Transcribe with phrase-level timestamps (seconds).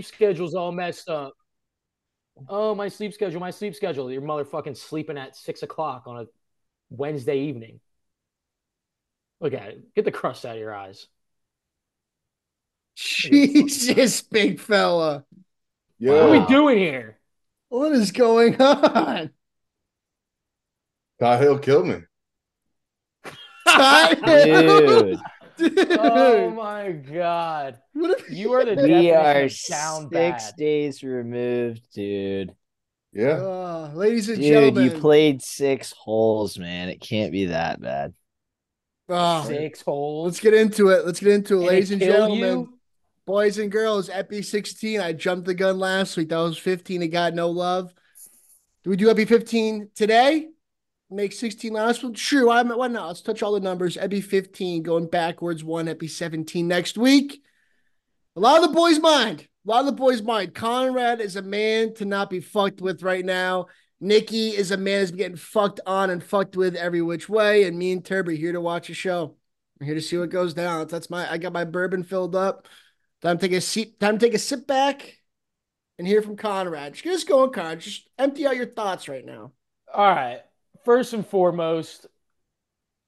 [0.00, 1.34] schedule's all messed up.
[2.48, 4.10] Oh, my sleep schedule, my sleep schedule.
[4.10, 6.26] Your motherfucking sleeping at six o'clock on a
[6.88, 7.80] Wednesday evening.
[9.40, 9.94] Look at it.
[9.94, 11.08] Get the crust out of your eyes.
[12.96, 15.24] Jesus, big fella.
[15.98, 16.12] Yeah.
[16.12, 17.18] What are we doing here?
[17.68, 19.30] What is going on?
[21.20, 22.02] God, he'll kill me.
[24.24, 25.18] Dude,
[25.58, 25.78] Dude.
[25.98, 27.78] Oh my god.
[27.92, 30.56] What if- You are the we definition are of six bad.
[30.56, 32.54] days removed, dude.
[33.12, 33.32] Yeah.
[33.32, 34.84] Uh, ladies and Dude, gentlemen.
[34.84, 36.88] you played six holes, man.
[36.88, 38.14] It can't be that bad.
[39.08, 40.24] Oh, Six holes.
[40.26, 41.04] let's get into it.
[41.04, 42.40] Let's get into it, And ladies it and gentlemen.
[42.60, 42.78] you?
[43.26, 45.00] Boys and girls, Epi 16.
[45.00, 46.30] I jumped the gun last week.
[46.30, 47.02] That was 15.
[47.02, 47.92] It got no love.
[48.84, 50.48] Do we do Epi 15 today?
[51.12, 52.14] Make 16 last one?
[52.14, 52.46] Sure.
[52.46, 53.08] Why, why not?
[53.08, 53.96] Let's touch all the numbers.
[53.96, 55.88] Epi 15 going backwards, one.
[55.88, 57.42] Epi 17 next week.
[58.34, 59.46] A lot of the boys' mind.
[59.66, 60.54] A lot of the boys' mind.
[60.54, 63.66] Conrad is a man to not be fucked with right now.
[64.00, 67.64] Nicky is a man that's getting fucked on and fucked with every which way.
[67.64, 69.36] And me and Turb are here to watch a show.
[69.80, 70.86] I'm here to see what goes down.
[70.88, 72.68] That's my I got my bourbon filled up.
[73.20, 75.18] Time to take a seat, time to take a sit back
[75.98, 76.94] and hear from Conrad.
[76.94, 77.80] Just go going, Conrad.
[77.80, 79.52] Just empty out your thoughts right now.
[79.94, 80.40] All right.
[80.84, 82.06] First and foremost,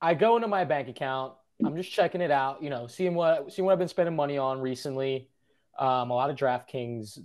[0.00, 1.34] I go into my bank account.
[1.64, 4.38] I'm just checking it out, you know, seeing what seeing what I've been spending money
[4.38, 5.28] on recently.
[5.78, 7.18] Um, a lot of DraftKings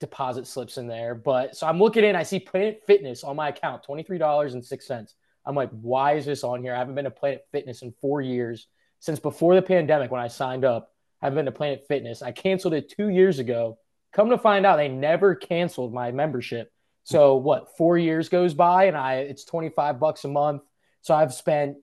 [0.00, 2.16] deposit slips in there, but so I'm looking in.
[2.16, 5.14] I see Planet Fitness on my account, twenty three dollars and six cents.
[5.46, 6.74] I'm like, why is this on here?
[6.74, 8.68] I haven't been to Planet Fitness in four years
[9.00, 10.92] since before the pandemic when I signed up.
[11.20, 12.22] I haven't been to Planet Fitness.
[12.22, 13.78] I canceled it two years ago.
[14.12, 16.72] Come to find out, they never canceled my membership.
[17.04, 17.76] So what?
[17.76, 20.62] Four years goes by, and I it's twenty five bucks a month.
[21.02, 21.76] So I've spent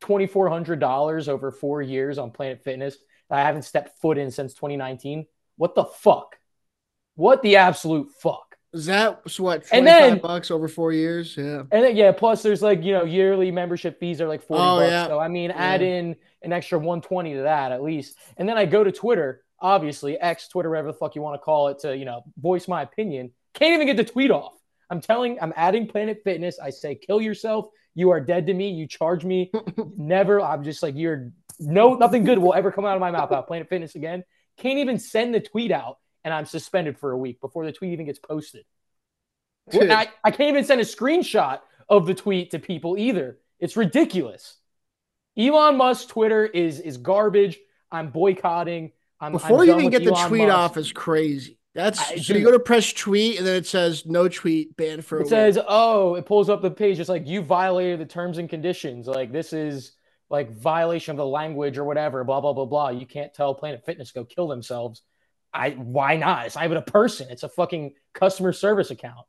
[0.00, 2.96] twenty four hundred dollars over four years on Planet Fitness.
[3.30, 5.26] that I haven't stepped foot in since 2019.
[5.56, 6.36] What the fuck?
[7.16, 8.56] What the absolute fuck?
[8.72, 9.64] Is that what?
[9.72, 11.34] And 25 then- bucks over four years?
[11.36, 11.60] Yeah.
[11.70, 14.78] And then, yeah, plus there's like you know yearly membership fees are like forty Oh,
[14.80, 14.90] bucks.
[14.90, 15.06] yeah.
[15.06, 18.16] So I mean, add in an extra one twenty to that at least.
[18.36, 21.44] And then I go to Twitter, obviously X, Twitter, whatever the fuck you want to
[21.44, 23.32] call it, to you know voice my opinion.
[23.56, 24.52] Can't even get the tweet off.
[24.88, 26.58] I'm telling, I'm adding Planet Fitness.
[26.60, 27.66] I say, kill yourself.
[27.94, 28.70] You are dead to me.
[28.70, 29.50] You charge me.
[29.96, 30.40] Never.
[30.40, 31.32] I'm just like you're.
[31.58, 34.22] No, nothing good will ever come out of my mouth about Planet Fitness again.
[34.58, 37.92] Can't even send the tweet out, and I'm suspended for a week before the tweet
[37.94, 38.64] even gets posted.
[39.70, 39.90] Dude.
[39.90, 43.38] I, I can't even send a screenshot of the tweet to people either.
[43.58, 44.58] It's ridiculous.
[45.36, 47.58] Elon Musk Twitter is is garbage.
[47.90, 48.92] I'm boycotting.
[49.20, 50.54] I'm Before I'm you even get the tweet Musk.
[50.54, 51.58] off is crazy.
[51.76, 55.04] That's I- so you go to press tweet and then it says no tweet banned
[55.04, 55.30] for a It week.
[55.30, 56.98] says, "Oh, it pulls up the page.
[56.98, 59.06] It's like you violated the terms and conditions.
[59.06, 59.92] Like this is
[60.30, 62.24] like violation of the language or whatever.
[62.24, 62.88] Blah blah blah blah.
[62.88, 65.02] You can't tell Planet Fitness go kill themselves.
[65.52, 66.46] I why not?
[66.46, 67.28] It's not even a person.
[67.30, 69.26] It's a fucking customer service account.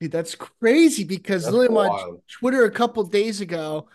[0.00, 2.22] Dude, that's crazy because That's literally on.
[2.28, 3.88] Twitter a couple days ago,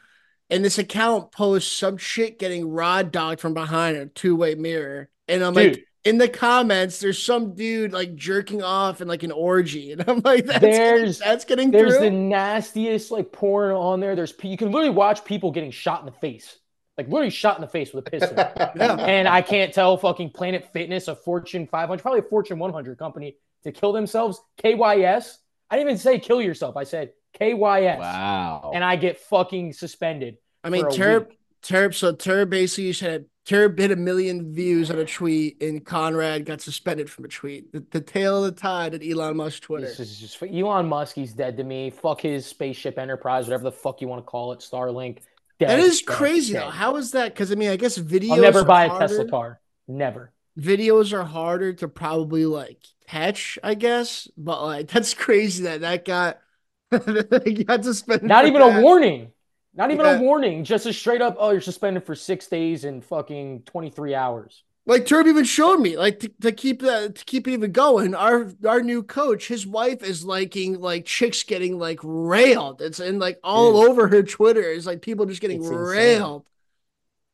[0.50, 5.10] and this account posts some shit getting rod dogged from behind a two way mirror,
[5.28, 5.74] and I'm Dude.
[5.76, 10.04] like, in the comments, there's some dude like jerking off in like an orgy, and
[10.08, 12.06] I'm like, that's There's- getting, that's getting There's through.
[12.06, 14.16] the nastiest like porn on there.
[14.16, 16.58] There's you can literally watch people getting shot in the face,
[16.98, 18.36] like literally shot in the face with a pistol.
[18.76, 18.96] Yeah.
[19.00, 23.36] and I can't tell fucking Planet Fitness, a Fortune 500, probably a Fortune 100 company,
[23.64, 24.42] to kill themselves.
[24.64, 25.38] KYS.
[25.70, 26.78] I didn't even say kill yourself.
[26.78, 28.00] I said KYS.
[28.00, 28.72] Wow.
[28.74, 30.38] And I get fucking suspended.
[30.64, 31.40] I mean, for a Turb, week.
[31.62, 36.46] Turb, so Turb basically said Turb hit a million views on a tweet, and Conrad
[36.46, 37.72] got suspended from a tweet.
[37.72, 39.86] The, the tail of the tide at Elon Musk Twitter.
[39.86, 41.16] This is just Elon Musk.
[41.16, 41.90] He's dead to me.
[41.90, 45.20] Fuck his spaceship enterprise, whatever the fuck you want to call it, Starlink.
[45.60, 46.64] Dead, that is dead, crazy dead.
[46.64, 46.70] though.
[46.72, 47.34] How is that?
[47.34, 48.32] Because I mean, I guess videos.
[48.32, 49.00] I'll never buy a.
[49.00, 49.62] Tesla car.
[49.88, 50.34] Never.
[50.60, 54.28] Videos are harder to probably like catch, I guess.
[54.38, 56.40] But like, that's crazy that that got
[56.92, 58.28] got suspended.
[58.28, 58.80] Not even that.
[58.80, 59.32] a warning.
[59.78, 60.18] Not even Yeah.
[60.18, 60.64] a warning.
[60.64, 64.64] Just a straight up, oh, you're suspended for six days and fucking 23 hours.
[64.86, 68.16] Like Turb even showed me, like to, to keep that to keep it even going.
[68.16, 72.82] Our our new coach, his wife is liking like chicks getting like railed.
[72.82, 74.62] It's in like all over her Twitter.
[74.62, 75.88] It's like people just getting It's insane.
[75.88, 76.46] railed.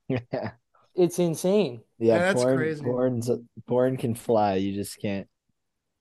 [0.96, 1.82] It's insane.
[1.98, 2.84] Yeah, yeah, that's porn, crazy.
[2.84, 3.30] Porn's,
[3.68, 4.56] porn can fly.
[4.56, 5.28] You just can't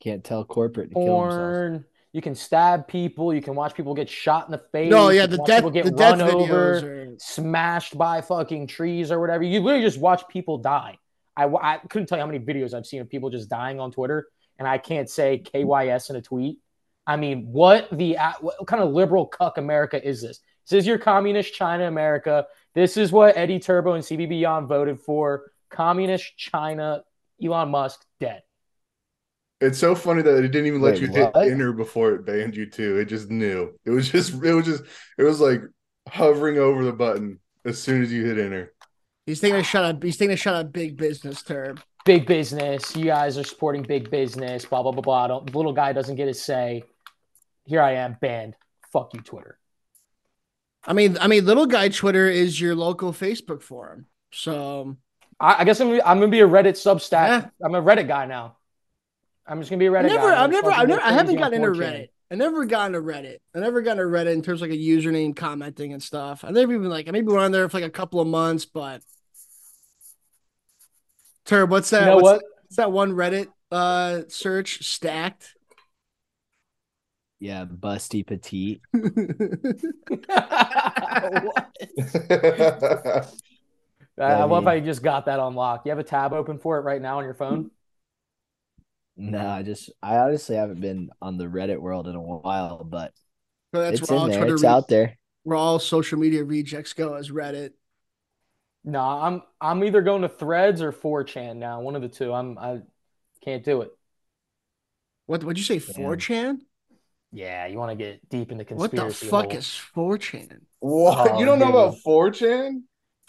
[0.00, 1.84] can't tell corporate to kill themselves.
[2.12, 3.32] You can stab people.
[3.32, 4.90] You can watch people get shot in the face.
[4.90, 8.66] No, yeah, the death people get the death run over, videos are smashed by fucking
[8.66, 9.42] trees or whatever.
[9.44, 10.98] You literally just watch people die.
[11.36, 13.90] I, I couldn't tell you how many videos I've seen of people just dying on
[13.90, 14.28] Twitter,
[14.58, 16.58] and I can't say KYS in a tweet.
[17.06, 20.40] I mean, what the what kind of liberal cuck America is this?
[20.68, 22.46] This is your communist China America.
[22.74, 25.50] This is what Eddie Turbo and CB Beyond voted for.
[25.70, 27.02] Communist China,
[27.42, 28.42] Elon Musk dead.
[29.62, 32.56] It's so funny that it didn't even let Wait, you hit enter before it banned
[32.56, 32.98] you too.
[32.98, 33.72] It just knew.
[33.84, 34.82] It was just it was just
[35.16, 35.62] it was like
[36.08, 38.74] hovering over the button as soon as you hit enter.
[39.24, 41.78] He's taking a shot at he's taking a shot at big business term.
[42.04, 42.96] Big business.
[42.96, 44.64] You guys are supporting big business.
[44.64, 45.28] Blah blah blah blah.
[45.28, 46.82] Don't, the little guy doesn't get his say.
[47.64, 48.56] Here I am, banned.
[48.92, 49.60] Fuck you, Twitter.
[50.84, 54.06] I mean, I mean, little guy Twitter is your local Facebook forum.
[54.32, 54.96] So
[55.38, 57.28] I, I guess I'm, I'm gonna be a Reddit Substack.
[57.28, 57.46] Yeah.
[57.64, 58.56] I'm a Reddit guy now.
[59.46, 60.44] I'm just gonna be a I Reddit never, guy.
[60.44, 61.92] I've never, I've never, I haven't gotten into Reddit.
[61.92, 62.08] Reddit.
[62.30, 63.38] I never got into Reddit.
[63.54, 66.44] I never got into Reddit in terms of like a username commenting and stuff.
[66.44, 68.64] I never even like I maybe went on there for like a couple of months,
[68.64, 69.02] but
[71.44, 72.02] Turb, what's that?
[72.02, 72.40] You know what's, what?
[72.40, 75.54] That, what's that one Reddit uh search stacked?
[77.40, 78.82] Yeah, busty petite.
[81.22, 81.72] What?
[84.18, 85.86] I I love how you just got that unlocked.
[85.86, 87.70] You have a tab open for it right now on your phone.
[89.16, 93.12] No, I just I honestly haven't been on the Reddit world in a while, but
[93.74, 94.46] So that's it's where in all there.
[94.46, 95.18] It's re- out there.
[95.42, 97.72] where all social media rejects go as Reddit.
[98.84, 101.80] No, I'm I'm either going to Threads or 4chan now.
[101.80, 102.32] One of the two.
[102.32, 102.80] I'm I
[103.44, 103.90] can't do it.
[105.26, 105.74] What would you say?
[105.74, 106.04] Yeah.
[106.04, 106.58] 4chan?
[107.32, 108.96] Yeah, you want to get deep into conspiracy.
[108.96, 109.58] What the fuck hole.
[109.58, 109.80] is
[110.20, 110.60] 4chan?
[110.80, 111.32] what?
[111.32, 112.82] Oh, you don't oh, know about 4chan?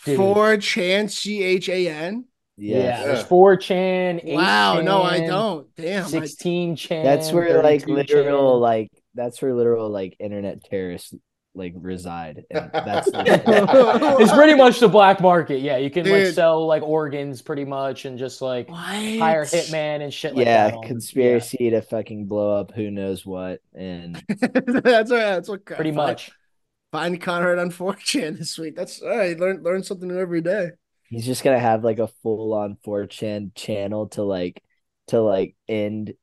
[0.06, 0.19] Dude.
[0.19, 2.25] 4chan, C H A N.
[2.58, 3.04] Yeah, Yes.
[3.06, 5.68] there's 4chan, 8chan, Wow, no, I don't.
[5.76, 7.04] Damn, I, 16 chan.
[7.04, 8.62] That's where like literal chan.
[8.62, 11.14] like that's where literal like internet terrorists
[11.56, 12.46] like reside.
[12.52, 15.62] And that's it's pretty much the black market.
[15.62, 18.78] Yeah, you can like sell like organs pretty much and just like what?
[18.80, 20.78] hire hitman and shit like yeah, that.
[20.78, 25.34] on- conspiracy to fucking blow up who knows what and that's all right.
[25.36, 26.32] That's what yeah, pretty find- much.
[26.92, 28.76] Find Conrad on 4chan this week.
[28.76, 29.40] That's all right.
[29.40, 30.70] Learn learn something new every day.
[31.10, 34.62] He's just gonna have like a full on 4chan channel to like
[35.08, 36.14] to like end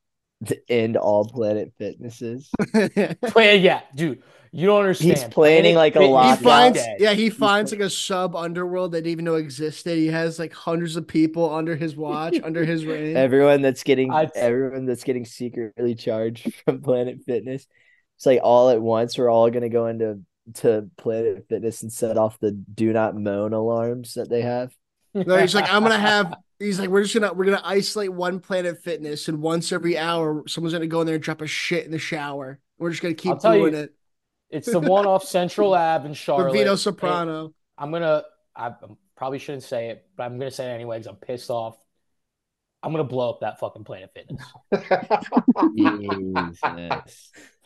[0.45, 2.49] to end all planet fitnesses.
[3.27, 5.11] Play, yeah, dude, you don't understand.
[5.11, 6.37] He's planning, like, a lot.
[6.37, 9.97] he finds yeah, he finds like a sub underworld that didn't even know existed.
[9.97, 13.15] He has like hundreds of people under his watch, under his reign.
[13.15, 17.67] Everyone that's getting I'd- everyone that's getting secretly charged from Planet Fitness.
[18.17, 20.21] It's like all at once we're all gonna go into
[20.55, 24.75] to Planet Fitness and set off the do not moan alarms that they have.
[25.13, 26.35] No, he's like, I'm gonna have.
[26.59, 30.43] He's like, we're just gonna we're gonna isolate one Planet Fitness, and once every hour,
[30.47, 32.59] someone's gonna go in there and drop a shit in the shower.
[32.77, 33.93] We're just gonna keep I'll you, doing it.
[34.49, 36.53] It's the one off Central Ave in Charlotte.
[36.53, 37.53] Vito and Soprano.
[37.77, 38.23] I'm gonna.
[38.55, 38.73] I I
[39.15, 41.77] probably shouldn't say it, but I'm gonna say it anyway because I'm pissed off.
[42.83, 44.41] I'm gonna blow up that fucking Planet Fitness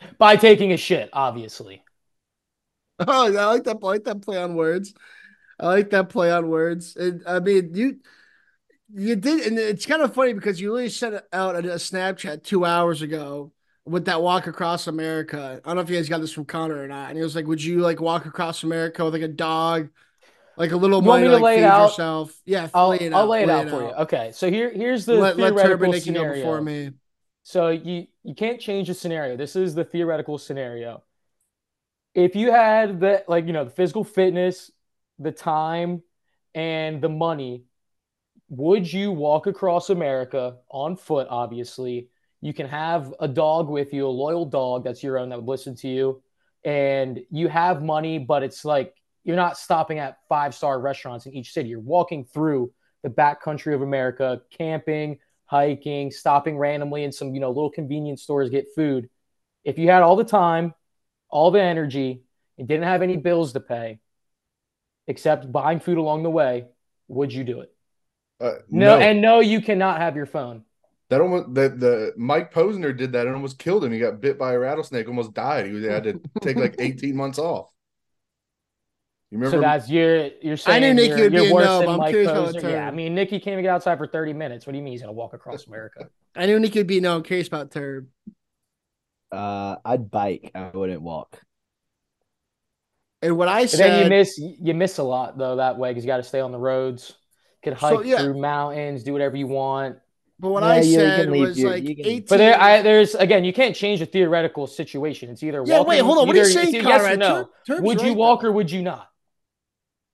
[0.18, 1.82] by taking a shit, obviously.
[3.06, 3.76] Oh, I like that.
[3.82, 4.94] I like that play on words.
[5.60, 6.96] I like that play on words.
[6.96, 8.00] And I mean, you
[8.94, 12.44] you did, and it's kind of funny because you really sent out a, a Snapchat
[12.44, 13.52] two hours ago
[13.84, 15.60] with that walk across America.
[15.64, 17.08] I don't know if you guys got this from Connor or not.
[17.10, 19.90] And he was like, "Would you like walk across America with like a dog,
[20.56, 21.90] like a little You money to like lay it feed out?
[21.90, 23.88] yourself?" Yeah, I'll lay it I'll out, lay it out for you.
[23.90, 26.34] Okay, so here here's the let let theoretical go scenario.
[26.34, 26.92] before me.
[27.42, 29.36] So you you can't change the scenario.
[29.36, 31.04] This is the theoretical scenario.
[32.16, 34.72] If you had the like you know the physical fitness,
[35.18, 36.02] the time,
[36.54, 37.64] and the money,
[38.48, 41.26] would you walk across America on foot?
[41.28, 42.08] Obviously,
[42.40, 45.46] you can have a dog with you, a loyal dog that's your own that would
[45.46, 46.22] listen to you,
[46.64, 51.34] and you have money, but it's like you're not stopping at five star restaurants in
[51.34, 51.68] each city.
[51.68, 57.40] You're walking through the back country of America, camping, hiking, stopping randomly in some, you
[57.40, 59.10] know, little convenience stores, get food.
[59.64, 60.72] If you had all the time,
[61.28, 62.22] all the energy,
[62.58, 63.98] and didn't have any bills to pay,
[65.06, 66.66] except buying food along the way,
[67.08, 67.72] would you do it?
[68.40, 70.64] Uh, No, no, and no, you cannot have your phone.
[71.08, 73.92] that almost that the Mike Posner did that and almost killed him.
[73.92, 75.66] He got bit by a rattlesnake, almost died.
[75.66, 77.70] He had to take like 18 months off.
[79.30, 79.56] You remember?
[79.56, 81.78] So that's you're you're saying I knew Nicky you're, would be you're a worse no,
[81.78, 82.60] than but I'm Mike curious how it Posner.
[82.60, 82.72] turned.
[82.72, 84.66] Yeah, I mean Nicky can't even get outside for 30 minutes.
[84.66, 86.08] What do you mean he's gonna walk across America?
[86.34, 87.16] I knew Nicky would be no.
[87.16, 88.08] I'm curious about Turb.
[89.32, 90.50] Uh I'd bike.
[90.54, 91.40] I wouldn't walk.
[93.22, 96.04] And what I But then you miss you miss a lot though that way because
[96.04, 97.14] you got to stay on the roads.
[97.62, 98.18] Could So, hike yeah.
[98.22, 99.96] through mountains, do whatever you want.
[100.38, 102.26] but what Yeah, I you can said leave was your- like you can- 18.
[102.28, 105.30] But there, I, there's again, you can't change the theoretical situation.
[105.30, 106.26] It's either yeah, walking, wait, hold on.
[106.28, 107.18] What are you saying, it's yes or Conrad?
[107.18, 107.48] no.
[107.66, 108.48] Turb- would you right, walk though.
[108.48, 109.08] or would you not?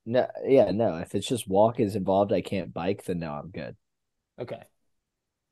[0.06, 0.96] No, yeah, no.
[0.98, 3.76] If it's just walk is involved, I can't bike, then no, I'm good.
[4.40, 4.62] Okay.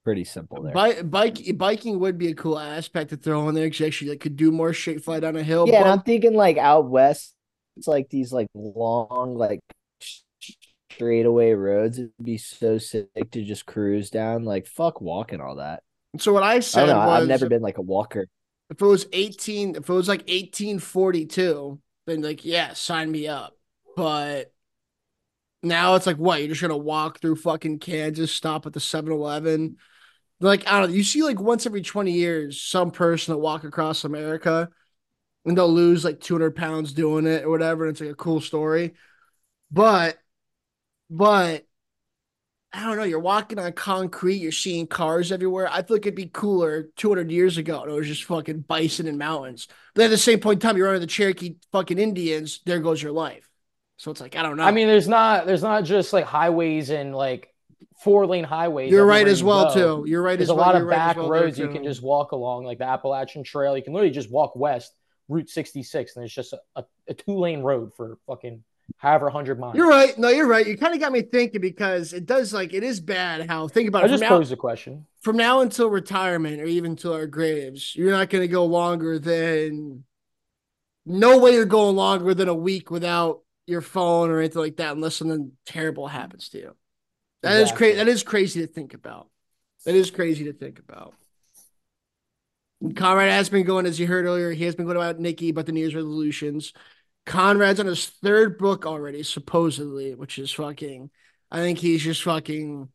[0.05, 0.73] Pretty simple there.
[0.73, 4.21] Bike, bike, biking would be a cool aspect to throw in there because actually like,
[4.21, 5.67] could do more shit, fly down a hill.
[5.69, 7.35] yeah, and I'm thinking like out west,
[7.77, 9.61] it's like these like long, like
[10.01, 10.21] sh-
[10.91, 11.99] straightaway roads.
[11.99, 14.45] It'd be so sick to just cruise down.
[14.45, 15.83] Like fuck walking all that.
[16.19, 17.07] So what I I said don't know.
[17.07, 18.27] was I've never been like a walker.
[18.71, 23.57] if it was 18, if it was like 1842, then like, yeah, sign me up.
[23.97, 24.53] But
[25.63, 26.41] now it's like, what?
[26.41, 29.77] You're just gonna walk through fucking Kansas, stop at the 7 Eleven.
[30.41, 30.97] Like, I don't know.
[30.97, 34.71] You see, like, once every 20 years, some person will walk across America
[35.45, 37.85] and they'll lose like 200 pounds doing it or whatever.
[37.85, 38.95] And it's like a cool story.
[39.71, 40.19] But,
[41.09, 41.67] but,
[42.73, 43.03] I don't know.
[43.03, 44.37] You're walking on concrete.
[44.37, 45.69] You're seeing cars everywhere.
[45.69, 47.83] I feel like it'd be cooler 200 years ago.
[47.83, 49.67] And it was just fucking bison and mountains.
[49.95, 52.61] But at the same point in time, you're under the Cherokee fucking Indians.
[52.65, 53.49] There goes your life.
[53.97, 54.63] So it's like I don't know.
[54.63, 57.53] I mean, there's not there's not just like highways and like
[58.03, 58.91] four lane highways.
[58.91, 60.03] you're right as you well go.
[60.03, 60.11] too.
[60.11, 60.67] You're right There's as a well.
[60.67, 63.45] lot You're of right back well roads you can just walk along, like the Appalachian
[63.45, 63.77] Trail.
[63.77, 64.93] You can literally just walk west,
[65.29, 68.63] Route 66, and it's just a, a, a two lane road for fucking
[68.97, 69.77] however hundred miles.
[69.77, 70.19] You're right.
[70.19, 70.67] No, you're right.
[70.67, 73.89] You kind of got me thinking because it does like it is bad how think
[73.89, 75.07] about I it just now, posed a question.
[75.21, 77.95] from now until retirement or even till our graves.
[77.95, 80.05] You're not going to go longer than
[81.07, 84.97] no way you're going longer than a week without your phone or anything like that
[84.97, 86.77] unless something terrible happens to you.
[87.43, 87.77] That is Exactly.
[87.77, 87.97] crazy.
[87.97, 89.29] That is crazy to think about.
[89.87, 91.15] That is crazy to think about.
[92.97, 95.67] Conrad has been going, as you heard earlier, he has been going about Nicky about
[95.67, 96.73] the New Year's resolutions.
[97.27, 101.11] Conrad's on his third book already, supposedly, which is fucking.
[101.51, 102.89] I think he's just fucking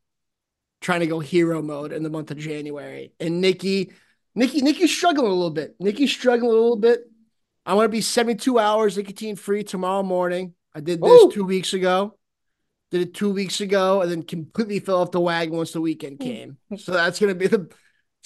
[0.80, 3.12] trying to go hero mode in the month of January.
[3.20, 3.92] And Nicky,
[4.34, 5.76] Nicky, Nicky's struggling a little bit.
[5.78, 7.00] Nicky's struggling a little bit.
[7.64, 10.54] I want to be 72 hours nicotine free tomorrow morning.
[10.74, 11.30] I did this Woo!
[11.32, 12.16] two weeks ago.
[12.90, 16.18] Did it two weeks ago, and then completely fell off the wagon once the weekend
[16.18, 16.24] hmm.
[16.24, 16.58] came.
[16.76, 17.68] So that's gonna be the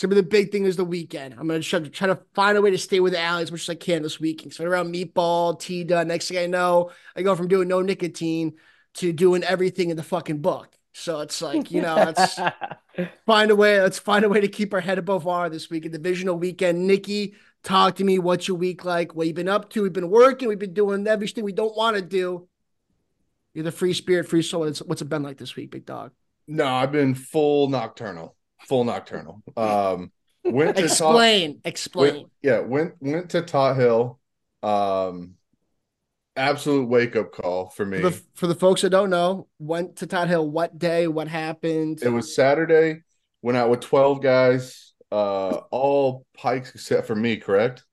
[0.00, 1.34] it's gonna be the big thing is the weekend.
[1.34, 3.68] I'm gonna try, try to find a way to stay with Allie as much as
[3.68, 4.54] I can this weekend.
[4.54, 6.08] So around meatball, tea done.
[6.08, 8.54] Next thing I know, I go from doing no nicotine
[8.94, 10.74] to doing everything in the fucking book.
[10.92, 12.38] So it's like, you know, let's
[13.26, 13.80] find a way.
[13.80, 15.84] Let's find a way to keep our head above water this week.
[15.84, 16.86] A divisional weekend.
[16.86, 18.18] Nicky, talk to me.
[18.18, 19.14] What's your week like?
[19.14, 19.82] What you been up to?
[19.82, 20.48] We've been working.
[20.48, 22.48] We've been doing everything we don't want to do.
[23.54, 24.60] You're the free spirit, free soul.
[24.60, 26.12] What's, what's it been like this week, big dog?
[26.46, 29.42] No, I've been full nocturnal, full nocturnal.
[29.56, 30.12] Um,
[30.44, 31.60] went to Tot, Explain.
[31.64, 32.14] Explain.
[32.14, 34.18] went, yeah, went went to Tot Hill.
[34.62, 35.34] Um,
[36.36, 38.00] absolute wake up call for me.
[38.00, 40.48] For the, for the folks that don't know, went to Tot Hill.
[40.48, 41.06] What day?
[41.06, 42.02] What happened?
[42.02, 43.02] It was Saturday.
[43.42, 47.36] Went out with twelve guys, uh, all pikes except for me.
[47.36, 47.84] Correct?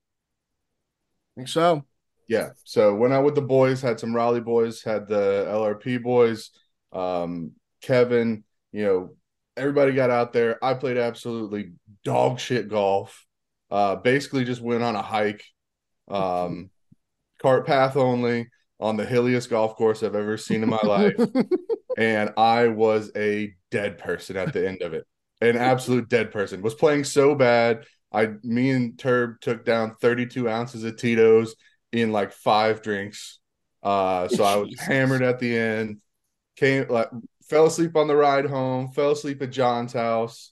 [1.36, 1.86] I think so.
[2.28, 2.50] Yeah.
[2.64, 3.82] So went out with the boys.
[3.82, 4.84] Had some Raleigh boys.
[4.84, 6.52] Had the LRP boys.
[6.92, 8.44] Um, Kevin.
[8.72, 9.16] You know,
[9.56, 10.64] everybody got out there.
[10.64, 11.72] I played absolutely
[12.04, 13.26] dog shit golf.
[13.70, 15.44] Uh, basically just went on a hike.
[16.08, 16.70] Um,
[17.42, 18.48] cart path only
[18.80, 21.16] on the hilliest golf course I've ever seen in my life.
[21.98, 25.06] and I was a dead person at the end of it.
[25.42, 26.62] An absolute dead person.
[26.62, 27.86] Was playing so bad.
[28.12, 31.56] I me and Turb took down 32 ounces of Tito's
[32.02, 33.40] in like five drinks.
[33.84, 36.02] Uh so I was hammered at the end.
[36.56, 37.10] Came like
[37.44, 40.52] fell asleep on the ride home, fell asleep at John's house.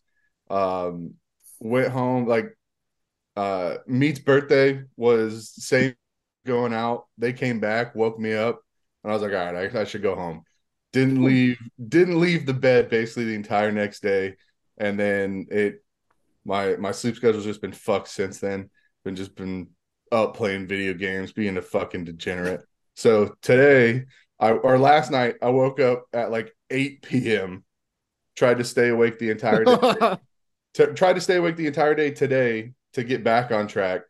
[0.49, 1.15] Um
[1.59, 2.57] went home like
[3.35, 5.95] uh Meat's birthday was same
[6.45, 7.07] going out.
[7.17, 8.61] They came back, woke me up,
[9.03, 10.43] and I was like, all right, I, I should go home.
[10.93, 11.57] Didn't leave,
[11.89, 14.35] didn't leave the bed basically the entire next day.
[14.77, 15.83] And then it
[16.45, 18.69] my my sleep schedule's just been fucked since then.
[19.03, 19.69] Been just been
[20.23, 22.61] up playing video games, being a fucking degenerate.
[22.95, 24.05] So today,
[24.39, 27.63] I or last night, I woke up at like 8 p.m.
[28.35, 30.17] Tried to stay awake the entire day.
[30.73, 34.01] T- tried to stay awake the entire day today to get back on track.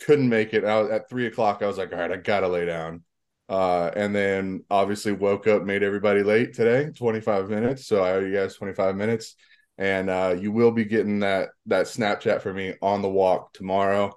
[0.00, 0.64] Couldn't make it.
[0.64, 1.62] I was at three o'clock.
[1.62, 3.02] I was like, all right, I gotta lay down.
[3.48, 7.86] Uh, and then obviously woke up, made everybody late today, 25 minutes.
[7.86, 9.36] So I owe you guys 25 minutes.
[9.76, 14.12] And uh, you will be getting that that Snapchat for me on the walk tomorrow.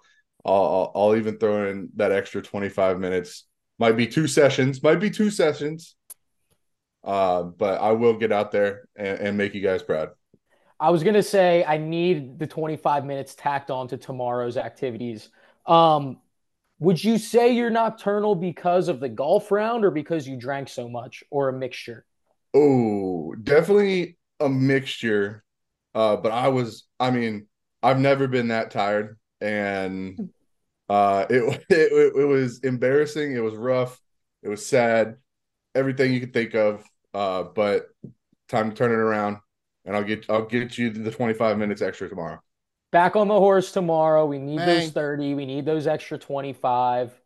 [0.48, 3.46] I'll, I'll I'll even throw in that extra 25 minutes.
[3.80, 5.96] Might be two sessions, might be two sessions.
[7.04, 10.10] Uh, but I will get out there and, and make you guys proud.
[10.80, 15.30] I was gonna say I need the 25 minutes tacked on to tomorrow's activities.
[15.66, 16.18] Um,
[16.80, 20.88] would you say you're nocturnal because of the golf round or because you drank so
[20.88, 22.06] much or a mixture?
[22.54, 25.44] Oh, definitely a mixture.
[25.94, 27.48] Uh, but I was, I mean,
[27.82, 30.20] I've never been that tired, and
[30.90, 33.34] uh, it, it it was embarrassing.
[33.34, 34.00] It was rough.
[34.44, 35.18] It was sad.
[35.76, 36.84] Everything you could think of.
[37.14, 37.88] Uh, but
[38.50, 39.38] time to turn it around,
[39.86, 42.40] and I'll get I'll get you the 25 minutes extra tomorrow.
[42.92, 44.26] Back on the horse tomorrow.
[44.26, 44.82] We need Bang.
[44.82, 45.34] those 30.
[45.34, 47.20] We need those extra 25.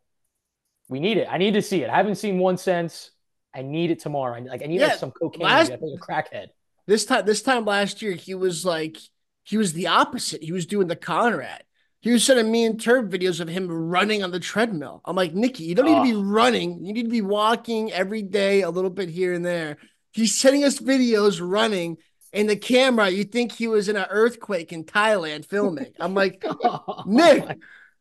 [0.88, 1.28] We need it.
[1.30, 1.90] I need to see it.
[1.90, 3.10] I haven't seen one since.
[3.54, 4.34] I need it tomorrow.
[4.34, 5.42] I, like I need Yeah, like some cocaine.
[5.42, 6.48] last- I think a crackhead.
[6.86, 8.96] this time, this time last year, he was like
[9.44, 10.42] he was the opposite.
[10.42, 11.62] He was doing the Conrad.
[12.02, 15.00] He was sending me and Turb videos of him running on the treadmill.
[15.04, 16.22] I'm like, Nicky, you don't need to be ah.
[16.22, 16.84] running.
[16.84, 19.78] You need to be walking every day, a little bit here and there.
[20.12, 21.96] He's sending us videos running,
[22.32, 25.92] in the camera, you think he was in an earthquake in Thailand filming.
[26.00, 27.58] I'm like, oh Nick,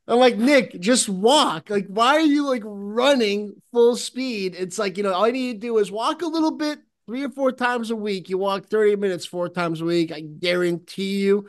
[0.08, 1.70] I'm like, Nick, just walk.
[1.70, 4.56] Like, why are you like running full speed?
[4.58, 7.24] It's like, you know, all you need to do is walk a little bit three
[7.24, 8.30] or four times a week.
[8.30, 10.12] You walk 30 minutes four times a week.
[10.12, 11.48] I guarantee you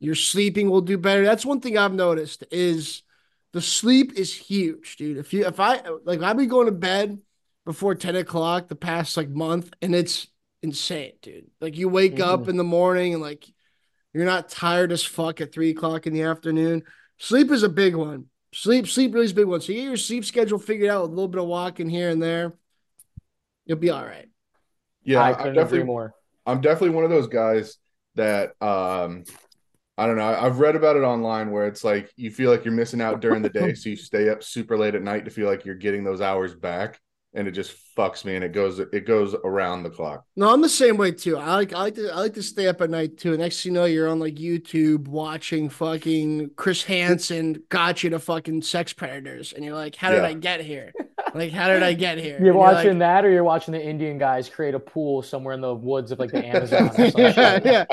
[0.00, 1.24] your sleeping will do better.
[1.24, 3.02] That's one thing I've noticed is
[3.52, 5.18] the sleep is huge, dude.
[5.18, 7.18] If you if I like I've been going to bed
[7.64, 10.28] before 10 o'clock the past like month, and it's
[10.62, 11.50] insane, dude.
[11.60, 12.30] Like you wake mm-hmm.
[12.30, 13.46] up in the morning and like
[14.12, 16.84] you're not tired as fuck at three o'clock in the afternoon.
[17.18, 18.26] Sleep is a big one.
[18.54, 19.60] Sleep, sleep really is a big one.
[19.60, 22.08] So you get your sleep schedule figured out with a little bit of walking here
[22.08, 22.54] and there.
[23.66, 24.28] You'll be all right.
[25.02, 26.14] Yeah, I am definitely more.
[26.46, 27.76] I'm definitely one of those guys
[28.14, 29.24] that um
[29.98, 30.28] I don't know.
[30.28, 33.42] I've read about it online where it's like you feel like you're missing out during
[33.42, 36.04] the day, so you stay up super late at night to feel like you're getting
[36.04, 37.00] those hours back
[37.34, 40.24] and it just fucks me and it goes it goes around the clock.
[40.36, 41.36] No, I'm the same way too.
[41.36, 43.36] I like I like to I like to stay up at night too.
[43.36, 48.18] Next thing you know, you're on like YouTube watching fucking Chris Hansen got you to
[48.18, 50.28] fucking sex predators, and you're like, how did yeah.
[50.28, 50.92] I get here?
[51.34, 52.38] Like, how did I get here?
[52.38, 55.22] You're and watching you're like, that, or you're watching the Indian guys create a pool
[55.22, 56.90] somewhere in the woods of like the Amazon.
[57.16, 57.84] yeah, yeah,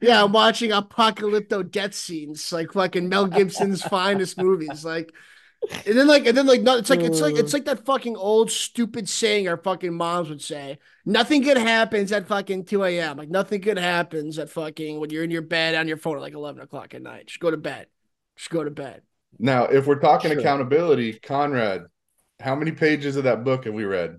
[0.00, 0.24] yeah.
[0.24, 5.12] I'm watching apocalypto death scenes, like fucking Mel Gibson's finest movies, like
[5.86, 8.16] and then like and then like no, it's like it's like it's like that fucking
[8.16, 10.78] old stupid saying our fucking moms would say.
[11.04, 13.16] Nothing good happens at fucking 2 a.m.
[13.16, 16.22] Like nothing good happens at fucking when you're in your bed on your phone at
[16.22, 17.26] like 11 o'clock at night.
[17.26, 17.86] Just go to bed.
[18.36, 19.02] Just go to bed.
[19.38, 20.40] Now, if we're talking sure.
[20.40, 21.86] accountability, Conrad,
[22.40, 24.18] how many pages of that book have we read?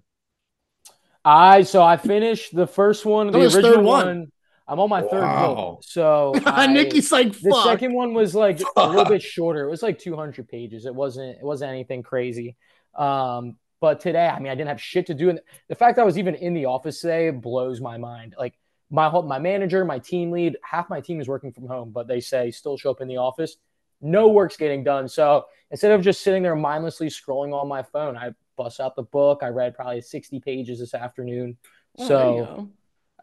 [1.23, 4.05] I so I finished the first one, the original one.
[4.05, 4.31] one
[4.69, 5.83] I'm on my third book.
[5.83, 7.41] So I, Nicky's like, Fuck.
[7.41, 9.63] the second one was like a little bit shorter.
[9.63, 10.85] It was like 200 pages.
[10.85, 12.55] It wasn't, it wasn't anything crazy.
[12.95, 15.31] Um, but today, I mean, I didn't have shit to do.
[15.31, 15.39] And
[15.69, 18.35] the fact I was even in the office today blows my mind.
[18.37, 18.53] Like
[18.91, 22.07] my whole, my manager, my team lead, half my team is working from home, but
[22.07, 23.57] they say still show up in the office.
[24.01, 25.07] No work's getting done.
[25.07, 29.03] So instead of just sitting there mindlessly scrolling on my phone, I bust out the
[29.03, 29.39] book.
[29.41, 31.57] I read probably 60 pages this afternoon.
[31.97, 32.69] Oh, so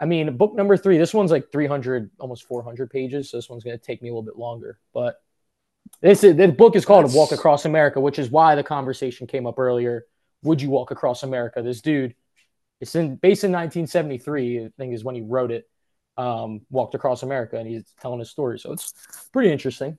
[0.00, 3.30] I mean, book number three, this one's like 300, almost 400 pages.
[3.30, 4.78] So this one's going to take me a little bit longer.
[4.92, 5.20] But
[6.00, 7.14] this is, the book is called That's...
[7.14, 10.06] Walk Across America, which is why the conversation came up earlier.
[10.42, 11.62] Would you walk across America?
[11.62, 12.14] This dude,
[12.80, 15.68] it's in based in 1973, I think is when he wrote it.
[16.18, 18.58] Um, walked across America, and he's telling his story.
[18.58, 18.94] So it's
[19.32, 19.98] pretty interesting.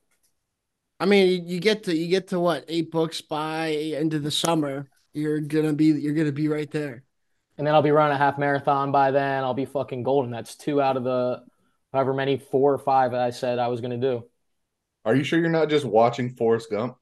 [1.00, 4.32] I mean, you get to you get to what eight books by end of the
[4.32, 4.90] summer.
[5.14, 7.04] You're gonna be you're gonna be right there
[7.58, 9.44] and then I'll be running a half marathon by then.
[9.44, 10.32] I'll be fucking golden.
[10.32, 11.44] That's two out of the
[11.92, 14.26] however many four or five I said I was going to do.
[15.06, 16.98] Are you sure you're not just watching Forrest Gump?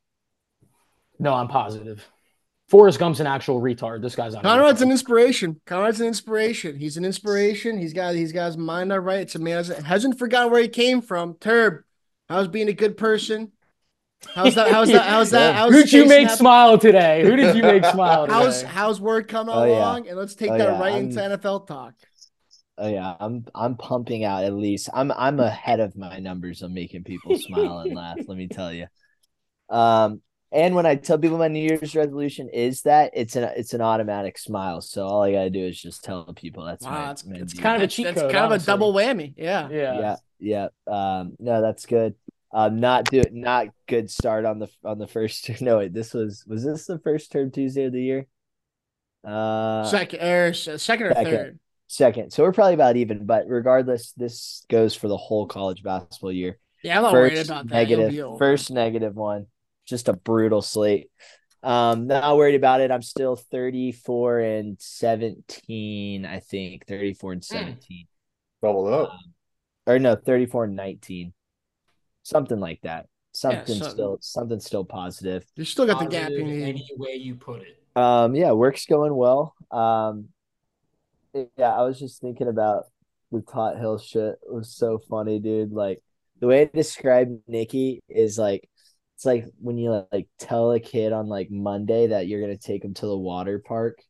[1.20, 2.08] No, I'm positive.
[2.68, 4.02] Forrest Gump's an actual retard.
[4.02, 4.44] This guy's on.
[4.44, 5.60] Conrad's an inspiration.
[5.66, 6.78] Conrad's an inspiration.
[6.78, 7.78] He's an inspiration.
[7.78, 9.20] He's got he's got his mind all right.
[9.20, 11.36] It's a man hasn't forgotten where he came from.
[11.36, 11.84] Turb,
[12.28, 13.52] how's being a good person?
[14.34, 14.72] How's that?
[14.72, 15.08] How's that?
[15.08, 15.56] How's that?
[15.56, 17.24] How's Who did you make smile today?
[17.24, 18.38] Who did you make smile today?
[18.38, 20.06] How's how's word coming oh, along?
[20.06, 20.12] Yeah.
[20.12, 20.80] And let's take oh, that yeah.
[20.80, 21.94] right I'm, into NFL talk.
[22.78, 24.90] Oh yeah, I'm I'm pumping out at least.
[24.94, 28.18] I'm I'm ahead of my numbers on making people smile and laugh.
[28.28, 28.88] Let me tell you.
[29.70, 33.74] Um, and when I tell people my New Year's resolution is that it's an it's
[33.74, 34.82] an automatic smile.
[34.82, 37.82] So all I gotta do is just tell people that's wow, my, it's, it's kind
[37.82, 38.18] of a cheat code.
[38.18, 38.56] It's kind honestly.
[38.56, 39.34] of a double whammy.
[39.38, 39.70] Yeah.
[39.70, 40.00] Yeah.
[40.00, 40.16] Yeah.
[40.40, 40.68] Yeah.
[40.88, 42.16] Um, no, that's good.
[42.56, 45.50] Um, not do not good start on the on the first.
[45.62, 48.28] No, wait, this was was this the first term Tuesday of the year?
[49.26, 51.60] Uh, second or second or second, third.
[51.88, 52.32] Second.
[52.32, 53.26] So we're probably about even.
[53.26, 56.58] But regardless, this goes for the whole college basketball year.
[56.82, 57.74] Yeah, I'm not first worried about that.
[57.74, 59.48] Negative, first negative one.
[59.86, 61.12] Just a brutal slate.
[61.62, 62.90] Um, not worried about it.
[62.90, 66.86] I'm still 34 and 17, I think.
[66.88, 67.58] 34 and hmm.
[67.58, 68.08] 17.
[68.62, 69.10] Doubled up.
[69.10, 69.20] Um,
[69.88, 71.34] or no, 34 and 19
[72.26, 73.08] something like that.
[73.34, 75.46] Something yeah, still something still positive.
[75.56, 76.50] You still got the gap in.
[76.50, 77.80] Any way you put it.
[77.96, 79.54] Um, yeah, work's going well.
[79.72, 80.30] Um,
[81.34, 82.86] yeah, I was just thinking about
[83.32, 84.36] the Tot Hill shit.
[84.42, 85.72] It was so funny, dude.
[85.72, 86.02] Like
[86.40, 88.70] the way I described Nicky is like
[89.16, 92.84] it's like when you like tell a kid on like Monday that you're gonna take
[92.84, 94.02] him to the water park,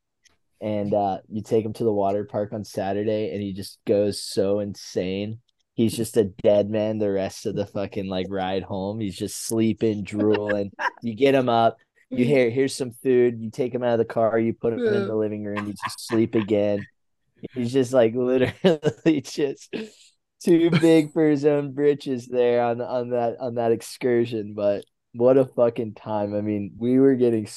[0.62, 4.22] and uh, you take him to the water park on Saturday, and he just goes
[4.22, 5.40] so insane
[5.76, 9.00] he's just a dead man the rest of the fucking like ride home.
[9.00, 10.72] He's just sleeping, drooling.
[11.04, 11.78] you get him up,
[12.10, 14.80] you hear here's some food, you take him out of the car, you put him
[14.80, 14.96] yeah.
[14.96, 16.86] in the living room, you just sleep again.
[17.54, 19.76] He's just like literally just
[20.44, 24.54] too big for his own britches there on on that on that excursion.
[24.56, 26.34] But what a fucking time!
[26.34, 27.48] I mean, we were getting.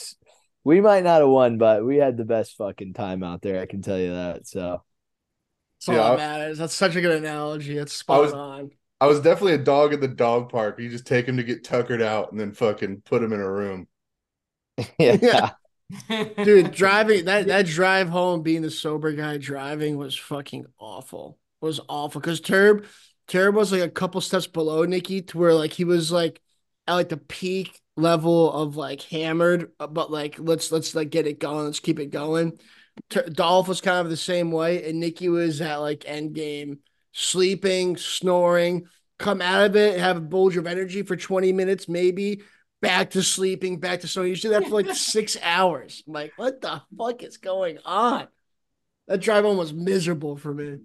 [0.64, 3.60] We might not have won, but we had the best fucking time out there.
[3.60, 4.46] I can tell you that.
[4.46, 4.82] So.
[5.80, 6.58] That's all Yeah, I- that matters.
[6.58, 7.78] That's such a good analogy.
[7.78, 8.70] It's spot was- on.
[9.00, 10.80] I was definitely a dog at the dog park.
[10.80, 13.48] You just take him to get tuckered out and then fucking put him in a
[13.48, 13.86] room.
[14.98, 15.50] yeah.
[16.08, 21.38] Dude, driving that that drive home, being the sober guy driving was fucking awful.
[21.60, 22.86] Was awful because Turb,
[23.28, 26.40] Turb was like a couple steps below Nicky to where like he was like
[26.86, 31.26] at like the peak level of like hammered, uh, but like let's let's like get
[31.26, 32.58] it going, let's keep it going.
[33.10, 36.80] Tur- Dolph was kind of the same way, and Nicky was at like end game,
[37.12, 38.86] sleeping, snoring,
[39.18, 42.42] come out of it, have a bulge of energy for 20 minutes, maybe,
[42.80, 44.30] back to sleeping, back to snoring.
[44.30, 46.02] You do that for like six hours.
[46.06, 48.28] I'm like, what the fuck is going on?
[49.06, 50.78] That drive home was miserable for me.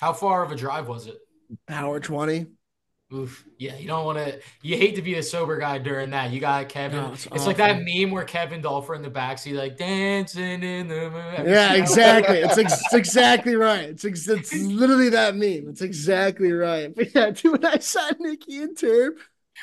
[0.00, 1.18] How far of a drive was it?
[1.68, 2.46] Hour 20.
[3.14, 3.44] Oof.
[3.56, 4.40] Yeah, you don't want to.
[4.62, 6.32] You hate to be a sober guy during that.
[6.32, 7.02] You got Kevin.
[7.02, 10.88] No, it's it's like that meme where Kevin Dolpher in the backseat, like dancing in
[10.88, 11.46] the moon.
[11.46, 12.38] Yeah, exactly.
[12.38, 13.90] It's, ex- it's exactly right.
[13.90, 15.68] It's ex- it's literally that meme.
[15.68, 16.92] It's exactly right.
[16.92, 19.14] But yeah, dude, when I saw Nicky and Turb,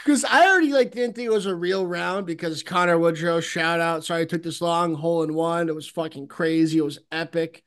[0.05, 3.81] because I already like didn't think it was a real round because Connor Woodrow, shout
[3.81, 4.05] out.
[4.05, 5.67] Sorry I took this long, hole in one.
[5.67, 6.77] It was fucking crazy.
[6.77, 7.61] It was epic.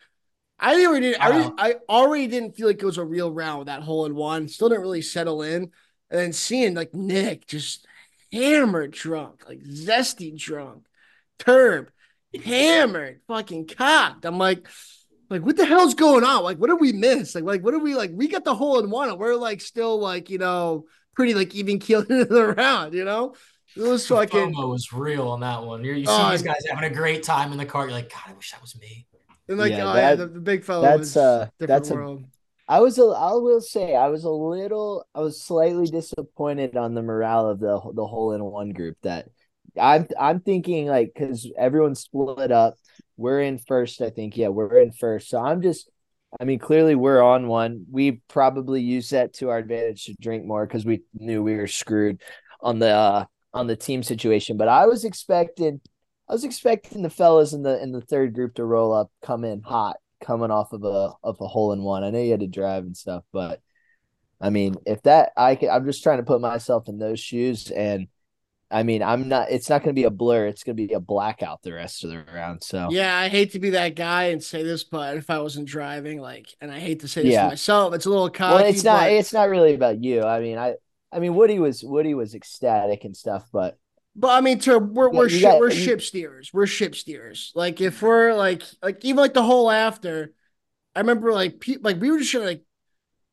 [0.58, 1.22] I already didn't.
[1.22, 4.06] I already, I already didn't feel like it was a real round with that hole
[4.06, 4.48] in one.
[4.48, 5.70] Still didn't really settle in.
[6.10, 7.86] And then seeing like Nick just
[8.32, 10.86] hammered drunk, like zesty drunk,
[11.38, 11.90] Turb
[12.44, 14.24] hammered, fucking cocked.
[14.24, 14.66] I'm like,
[15.28, 16.42] like what the hell's going on?
[16.44, 17.34] Like, what did we miss?
[17.34, 18.10] Like, like what did we like?
[18.14, 21.54] We got the hole in one, and we're like still like you know pretty like
[21.54, 22.94] even keeled into the round.
[22.94, 23.34] You know,
[23.76, 24.54] it was The fucking.
[24.54, 25.84] FOMO was real on that one.
[25.84, 27.84] You're, you see Oh, these guys having a great time in the car.
[27.84, 29.06] You're like, God, I wish that was me.
[29.48, 31.94] And like, Yeah, oh yeah, the, the big fellow that's, was uh, different that's a-
[31.94, 32.24] world.
[32.68, 36.94] I was a, I will say I was a little I was slightly disappointed on
[36.94, 39.28] the morale of the the hole in one group that
[39.80, 42.74] I'm I'm thinking like because everyone's split up.
[43.16, 44.36] We're in first I think.
[44.36, 45.28] Yeah we're in first.
[45.28, 45.88] So I'm just
[46.40, 47.86] I mean clearly we're on one.
[47.88, 51.68] We probably use that to our advantage to drink more because we knew we were
[51.68, 52.20] screwed
[52.60, 54.56] on the uh, on the team situation.
[54.56, 55.80] But I was expecting
[56.28, 59.44] I was expecting the fellas in the in the third group to roll up come
[59.44, 62.02] in hot coming off of a of a hole in one.
[62.04, 63.60] I know you had to drive and stuff, but
[64.40, 67.70] I mean, if that I can, I'm just trying to put myself in those shoes,
[67.70, 68.08] and
[68.70, 69.50] I mean, I'm not.
[69.50, 70.46] It's not going to be a blur.
[70.48, 72.64] It's going to be a blackout the rest of the round.
[72.64, 75.68] So Yeah, I hate to be that guy and say this, but if I wasn't
[75.68, 77.42] driving, like, and I hate to say this Yeah.
[77.44, 78.54] to myself, it's a little cocky.
[78.56, 79.02] well, it's not.
[79.04, 80.22] but- It's not really about you.
[80.22, 80.74] I mean, I.
[81.12, 83.78] I mean, Woody was Woody was ecstatic and stuff, but
[84.18, 86.52] But I mean, to we're Yeah, we're got- we're you- ship steerers.
[86.52, 87.50] We're ship steerers.
[87.54, 90.32] Like if we're like like even like the whole after,
[90.94, 92.62] I remember like pe- like we were just like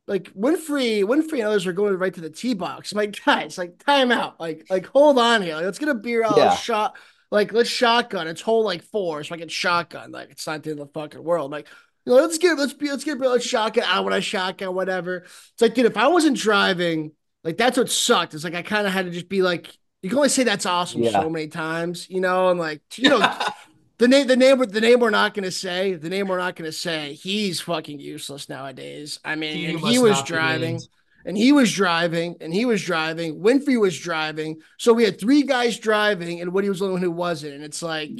[0.05, 2.91] like Winfrey Winfrey and others were going right to the tee box.
[2.91, 4.39] I'm like guys, like time out.
[4.39, 5.55] Like like hold on here.
[5.55, 6.35] Like, let's get a beer out.
[6.35, 6.49] Yeah.
[6.49, 6.97] Let's shot.
[7.31, 8.27] Like let's shotgun.
[8.27, 10.11] It's hole like four, so I get shotgun.
[10.11, 11.51] Like it's not the end of the fucking world.
[11.51, 11.67] Like
[12.05, 13.85] you know, let's get let's be let's get let's shotgun.
[13.87, 15.19] I want a shotgun, whatever.
[15.19, 17.13] It's like dude, if I wasn't driving,
[17.45, 18.33] like that's what sucked.
[18.33, 20.67] It's like I kind of had to just be like, you can only say that's
[20.67, 21.11] awesome Yeah.
[21.11, 23.19] so many times, you know, and like you know
[23.97, 26.71] the name the name the name we're not gonna say, the name we're not gonna
[26.71, 29.19] say, he's fucking useless nowadays.
[29.25, 30.79] I mean, He and he was driving,
[31.25, 34.61] and he was driving, and he was driving, Winfrey was driving.
[34.77, 37.53] So we had three guys driving, and Woody was the only one who wasn't.
[37.53, 38.11] And it's like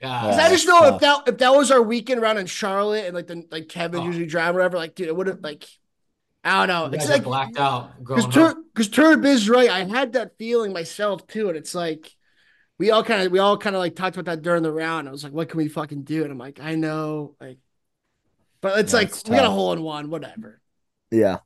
[0.00, 0.94] Yeah, I just know tough.
[0.94, 4.00] if that if that was our weekend around in Charlotte and like the like Kevin
[4.00, 4.04] Oh.
[4.06, 5.66] usually driving whatever, like dude, it would have like
[6.46, 6.96] I don't know.
[6.96, 7.92] You It's like blacked out.
[7.98, 8.54] because Growing.
[8.74, 9.70] Tur- Turb is right.
[9.70, 12.14] I had that feeling myself too, and it's like
[12.78, 15.08] we all kind of we all kind of like talked about that during the round.
[15.08, 16.22] I was like, what can we fucking do?
[16.24, 17.58] And I'm like, I know, like,
[18.60, 20.60] but it's Yeah, like it's we got a hole in one, whatever.
[21.10, 21.38] yeah,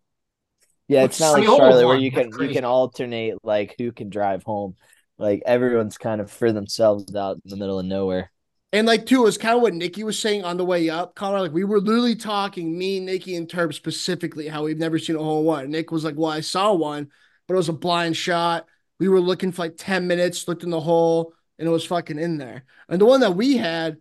[0.89, 1.05] yeah.
[1.05, 4.43] It's not like Charlotte where you that's can you can alternate like who can drive
[4.45, 4.77] home.
[5.19, 8.31] Like everyone's kind of for themselves out in the middle of nowhere.
[8.73, 11.15] And like too, it was kind of what Nicky was saying on the way up.
[11.17, 15.17] Connor, like we were literally talking, me, Nicky, and Turb specifically, how we've never seen
[15.17, 15.71] a hole in one.
[15.71, 17.09] Nick was like, Well, I saw one,
[17.49, 18.67] but it was a blind shot.
[19.01, 22.19] We were looking for like 10 minutes, looked in the hole, and it was fucking
[22.19, 22.65] in there.
[22.89, 23.99] And the one that we had,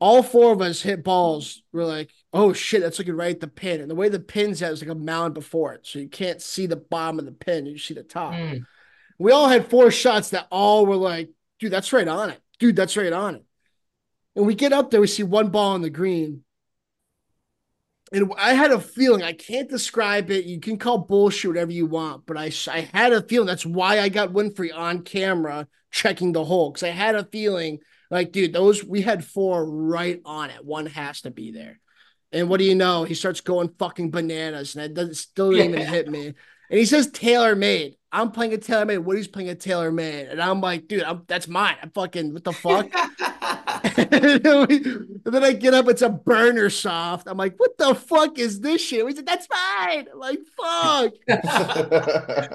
[0.00, 1.62] all four of us hit balls.
[1.72, 3.80] We're like, oh shit, that's looking right at the pin.
[3.80, 5.86] And the way the pin's at is like a mound before it.
[5.86, 8.32] So you can't see the bottom of the pin, you see the top.
[8.32, 8.64] Mm.
[9.18, 12.40] We all had four shots that all were like, dude, that's right on it.
[12.58, 13.44] Dude, that's right on it.
[14.34, 16.44] And we get up there, we see one ball on the green.
[18.12, 20.44] And I had a feeling, I can't describe it.
[20.44, 24.00] You can call bullshit whatever you want, but I, I had a feeling that's why
[24.00, 26.72] I got Winfrey on camera checking the hole.
[26.72, 27.78] Cause I had a feeling
[28.10, 30.62] like, dude, those we had four right on it.
[30.62, 31.80] One has to be there.
[32.32, 33.04] And what do you know?
[33.04, 36.26] He starts going fucking bananas, and it doesn't still didn't even hit me.
[36.26, 37.96] And he says TaylorMade.
[38.12, 39.04] I'm playing a TaylorMade.
[39.04, 41.76] Woody's playing a TaylorMade, and I'm like, dude, I'm, that's mine.
[41.82, 42.90] I'm fucking what the fuck.
[43.96, 44.44] and
[45.24, 47.26] then I get up, it's a burner soft.
[47.26, 49.04] I'm like, what the fuck is this shit?
[49.04, 50.06] We said, that's fine.
[50.12, 51.12] I'm like, fuck.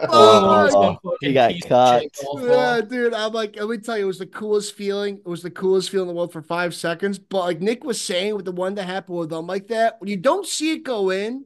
[0.10, 2.06] Oh, he got cut.
[2.36, 3.14] Yeah, dude.
[3.14, 5.18] I'm like, let me tell you, it was the coolest feeling.
[5.18, 7.20] It was the coolest feeling in the world for five seconds.
[7.20, 10.10] But like Nick was saying with the one that happened with them like that, when
[10.10, 11.46] you don't see it go in,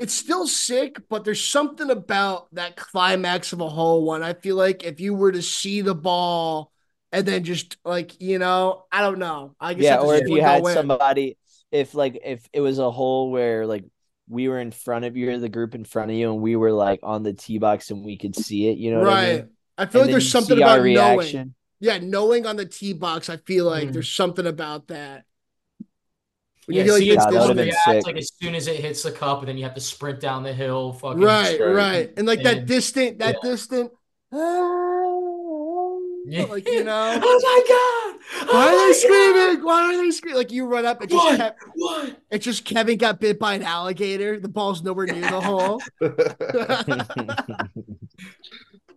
[0.00, 4.22] it's still sick, but there's something about that climax of a whole one.
[4.24, 6.72] I feel like if you were to see the ball
[7.12, 9.56] and then just like, you know, I don't know.
[9.60, 11.36] I guess Yeah, or if you had somebody,
[11.70, 13.84] if like if it was a hole where like
[14.28, 16.72] we were in front of you, the group in front of you, and we were
[16.72, 18.78] like on the tee box and we could see it.
[18.78, 19.16] You know what I right.
[19.16, 19.50] mean?
[19.78, 21.42] I feel like And then there's something see our about knowing.
[21.80, 23.92] Yeah, knowing on the tee box, I feel like Mhm.
[23.92, 25.24] there's something about that.
[26.66, 28.06] When Yeah, like see it's it that this been react, sick.
[28.06, 30.42] like as soon as it hits the cup, and then you have to sprint down
[30.42, 30.92] the hill.
[30.92, 31.72] Fucking right, straight.
[31.72, 33.50] right, and like that distant, that yeah.
[33.50, 33.90] distant.
[34.32, 34.36] Ah,
[36.26, 36.44] yeah.
[36.44, 38.16] Like you know, Oh my god!
[38.42, 39.64] Oh why are they Oh my screaming?
[39.64, 40.36] Why are they screaming?
[40.36, 41.36] Like you run up, it just What?
[41.38, 41.70] kept, God!
[41.74, 42.16] What?
[42.30, 44.38] it's just Kevin got bit by an alligator.
[44.38, 45.80] The ball's nowhere near the hole.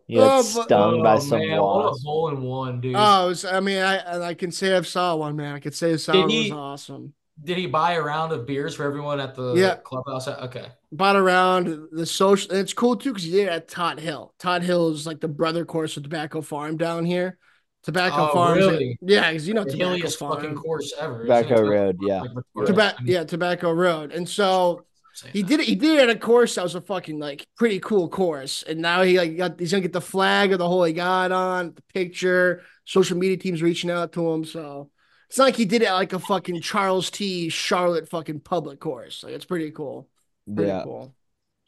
[0.08, 2.96] you got Oh, but- stung by Oh, some man, what a hole in one, dude.
[2.96, 5.56] Oh, was, I mean, I I can say I've saw one, man.
[5.56, 7.14] I could say the Did sound was awesome.
[7.42, 9.76] Did he buy a round of beers for everyone at the Yeah.
[9.76, 10.28] clubhouse?
[10.28, 10.68] Okay.
[10.92, 12.52] Bought around the social.
[12.52, 14.34] And it's cool too because he did it at Tot Hill.
[14.40, 17.38] Tot Hill is like the brother course of Tobacco Farm down here.
[17.84, 18.58] Tobacco Oh, Farm.
[18.58, 18.98] really?
[19.02, 20.36] Yeah, because you know The Tobacco hilliest Farm.
[20.36, 21.24] fucking course ever.
[21.24, 21.70] Tobacco isn't it?
[21.70, 22.22] Road, yeah.
[22.56, 24.12] Like, Toba- yeah, Tobacco Road.
[24.14, 24.86] And so
[25.34, 25.48] he that.
[25.50, 25.66] did it.
[25.66, 28.64] He did it at a course that was a fucking like pretty cool course.
[28.64, 31.74] And now he like got he's gonna get the flag of the Holy God on,
[31.76, 32.62] the picture.
[32.86, 34.46] Social media teams reaching out to him.
[34.46, 34.90] So
[35.30, 37.50] it's not like he did it like a fucking Charles T.
[37.50, 39.24] Charlotte fucking public course.
[39.24, 40.08] Like it's pretty cool.
[40.56, 41.16] Pretty Yeah, cool.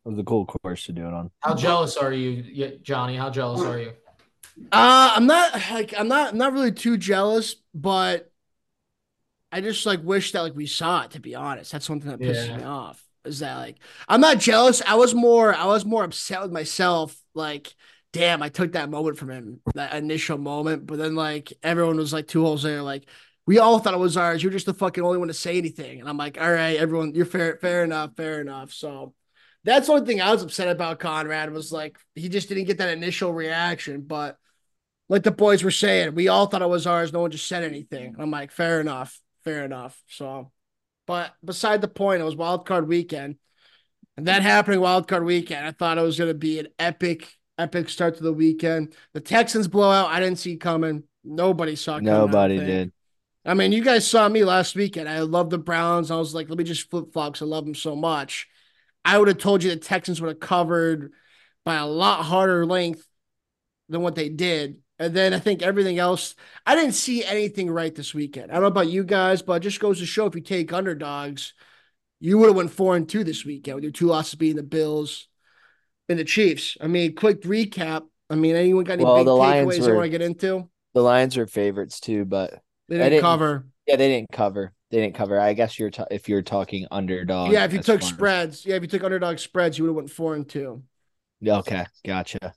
[0.06, 1.32] it was a cool course to do it on.
[1.42, 3.16] How jealous are you, Johnny?
[3.16, 3.94] How jealous are you?
[4.72, 8.32] Uh I'm not like I'm not I'm not really too jealous, but
[9.52, 11.72] I just like wish that like we saw it to be honest.
[11.72, 12.58] That's something that pisses Yeah.
[12.58, 13.04] me off.
[13.24, 14.82] Is that like I'm not jealous.
[14.86, 17.74] I was more I was more upset with myself, like,
[18.14, 20.86] damn, I took that moment from him, that initial moment.
[20.86, 23.08] But then like everyone was like two holes there, like
[23.48, 24.42] we all thought it was ours.
[24.42, 26.00] You're just the fucking only one to say anything.
[26.00, 28.74] And I'm like, all right, everyone, you're fair, fair enough, fair enough.
[28.74, 29.14] So
[29.64, 32.80] that's the only thing I was upset about Conrad was like he just didn't get
[32.80, 34.02] that initial reaction.
[34.02, 34.38] But
[35.10, 37.14] like the boys were saying, we all thought it was ours.
[37.14, 38.14] No one just said anything.
[38.14, 40.02] And I'm like, fair enough, fair enough.
[40.10, 40.52] So,
[41.06, 43.36] but beside the point, it was wild card weekend.
[44.18, 47.32] And that happening wild card weekend, I thought it was going to be an epic,
[47.60, 48.96] epic start to the weekend.
[49.14, 51.04] The Texans blowout, I didn't see coming.
[51.24, 52.06] Nobody saw coming.
[52.06, 52.92] Nobody did.
[53.46, 55.08] I mean, you guys saw me last weekend.
[55.08, 56.10] I love the Browns.
[56.10, 57.42] I was like, let me just flip flops.
[57.42, 58.48] I love them so much.
[59.04, 61.12] I would have told you the Texans would have covered
[61.64, 63.06] by a lot harder length
[63.90, 64.78] than what they did.
[64.98, 68.50] And then I think everything else, I didn't see anything right this weekend.
[68.50, 70.74] I don't know about you guys, but it just goes to show if you take
[70.74, 71.54] underdogs,
[72.20, 74.64] you would have went four and two this weekend with your two losses being the
[74.64, 75.28] Bills
[76.10, 76.78] and the Chiefs.
[76.82, 78.04] I mean, quick recap.
[78.30, 80.68] I mean, anyone got any Well, big takeaways they were- want to get into?
[80.94, 83.68] The Lions are favorites too, but They didn't, didn't- cover.
[83.88, 84.72] yeah, they didn't cover.
[84.92, 85.40] They didn't cover.
[85.40, 87.52] I guess you're ta- if you're talking underdog.
[87.52, 89.96] Yeah, if you took far spreads, yeah, if you took underdog spreads, you would have
[89.96, 90.84] went four and two.
[91.46, 92.54] Okay, gotcha.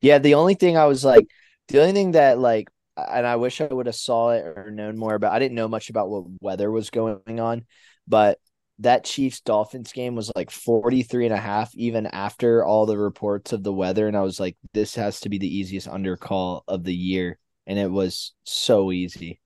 [0.00, 1.26] Yeah, the only thing I was like,
[1.68, 4.98] the only thing that like, and I wish I would have saw it or known
[4.98, 5.32] more about.
[5.32, 7.64] I didn't know much about what weather was going on,
[8.06, 8.38] but
[8.80, 13.52] that Chiefs Dolphins game was like 43 and a half even after all the reports
[13.52, 16.62] of the weather and I was like this has to be the easiest under call
[16.68, 19.40] of the year and it was so easy.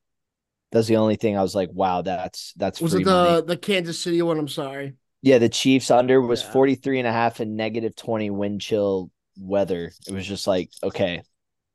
[0.72, 3.42] That's the only thing I was like wow that's that's Was free it the money.
[3.46, 4.38] the Kansas City one?
[4.38, 4.96] I'm sorry.
[5.22, 6.50] Yeah, the Chiefs under was Yeah.
[6.50, 9.92] 43 and a half and negative 20 wind chill weather.
[10.06, 11.22] It was just like, okay,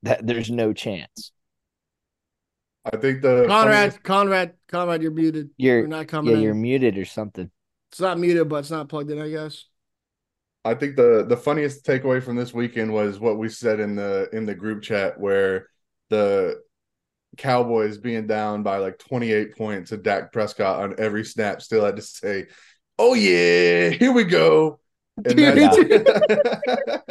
[0.04, 1.32] that there's no chance.
[2.86, 5.50] I think the Conrad, Conrad, Conrad, you're muted.
[5.58, 6.44] You're You're not coming yeah, in.
[6.44, 7.52] you're muted or something.
[7.92, 9.20] It's not muted, but it's not plugged in.
[9.22, 9.66] I guess.
[10.66, 14.30] I think the the funniest takeaway from this weekend was what we said in the
[14.34, 15.68] in the group chat where
[16.10, 16.62] the
[17.38, 21.98] Cowboys being down by like 28 points and Dak Prescott on every snap still had
[21.98, 22.46] to say,
[22.98, 24.80] "Oh yeah, here we go."
[25.18, 27.04] And Dude, that-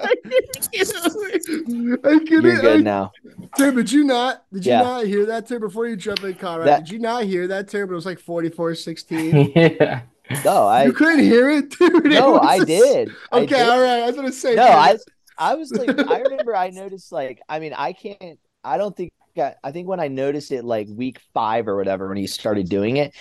[2.04, 2.28] I couldn't.
[2.44, 3.12] You're I- good now.
[3.56, 4.44] Tim, did you not?
[4.52, 4.82] Did you Yeah.
[4.82, 5.60] not hear that, Tim?
[5.60, 7.90] Before you jump in, Conrad, That- did you not hear that, Tim?
[7.90, 9.52] It was like 44-16.
[9.56, 10.02] yeah.
[10.44, 12.04] No, I you couldn't hear it, dude.
[12.06, 13.10] No, was I just- did.
[13.32, 13.68] I Okay, did.
[13.68, 14.02] all right.
[14.02, 14.54] I was gonna say.
[14.54, 14.96] No, dude, I
[15.38, 19.12] I was like I remember I noticed like I mean I can't I don't think
[19.38, 22.68] I, I think when I noticed it like week five or whatever when he started
[22.68, 23.14] doing it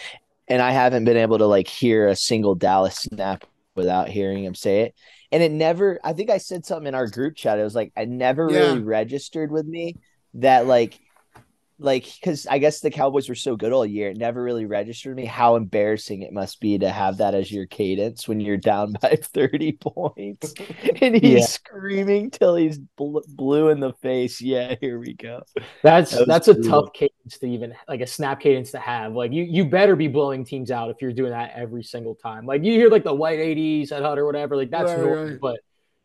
[0.48, 4.56] and I haven't been able to like hear a single Dallas snap without hearing him
[4.56, 4.96] say it.
[5.32, 7.60] And it never, I think I said something in our group chat.
[7.60, 8.54] It was like, I never Yeah.
[8.54, 9.98] really registered with me
[10.36, 11.00] that like,
[11.78, 15.16] like, because I guess the Cowboys were so good all year, it never really registered
[15.16, 18.94] me how embarrassing it must be to have that as your cadence when you're down
[19.02, 20.54] by 30 points
[21.02, 21.46] and he's Yeah.
[21.46, 24.42] screaming till he's bl- blue in the face.
[24.42, 25.44] Yeah, here we go.
[25.84, 29.14] That's That that's a tough cadence to even like a snap cadence to have.
[29.14, 32.46] Like you you better be blowing teams out if you're doing that every single time.
[32.46, 35.26] Like you hear like the white 80s at Hut or whatever, like that's Right, normal.
[35.26, 35.40] right.
[35.42, 35.60] But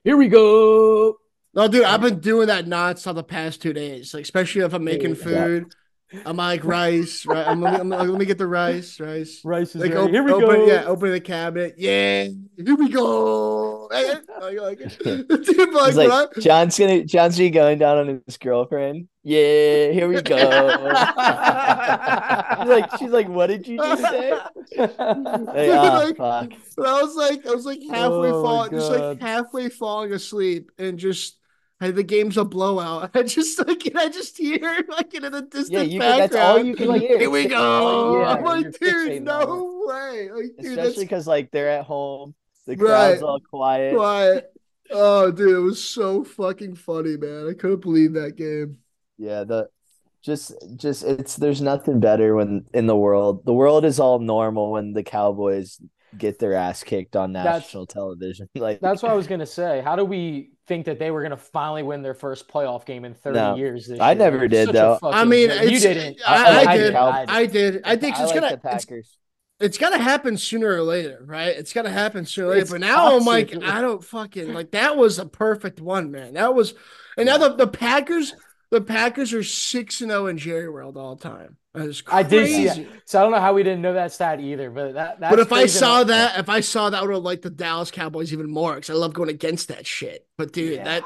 [0.04, 1.16] here we go.
[1.54, 4.14] No, dude, I've been doing that nonstop the past two days.
[4.14, 5.22] Like, especially if I'm making Yeah.
[5.24, 5.74] food.
[6.26, 7.46] I'm like rice, right?
[7.46, 9.40] I'm, I'm, I'm, let me get the rice, rice.
[9.44, 10.02] Rice is Like, ready.
[10.06, 10.66] op- here we open, go.
[10.66, 11.74] yeah, open the cabinet.
[11.78, 12.24] Yeah,
[12.56, 13.88] here we go.
[13.92, 18.22] Hey, like, like, dude, like, like, I- John's gonna John's gonna be going down on
[18.26, 19.06] his girlfriend.
[19.22, 20.36] Yeah, here we go.
[22.58, 24.30] she's like, she's like, what did you just say?
[24.78, 26.50] Like, oh, Like, fuck.
[26.76, 30.72] But I was like, I was like halfway Oh, falling, just like halfway falling asleep,
[30.78, 31.36] and just
[31.80, 33.10] hey, the game's a blowout.
[33.14, 36.30] I just like, I just hear like in the distant Yeah, you can, background.
[36.30, 37.18] that's all you can hear.
[37.18, 38.20] Here we go.
[38.20, 40.30] Yeah, I'm like, dude, no way.
[40.30, 42.34] Like, dude, Especially because like they're at home,
[42.66, 43.26] the crowd's Right.
[43.26, 43.94] all quiet.
[43.96, 44.52] quiet.
[44.92, 47.48] Oh, dude, it was so fucking funny, man.
[47.48, 48.78] I couldn't believe that game.
[49.18, 49.68] Yeah, the
[50.22, 53.44] just just it's there's nothing better when in the world.
[53.46, 55.80] The world is all normal when the Cowboys
[56.18, 58.48] get their ass kicked on That's- national television.
[58.56, 59.80] Like That's what I was gonna say.
[59.84, 63.14] How do we think that they were gonna finally win their first playoff game in
[63.14, 63.54] 30 No.
[63.56, 64.18] years this I year?
[64.18, 64.98] never Like, did, though.
[65.02, 65.70] I mean, joke.
[65.70, 66.18] you didn't.
[66.26, 66.86] I- I did.
[66.88, 66.94] did.
[66.96, 67.80] I did.
[67.84, 69.18] I think I it's like gonna the it's, Packers.
[69.60, 71.56] it's gonna happen sooner or later, right?
[71.56, 72.62] It's gonna happen sooner or later.
[72.62, 73.54] It's But now I'm like.
[73.62, 76.34] I don't fucking like that was a perfect one, man.
[76.34, 76.74] That was
[77.16, 78.34] and now the, the Packers,
[78.70, 81.56] the Packers are six and zero in Jerry World all time.
[81.74, 82.64] That is I crazy.
[82.64, 83.02] did see that.
[83.04, 85.38] So I don't know how we didn't know that stat either, but that that's But
[85.38, 86.08] if I saw enough.
[86.08, 88.90] that, if I saw that, I would have liked the Dallas Cowboys even more because
[88.90, 90.26] I love going against that shit.
[90.36, 90.84] But dude, Yeah.
[90.84, 91.04] that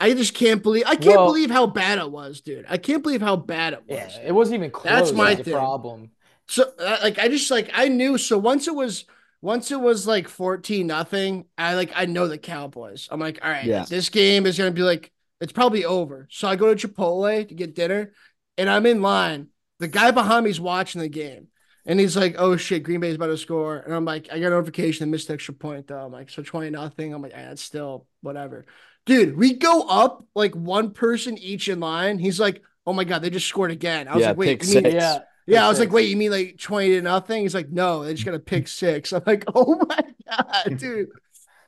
[0.00, 2.64] I just can't believe I can't Well- believe how bad it was, dude.
[2.68, 3.98] I can't believe how bad it was.
[4.16, 4.90] yeah, it wasn't even close.
[4.90, 5.52] That's my the thing.
[5.54, 6.10] problem.
[6.48, 9.04] So uh, like I just like I knew so once it was
[9.42, 13.06] once it was like 14 nothing, I like I know the Cowboys.
[13.10, 13.84] I'm like, all right, Yeah.
[13.86, 16.26] this game is gonna be like it's probably over.
[16.30, 18.12] So I go to Chipotle to get dinner
[18.56, 19.48] and I'm in line.
[19.80, 21.48] The guy behind me is watching the game.
[21.86, 23.78] And he's like, oh shit, Green Bay's about to score.
[23.78, 25.98] And I'm like, I got a notification, they missed the extra point though.
[26.04, 27.12] I'm like, so 20 nothing.
[27.12, 28.66] I'm like, ah, it's still whatever.
[29.06, 32.18] Dude, we go up like one person each in line.
[32.18, 34.06] He's like, oh my God, they just scored again.
[34.08, 34.94] I was Yeah, like, wait, pick you mean- six.
[34.94, 35.18] Yeah.
[35.46, 37.42] yeah, I was like, wait, you mean like 20 to nothing?
[37.42, 39.12] He's like, no, they just got to pick six.
[39.14, 40.04] I'm like, oh my
[40.36, 41.08] God, dude.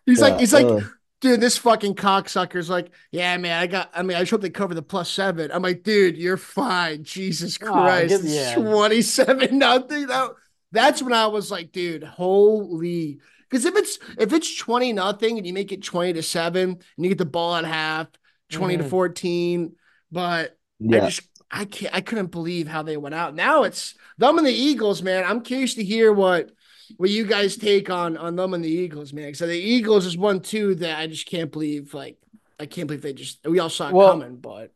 [0.05, 0.85] He's like, Yeah, he's like, ugh.
[1.23, 4.51] Dude, this fucking cocksucker's like, yeah, man, I got, I mean, I just hope they
[4.51, 5.51] cover the plus seven.
[5.51, 7.05] I'm like, dude, you're fine.
[7.05, 8.13] Jesus Christ.
[8.13, 8.55] It's yeah.
[8.57, 10.09] 27 nothing.
[10.09, 10.33] That,
[10.73, 13.21] that's when I was like, dude, holy.
[13.49, 16.79] Because if it's if it's 20 nothing and you make it 20 to 7 and
[16.99, 18.09] you get the ball at half,
[18.51, 18.89] 20 to Mhm.
[18.91, 19.77] 14,
[20.11, 23.35] but I just I can't I couldn't believe how they went out.
[23.35, 25.25] Now it's them and the Eagles, man.
[25.25, 26.51] I'm curious to hear what
[26.97, 29.35] what you guys take on on them and the Eagles, man.
[29.35, 31.95] So the Eagles is one too that I just can't believe.
[31.95, 32.19] Like
[32.59, 34.73] I can't believe they just we all saw it Well, coming, but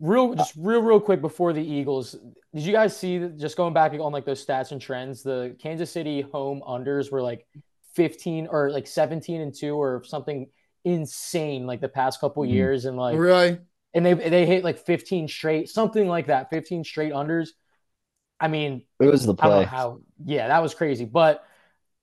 [0.00, 2.12] real just real real quick before the Eagles,
[2.54, 5.22] did you guys see just going back on like those stats and trends?
[5.22, 7.46] The Kansas City home unders were like
[7.94, 10.48] 15 or like 17 and 2 or something
[10.84, 12.50] insane like the past couple Mhm.
[12.50, 13.58] years and like really,
[13.94, 17.48] and they they hit like 15 straight something like that 15 straight unders.
[18.38, 19.64] I mean, It was the I don't know play.
[19.64, 21.44] how yeah, that was crazy, but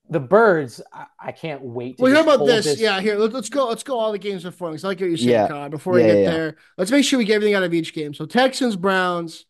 [0.10, 2.80] the birds, I, I can't wait to well, here just about hold this.
[2.80, 3.68] Yeah, here let, us go.
[3.68, 5.48] Let's go all the games before because I like what you're saying, Yeah.
[5.48, 5.70] Connor.
[5.70, 6.32] Before we get yeah.
[6.32, 8.14] there, let's make sure we get everything out of each game.
[8.14, 9.46] So Texans, Browns,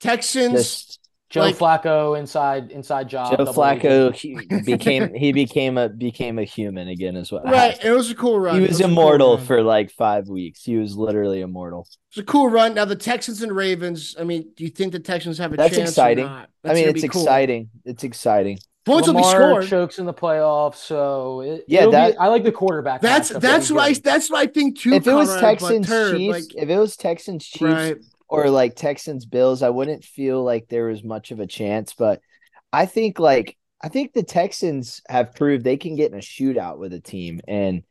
[0.00, 0.52] Texans.
[0.52, 0.99] Just
[1.30, 3.36] Joe like- Flacco inside inside job.
[3.36, 7.92] Joe Flacco he became he became a became a human again is what right, it
[7.92, 8.56] was a cool run.
[8.58, 10.64] He It was a cool immortal for like five weeks.
[10.64, 11.86] He was literally immortal.
[12.10, 12.74] It's a cool run.
[12.74, 14.16] Now the Texans and Ravens.
[14.18, 15.90] I mean, do you think the Texans have a That's chance?
[15.90, 16.24] exciting.
[16.26, 16.42] Or not?
[16.42, 17.22] I That's mean, gonna it's be cool.
[17.22, 17.70] exciting.
[17.84, 18.58] It's exciting.
[18.86, 19.66] Points will be Lamar scored.
[19.68, 23.02] chokes in the playoffs, so it, Yeah, it'll be- I like the quarterback.
[23.02, 23.40] That's matchup.
[23.42, 24.94] That's be what I that's what I think too.
[24.94, 27.96] if it was Texans Chiefs, like, if it was Texans Chiefs right,
[28.30, 31.92] or like Texans Bills, I wouldn't feel like there was much of a chance.
[31.92, 32.20] But
[32.72, 36.78] I think like I think the Texans have proved they can get in a shootout
[36.78, 37.82] with a team and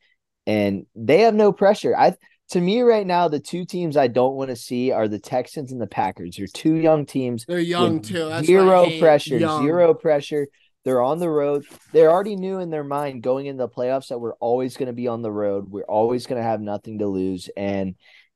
[0.48, 1.96] and they have no pressure.
[1.96, 2.16] I
[2.52, 5.72] to me right now, the two teams I don't want to see are the Texans
[5.72, 6.38] and the Packers.
[6.38, 8.30] They're two young teams they're young too.
[8.30, 9.64] That's zero pressure, Young.
[9.64, 10.48] zero pressure.
[10.86, 11.66] They're on the road.
[11.92, 14.94] They're already knew in their mind going into the playoffs that we're always going to
[14.94, 15.70] be on the road.
[15.70, 17.96] We're always going to have nothing to lose, and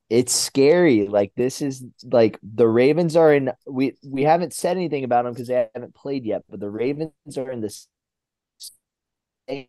[0.10, 1.08] it's scary.
[1.08, 3.52] Like this is like the Ravens are in.
[3.68, 6.44] We we haven't said anything about them because they haven't played yet.
[6.50, 7.76] But the Ravens are in the
[9.48, 9.68] same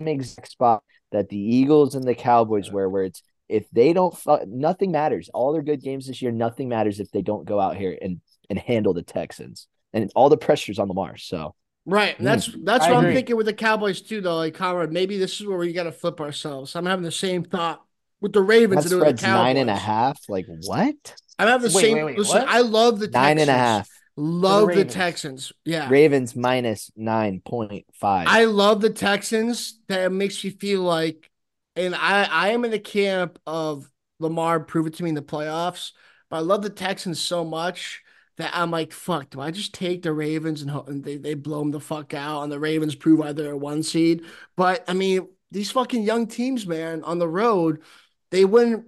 [0.00, 4.14] exact spot that the Eagles and the Cowboys were, where it's if they don't,
[4.46, 5.30] nothing matters.
[5.32, 8.20] All their good games this year, nothing matters if they don't go out here and
[8.50, 9.66] and handle the Texans.
[9.92, 11.16] And all the pressure's on Lamar.
[11.16, 11.54] So
[11.88, 12.18] Right.
[12.18, 12.24] Mm.
[12.24, 13.08] That's that's I what agree.
[13.08, 14.36] I'm thinking with the Cowboys too, though.
[14.36, 16.76] Like Conrad, maybe this is where we got to flip ourselves.
[16.76, 17.82] I'm having the same thought
[18.20, 20.20] with the Ravens that and the spread's nine and a half.
[20.28, 20.94] Like what?
[21.38, 21.94] I'm having the Wait, same.
[21.94, 22.48] wait, wait, listen, what?
[22.48, 23.48] I love the Nine Texans.
[23.48, 23.88] half.
[24.16, 24.92] Love the, Ravens.
[24.94, 25.52] Texans.
[25.64, 25.88] Yeah.
[25.88, 28.26] Ravens minus nine point five.
[28.28, 29.78] I love the Texans.
[29.88, 31.30] That makes me feel like,
[31.76, 33.88] and I I am in the camp of
[34.18, 34.58] Lamar.
[34.58, 35.92] Prove it to me in the playoffs.
[36.30, 38.02] But I love the Texans so much
[38.38, 39.30] that I'm like, fuck.
[39.30, 42.12] Do I just take the Ravens and, ho- and they they blow them the fuck
[42.12, 44.24] out, and the Ravens prove why they're a one seed?
[44.56, 47.82] But I mean, these fucking young teams, man, on the road,
[48.30, 48.84] they win.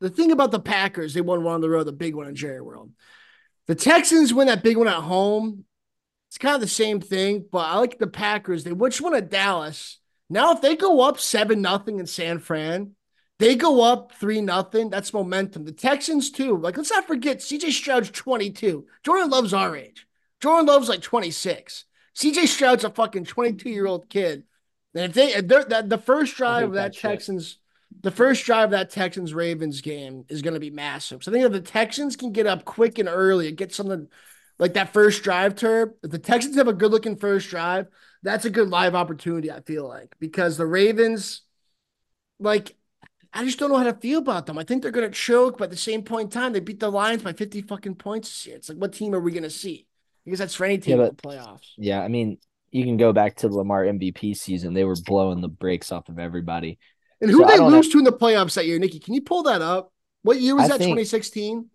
[0.00, 2.34] The thing about the Packers, they won one on the road, the big one in
[2.34, 2.90] Jerry World.
[3.66, 5.64] The Texans win that big one at home.
[6.28, 8.64] It's kind of the same thing, but I like the Packers.
[8.64, 9.98] They which one at Dallas.
[10.28, 12.96] Now, if they go up seven nothing in San Fran,
[13.38, 14.90] they go up three nothing.
[14.90, 15.64] That's momentum.
[15.64, 16.56] The Texans too.
[16.56, 18.86] Like let's not forget, CJ Stroud's twenty two.
[19.02, 20.06] Jordan Love's our age.
[20.40, 21.84] Jordan Love's like twenty six.
[22.16, 24.44] CJ Stroud's a fucking twenty two year old kid.
[24.94, 26.98] And if they if they're, that the first drive of that, that.
[26.98, 27.58] Texans,
[28.04, 31.24] the first drive of that Texans Ravens game is going to be massive.
[31.24, 34.08] So I think if the Texans can get up quick and early and get something
[34.60, 37.88] like that first drive term, if the Texans have a good looking first drive,
[38.22, 41.42] that's a good live opportunity, I feel like, because the Ravens,
[42.38, 42.76] like,
[43.32, 44.58] I just don't know how to feel about them.
[44.58, 46.80] I think they're going to choke, but at the same point in time, they beat
[46.80, 48.56] the Lions by 50 fucking points this year.
[48.56, 49.86] It's like, what team are we going to see?
[50.24, 51.72] Because that's for any team Yeah, in the playoffs.
[51.76, 52.38] yeah, I mean,
[52.70, 54.74] you can go back to the Lamar MVP season.
[54.74, 56.78] They were blowing the brakes off of everybody.
[57.24, 59.00] And who So I they don't lose to in the playoffs that year, Nicky?
[59.00, 59.92] Can you pull that up?
[60.22, 60.78] What year was I that?
[60.78, 61.70] think- 2016?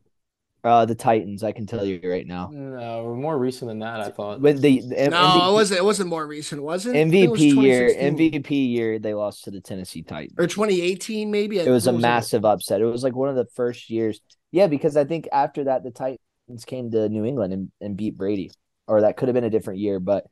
[0.61, 2.49] Uh, the Titans, I can tell you right now.
[2.51, 4.41] No, more recent than that, I thought.
[4.41, 5.79] When the, the No, MVP, it wasn't.
[5.79, 6.89] It wasn't more recent, was it?
[6.97, 10.35] I think it was MVP year, MVP year, they lost to the Tennessee Titans.
[10.37, 11.59] or 2018, maybe.
[11.59, 12.81] It was a What massive upset.
[12.81, 14.19] It was like one of the first years.
[14.51, 18.17] Yeah, because I think after that the Titans came to New England and, and beat
[18.17, 18.51] Brady.
[18.85, 20.25] Or that could have been a different year, but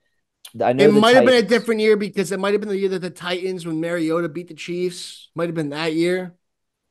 [0.61, 2.69] I know It the might have been a different year because it might have been
[2.69, 6.35] the year that the Titans, when Mariota beat the Chiefs, might have been that year.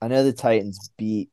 [0.01, 1.31] I know the Titans beat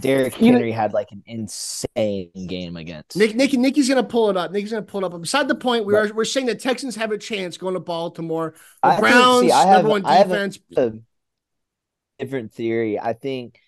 [0.00, 3.16] Derrick Henry had like an insane game against.
[3.16, 4.50] Nick, Nicky, Nicky's gonna pull it up.
[4.50, 5.12] Nicky's gonna pull it up.
[5.12, 7.74] But beside the point, we But- are we're saying the Texans have a chance going
[7.74, 8.54] to Baltimore.
[8.82, 10.58] The I think- Browns, see, I have- number one I have a- defense.
[10.76, 10.92] a
[12.18, 12.98] different theory.
[12.98, 13.60] I think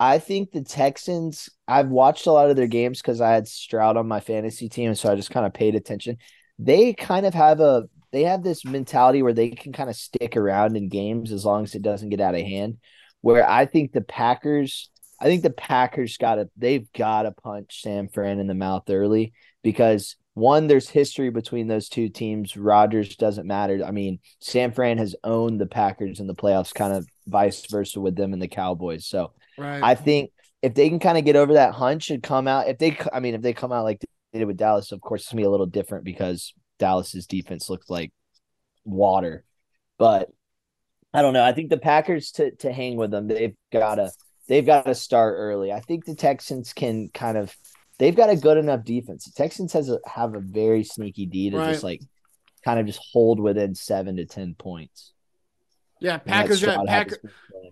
[0.00, 3.96] I think the Texans I've watched a lot of their games because I had Stroud
[3.96, 6.18] on my fantasy team, so I just kind of paid attention.
[6.58, 10.36] They kind of have a they have this mentality where they can kind of stick
[10.36, 12.78] around in games as long as it doesn't get out of hand.
[13.22, 14.90] Where I think the Packers
[15.20, 19.32] I think the Packers gotta they've gotta punch San Fran in the mouth early
[19.62, 22.56] because one, there's history between those two teams.
[22.56, 23.84] Rodgers doesn't matter.
[23.86, 28.00] I mean, San Fran has owned the Packers in the playoffs, kind of vice versa
[28.00, 29.06] with them and the Cowboys.
[29.06, 29.82] So Right.
[29.82, 30.30] I think
[30.62, 33.20] if they can kind of get over that hunch and come out, if they, I
[33.20, 34.00] mean, if they come out like
[34.38, 37.90] did with Dallas, of course, it's gonna be a little different because Dallas's defense looked
[37.90, 38.12] like
[38.84, 39.44] water.
[39.98, 40.28] But
[41.12, 41.44] I don't know.
[41.44, 44.10] I think the Packers to to hang with them, they've gotta
[44.48, 45.72] they've got to start early.
[45.72, 47.54] I think the Texans can kind of
[47.98, 49.24] they've got a good enough defense.
[49.24, 51.70] The Texans has a, have a very sneaky D to Right.
[51.70, 52.00] just like
[52.64, 55.12] kind of just hold within seven to ten points.
[56.00, 57.18] yeah, Packers got Packer.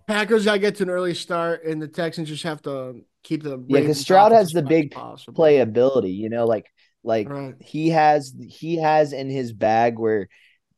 [0.06, 3.42] Packers got to get to an early start, and the Texans just have to keep
[3.42, 5.34] the Yeah, 'cause Ravens Stroud has the big as possible.
[5.36, 6.66] playability, you know, like
[7.04, 7.56] like Right.
[7.58, 10.28] he has he has in his bag where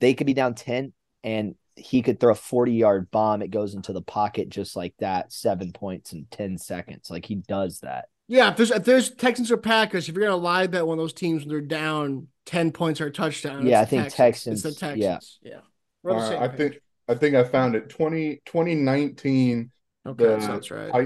[0.01, 0.93] they could be down 10
[1.23, 4.95] and he could throw a 40 yard bomb it goes into the pocket just like
[4.99, 9.11] that seven points in 10 seconds like he does that Yeah, if there's if there's
[9.11, 12.29] Texans or Packers, if you're gonna lie bet one of those teams when they're down
[12.47, 14.61] ten points or a touchdown, Yeah, it's I think Texans.
[14.61, 15.51] It's the Texans, yeah.
[15.51, 15.61] Yeah,
[16.03, 16.57] We're the Uh, I page.
[16.57, 16.77] think
[17.09, 19.73] I think I found it 20, 2019
[20.07, 20.97] okay, the that sounds right.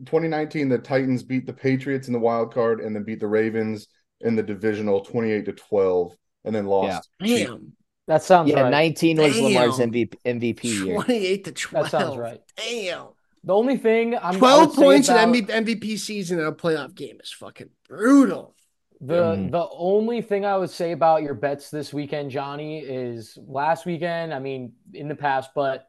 [0.00, 3.26] I, 2019 the Titans beat the Patriots in the wild card and then beat the
[3.28, 3.88] Ravens
[4.20, 7.08] in the divisional 28 to 12 and then lost.
[7.20, 7.72] Damn,
[8.06, 8.70] That sounds yeah right.
[8.70, 11.90] 19 was Lamar's MVP MVP year twenty-eight to twelve.
[11.90, 12.40] That sounds right.
[12.56, 13.08] Damn,
[13.44, 17.18] The only thing I'm twelve points about in MVP, MVP season in a playoff game
[17.22, 18.54] is fucking brutal.
[19.00, 19.50] the Mhm.
[19.50, 24.32] the only thing I would say about your bets this weekend, Johnny, is last weekend.
[24.32, 25.86] I mean, in the past, but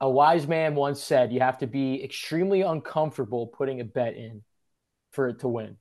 [0.00, 4.42] a wise man once said you have to be extremely uncomfortable putting a bet in
[5.12, 5.78] for it to win.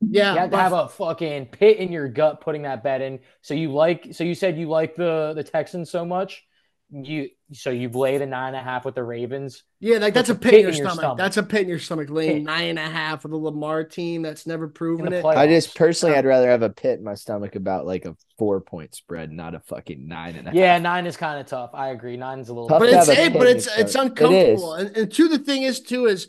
[0.00, 3.20] Yeah, You have to have a fucking pit in your gut putting that bet in.
[3.42, 6.44] So you like so you said you like the the Texans so much.
[6.90, 9.64] You so you've laid a nine and a half with the Ravens.
[9.80, 11.02] Yeah, like that's a a pit in your, pit in your stomach.
[11.02, 11.18] stomach.
[11.18, 12.10] That's a pit in your stomach.
[12.10, 12.42] Laying Pit.
[12.44, 15.24] nine and a half with a Lamar team that's never proven it.
[15.24, 18.60] I just personally, I'd rather have a pit in my stomach about like a four
[18.60, 20.54] point spread, not a fucking nine and a half.
[20.54, 21.70] Yeah, nine is kind of tough.
[21.74, 22.16] I agree.
[22.16, 22.68] Nine's a little.
[22.68, 24.20] Tough but it's a it, but it's your it's stomach.
[24.20, 24.74] It uncomfortable.
[24.74, 26.28] And, and two, the thing is too is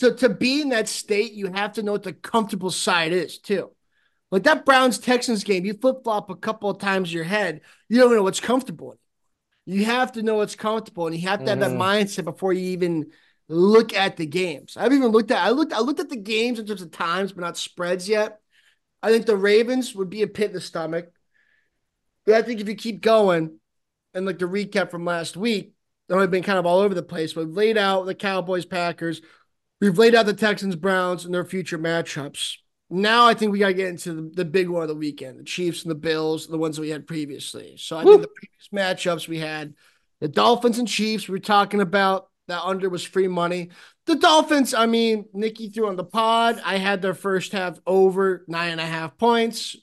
[0.00, 3.38] to to be in that state, you have to know what the comfortable side is
[3.38, 3.70] too.
[4.30, 7.60] Like that Browns Texans game, you flip flop a couple of times in your head,
[7.88, 8.98] you don't know what's comfortable.
[9.64, 11.78] You have to know what's comfortable, and you have to have that Mhm.
[11.78, 13.12] mindset before you even
[13.48, 14.76] look at the games.
[14.76, 17.32] I've even looked at I looked I looked at the games in terms of times,
[17.32, 18.40] but not spreads yet.
[19.02, 21.10] I think the Ravens would be a pit in the stomach.
[22.24, 23.58] But I think if you keep going,
[24.14, 25.74] and like the recap from last week,
[26.10, 27.32] I've been kind of all over the place.
[27.32, 29.22] But we've laid out the Cowboys, Packers.
[29.80, 32.58] We've laid out the Texans, Browns, and their future matchups.
[32.92, 35.38] Now I think we got to get into the, the big one of the weekend:
[35.38, 37.74] the Chiefs and the Bills, the ones that we had previously.
[37.78, 38.12] So I Woo.
[38.12, 39.74] think the previous matchups we had
[40.20, 41.26] the Dolphins and Chiefs.
[41.26, 43.70] We were talking about that under was free money.
[44.06, 46.60] The Dolphins, I mean, Nicky threw on the pod.
[46.64, 49.74] I had their first half over nine and a half points.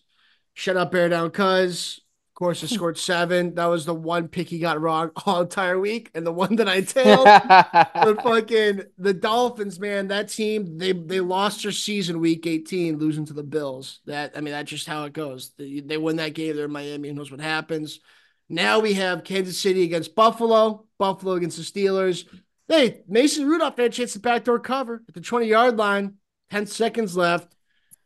[0.54, 2.00] Shut up, bear down, cuz.
[2.40, 3.54] Course, it scored seven.
[3.56, 6.70] That was the one pick he got wrong all entire week, and the one that
[6.70, 7.26] I tailed.
[7.26, 13.26] but fucking the Dolphins, man, that team, they they lost their season week 18, losing
[13.26, 14.00] to the Bills.
[14.06, 15.52] That I mean, that's just how it goes.
[15.58, 18.00] They, they win that game, they're in Miami, who knows what happens.
[18.48, 22.26] Now we have Kansas City against Buffalo, Buffalo against the Steelers.
[22.70, 26.16] Hey, Mason Rudolph had a chance to backdoor cover at the 20 yard line,
[26.52, 27.54] 10 seconds left,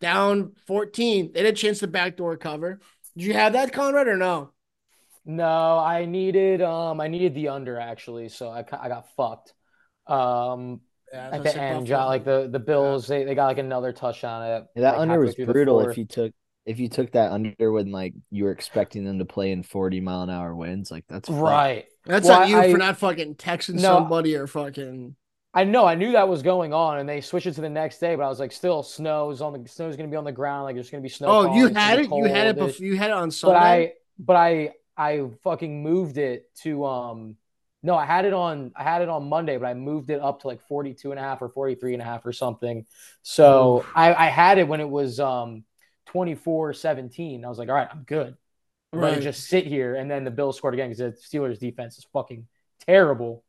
[0.01, 1.33] down 14.
[1.33, 2.79] They had a chance to backdoor cover.
[3.17, 4.51] Did you have that, Conrad, or no?
[5.25, 9.53] No, I needed um I needed the under actually, so I I got fucked.
[10.07, 10.81] Um,
[11.13, 14.41] Yeah, at the end, John, like the the Bills, they, they got like another touchdown
[14.43, 15.87] at Yeah, that like, under was brutal.
[15.87, 16.33] If you took
[16.65, 20.01] if you took that under when like you were expecting them to play in forty
[20.01, 21.39] mile an hour winds, like that's fucked.
[21.41, 21.85] right.
[22.05, 23.81] That's Well, on you I- for not fucking texting No.
[23.81, 25.15] somebody or fucking.
[25.53, 27.99] I know, I knew that was going on, and they switched it to the next
[27.99, 30.63] day, but I was like, still, snow's on the snow's gonna be on the ground,
[30.63, 31.29] like there's gonna be snow.
[31.29, 32.11] Oh, you had it.
[32.11, 32.57] You had it.
[32.57, 33.53] Before, you had it on Sunday.
[33.53, 37.35] but I but I I fucking moved it to um
[37.83, 40.41] no I had it on I had it on Monday but I moved it up
[40.41, 42.85] to like 42 and a half or 43 and a half or something
[43.21, 45.63] so I I had it when it was um
[46.07, 48.37] 24 17 I was like all right I'm good
[48.93, 49.21] I'm Right.
[49.21, 50.99] just sit here and then the Bills scored again because
[51.31, 52.47] the Steelers defense is fucking
[52.87, 53.43] terrible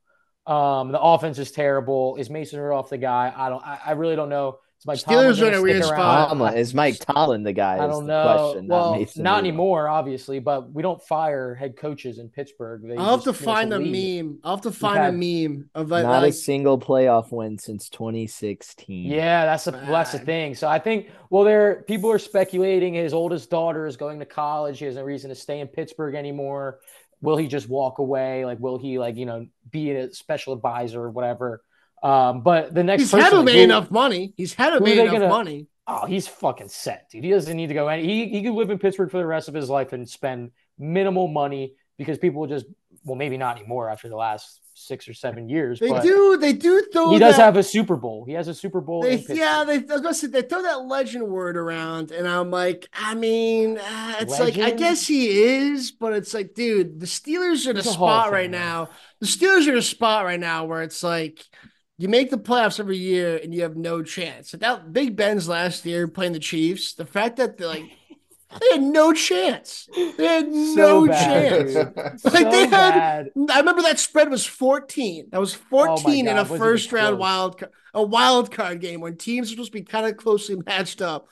[0.46, 4.16] um the offense is terrible is Mason Rudolph the guy I don't I, I really
[4.16, 5.98] don't know is Mike Tomlin Steelers are in gonna a weird spot.
[5.98, 6.28] around?
[6.30, 7.76] Tomlin, is Mike Tomlin the guy?
[7.78, 8.22] I is don't know.
[8.24, 12.82] Question, well, not, not anymore, obviously, but we don't fire head coaches in Pittsburgh.
[12.84, 14.24] They I'll have to find the a league.
[14.24, 14.40] meme.
[14.42, 17.88] I'll have to find had- a meme of like, Not a single playoff win since
[17.88, 19.10] 2016.
[19.10, 20.54] Yeah, that's the well, that's the thing.
[20.54, 24.80] So I think well, there people are speculating his oldest daughter is going to college.
[24.80, 26.80] He has no reason to stay in Pittsburgh anymore.
[27.24, 28.44] Will he just walk away?
[28.44, 31.62] Like, will he like you know be a special advisor or whatever?
[32.02, 34.34] Um, but the next he's had person, to like, make who- enough money.
[34.36, 35.66] He's had enough gonna- money.
[35.86, 37.24] Oh, he's fucking set, dude.
[37.24, 38.04] He doesn't need to go any.
[38.04, 41.28] He he could live in Pittsburgh for the rest of his life and spend minimal
[41.28, 42.66] money because people will just
[43.04, 45.78] well, maybe not anymore after the last six or seven years.
[45.78, 46.36] They but do.
[46.36, 47.12] They do throw.
[47.12, 48.24] He does that- have a Super Bowl.
[48.26, 49.02] He has a Super Bowl.
[49.02, 52.50] They, yeah, they, I was gonna say, they throw that legend word around, and I'm
[52.50, 57.06] like, I mean, uh, it's like I guess he is, but it's like, dude, the
[57.06, 58.88] Steelers are in a He's a spot right now.
[59.20, 61.44] The Steelers are in a spot right now where it's like
[61.96, 64.52] you make the playoffs every year and you have no chance.
[64.52, 67.84] Like that Big Ben's last year playing the Chiefs, the fact that they like
[68.60, 69.88] they had no chance.
[69.94, 71.74] They had So no bad, chance.
[71.74, 71.94] dude.
[72.32, 73.30] Like, they had- bad.
[73.50, 75.28] I remember that spread was 14.
[75.32, 77.20] That was 14 in Oh a was it first round close?
[77.20, 80.56] wild ca- a wild card game when teams are supposed to be kind of closely
[80.66, 81.28] matched up.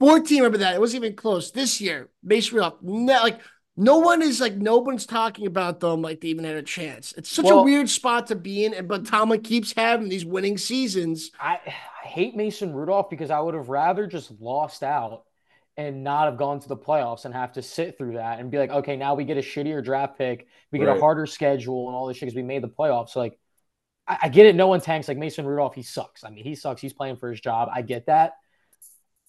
[0.00, 0.74] 14, remember that.
[0.74, 1.50] It wasn't even close.
[1.50, 3.40] This year, Mason Rudolph, no, like
[3.76, 7.12] no one is like no one's talking about them like they even had a chance.
[7.16, 10.56] It's such a weird spot to be in, and but Tomlin keeps having these winning
[10.58, 11.30] seasons.
[11.40, 11.58] I,
[12.04, 15.24] I hate Mason Rudolph because I would have rather just lost out
[15.78, 18.58] and not have gone to the playoffs and have to sit through that and be
[18.58, 20.96] like, okay, now we get a shittier draft pick, we get Right.
[20.96, 23.10] a harder schedule and all this shit because we made the playoffs.
[23.10, 23.38] So like,
[24.06, 24.56] I, I get it.
[24.56, 25.74] No one tanks like Mason Rudolph.
[25.76, 26.24] He sucks.
[26.24, 26.80] I mean, he sucks.
[26.82, 27.68] He's playing for his job.
[27.72, 28.32] I get that.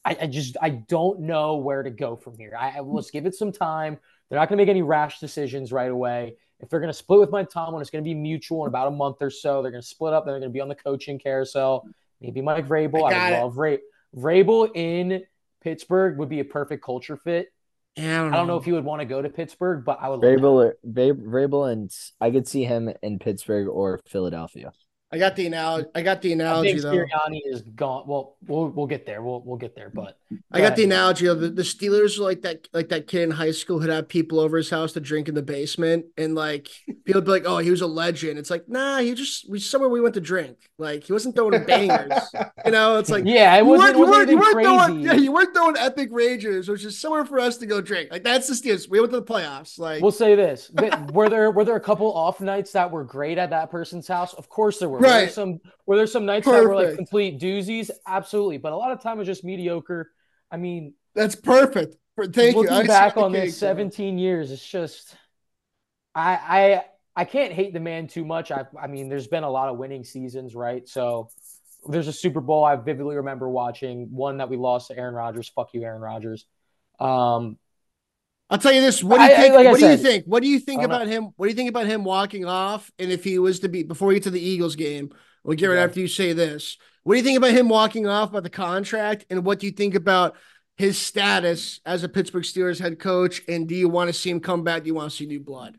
[0.04, 2.56] I, I just I don't know where to go from here.
[2.58, 4.00] I, I let's give it some time.
[4.30, 6.36] They're not going to make any rash decisions right away.
[6.62, 8.88] If they're going to split with Mike Tomlin, it's going to be mutual in about
[8.88, 9.62] a month or so.
[9.62, 10.26] They're going to split up.
[10.26, 11.86] Then they're going to be on the coaching carousel.
[12.22, 13.04] Maybe Mike Vrabel.
[13.04, 13.42] I I, got would it.
[13.44, 13.78] love Ra-
[14.16, 15.24] Vrabel in
[15.62, 17.48] Pittsburgh would be a perfect culture fit.
[17.96, 20.20] Yeah, I don't know if he would want to go to Pittsburgh, but I would.
[20.20, 21.92] love Vrabel, or, Vrabel, and
[22.22, 24.72] I could see him in Pittsburgh or Philadelphia.
[25.12, 25.90] I got the analogy.
[25.96, 26.94] I got the I analogy think though.
[26.94, 28.04] Sirianni is gone.
[28.08, 29.22] Well, we'll we'll get there.
[29.24, 29.90] We'll we'll get there.
[29.90, 30.19] But
[30.52, 33.52] I got the analogy of the, the Steelers like that like that kid in high
[33.52, 36.70] school who'd have people over his house to drink in the basement and like
[37.06, 38.38] people would be like, Oh, he was a legend.
[38.38, 40.58] It's like, nah, he just we somewhere we went to drink.
[40.78, 42.12] Like he wasn't throwing bangers.
[42.66, 44.68] you know, it's like yeah, it you wasn't, weren't, you wasn't weren't, you weren't crazy.
[44.68, 48.12] throwing, yeah, you weren't throwing epic ragers, which is somewhere for us to go drink.
[48.12, 48.90] Like that's the Steelers.
[48.90, 49.80] We went to the playoffs.
[49.80, 50.72] Like We'll say this:
[51.12, 54.34] were there were there a couple off nights that were great at that person's house?
[54.36, 55.00] Of course there were.
[55.00, 55.32] Were there Right.
[55.32, 57.90] some were there some nights that were like complete doozies?
[58.08, 60.12] Absolutely, but a lot of time it was just mediocre.
[60.52, 61.96] I mean, that's perfect.
[62.18, 62.52] Thank you.
[62.54, 63.68] looking I see back on this bro.
[63.70, 65.16] 17 years, it's just
[66.14, 66.86] I I
[67.16, 68.52] I can't hate the man too much.
[68.52, 70.88] I I mean, there's been a lot of winning seasons, right?
[70.88, 71.30] So
[71.88, 75.48] there's a Super Bowl I vividly remember watching, one that we lost to Aaron Rodgers.
[75.50, 76.46] Fuck you, Aaron Rodgers.
[77.00, 77.58] Um,
[78.50, 79.02] I'll tell you this.
[79.04, 79.56] What do you I- I- think?
[79.56, 80.26] like what do you think?
[80.26, 81.30] What do you think about him?
[81.38, 82.92] What do you think about him walking off?
[83.00, 85.12] And if he was to be before we get to the Eagles game,
[85.44, 85.84] we'll get right Okay.
[85.84, 86.78] after you say this.
[87.04, 89.26] What do you think about him walking off about the contract?
[89.30, 90.36] And what do you think about
[90.78, 93.42] his status as a Pittsburgh Steelers head coach?
[93.48, 94.84] And do you want to see him come back?
[94.84, 95.78] Do you want to see new blood?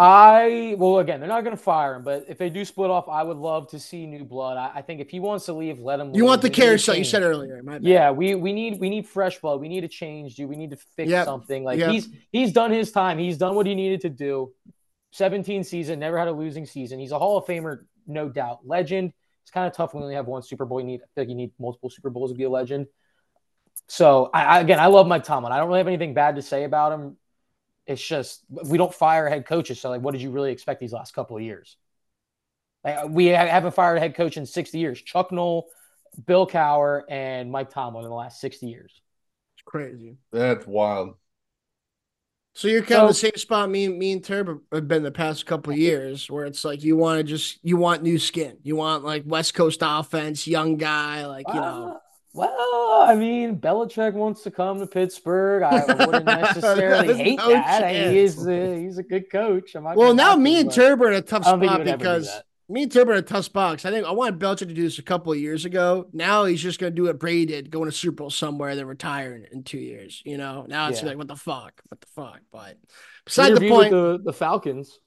[0.00, 3.08] I well again, they're not going to fire him, but if they do split off,
[3.08, 4.56] I would love to see new blood.
[4.56, 6.12] I, I think if he wants to leave, let him.
[6.12, 6.28] You leave.
[6.28, 7.60] want the carousel you said earlier.
[7.80, 9.60] Yeah, we we need we need fresh blood.
[9.60, 10.48] We need a change, dude.
[10.48, 11.24] We need to fix Yep.
[11.24, 11.64] something.
[11.64, 11.90] Like Yep.
[11.90, 13.18] he's he's done his time.
[13.18, 14.52] He's done what he needed to do.
[15.10, 17.00] 17 season, never had a losing season.
[17.00, 18.60] He's a Hall of Famer, no doubt.
[18.64, 19.12] Legend.
[19.48, 20.78] It's kind of tough when you only have one Super Bowl.
[20.78, 22.86] You need I feel like you need multiple Super Bowls to be a legend.
[23.86, 25.54] So I, I again, I love Mike Tomlin.
[25.54, 27.16] I don't really have anything bad to say about him.
[27.86, 29.80] It's just we don't fire head coaches.
[29.80, 31.78] So like, what did you really expect these last couple of years?
[32.84, 35.00] Like, uh, we haven't fired a head coach in 60 years.
[35.00, 35.68] Chuck Noll,
[36.26, 39.00] Bill Cowher, and Mike Tomlin in the last 60 years.
[39.56, 40.18] It's crazy.
[40.30, 41.14] That's wild.
[42.58, 45.46] So you're kind of the same spot me, me and Turb have been the past
[45.46, 48.74] couple of years, where it's like you want to just you want new skin, you
[48.74, 51.94] want like West Coast offense, young guy, like you know.
[51.94, 51.98] Uh,
[52.34, 55.62] well, I mean, Belichick wants to come to Pittsburgh.
[55.62, 57.78] I wouldn't necessarily hate no that.
[57.78, 58.10] Chance.
[58.10, 59.76] he is a, he's a good coach.
[59.76, 61.88] Well, now me and Turb are in a tough I don't think he spot would
[61.88, 62.42] ever do because.
[62.68, 64.82] Me and Turb are in a tough spot I think I wanted Belcher to do
[64.82, 66.08] this a couple of years ago.
[66.12, 68.76] Now he's just going to do what Brady did, go in a Super Bowl somewhere,
[68.76, 70.22] then retire in, in two years.
[70.24, 71.08] You know, now it's Yeah.
[71.08, 72.40] like what the fuck, what the fuck.
[72.52, 72.86] But He
[73.24, 74.98] beside the point, with the, the Falcons.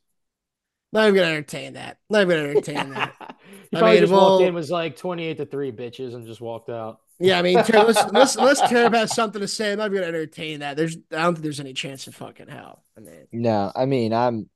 [0.92, 1.98] not even gonna entertain that.
[2.10, 3.14] Not even gonna entertain that.
[3.72, 6.26] he I probably mean, just well- walked in, was like 28 to 3 bitches, and
[6.26, 7.00] just walked out.
[7.20, 10.08] Yeah, I mean, Turb, unless, unless, unless Turb has something to say, I'm not gonna
[10.08, 10.76] entertain that.
[10.76, 12.84] There's, I don't think there's any chance in fucking hell.
[12.98, 14.50] I mean, No, I mean, I'm,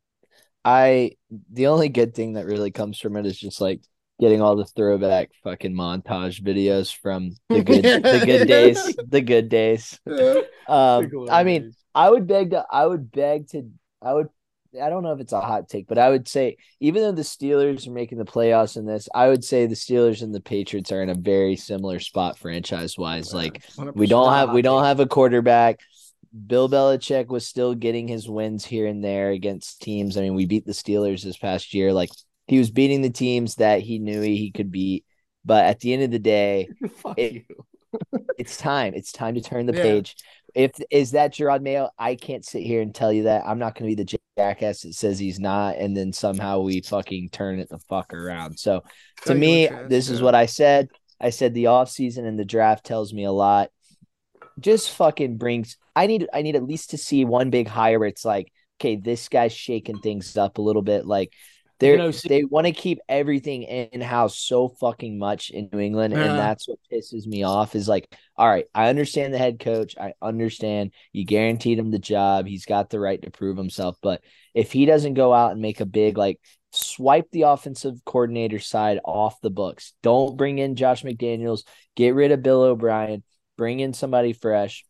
[0.66, 1.12] I,
[1.52, 3.82] the only good thing that really comes from it is just like
[4.20, 9.48] getting all the throwback fucking montage videos from the good, the good days, the good
[9.50, 10.00] days.
[10.68, 13.70] Um, I mean, I would beg to, I would beg to,
[14.02, 14.30] I would,
[14.82, 17.22] I don't know if it's a hot take, but I would say even though the
[17.22, 20.92] Steelers are making the playoffs in this, I would say the Steelers and the Patriots
[20.92, 23.34] are in a very similar spot franchise wise.
[23.34, 23.64] Like
[23.94, 25.80] we don't have we don't have a quarterback.
[26.48, 30.18] Bill Belichick was still getting his wins here and there against teams.
[30.18, 31.94] I mean, we beat the Steelers this past year.
[31.94, 32.10] Like
[32.48, 35.06] he was beating the teams that he knew he could beat.
[35.46, 37.66] But at the end of the day, Fuck it- you.
[38.38, 38.94] it's time.
[38.96, 39.82] It's time to turn the Yeah.
[39.84, 40.16] page.
[40.54, 43.44] If is that Jerod Mayo, I can't sit here and tell you that.
[43.46, 46.82] I'm not going to be the jackass that says he's not, and then somehow we
[46.82, 48.58] fucking turn it the fuck around.
[48.60, 50.90] So to Tell me, Chaz, this is what I said.
[51.20, 53.70] I said the offseason and the draft tells me a lot.
[54.60, 58.08] Just fucking brings I need I need at least to see one big hire where
[58.08, 61.06] it's like, okay, this guy's shaking things up a little bit.
[61.06, 61.32] Like
[61.80, 66.14] they're know, they want to keep everything in house so fucking much in New England,
[66.14, 66.24] Yeah.
[66.24, 67.76] and that's what pisses me off.
[67.76, 72.00] Is like, all right, I understand the head coach, I understand you guaranteed him the
[72.00, 74.22] job, he's got the right to prove himself, but
[74.54, 76.40] if he doesn't go out and make a big like
[76.72, 81.64] swipe the offensive coordinator side off the books, don't bring in Josh McDaniels,
[81.98, 83.22] get rid of Bill O'Brien,
[83.58, 84.86] bring in somebody fresh.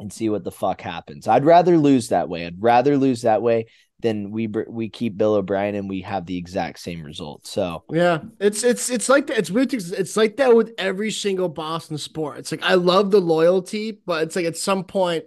[0.00, 1.28] And see what the fuck happens.
[1.28, 2.46] I'd rather lose that way.
[2.46, 3.66] I'd rather lose that way
[4.00, 7.46] than we we keep Bill O'Brien and we have the exact same result.
[7.46, 9.38] So Yeah, it's it's it's like that.
[9.38, 9.72] It's weird.
[9.72, 12.38] It's like that with every single Boston sport.
[12.38, 15.24] It's like I love the loyalty, but it's like at some point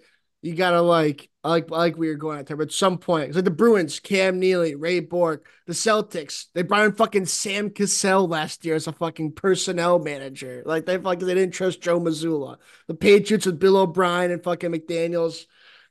[0.48, 3.36] you gotta like like like we were going at there, but at some point it's
[3.36, 6.46] like the Bruins, Cam Neely, Ray Bourque, the Celtics.
[6.54, 10.64] They brought in fucking Sam Cassell last year as a fucking personnel manager.
[10.66, 12.58] Like they fucking they didn't trust Joe Mazzulla.
[12.88, 15.46] The Patriots with Bill O'Brien and fucking McDaniels.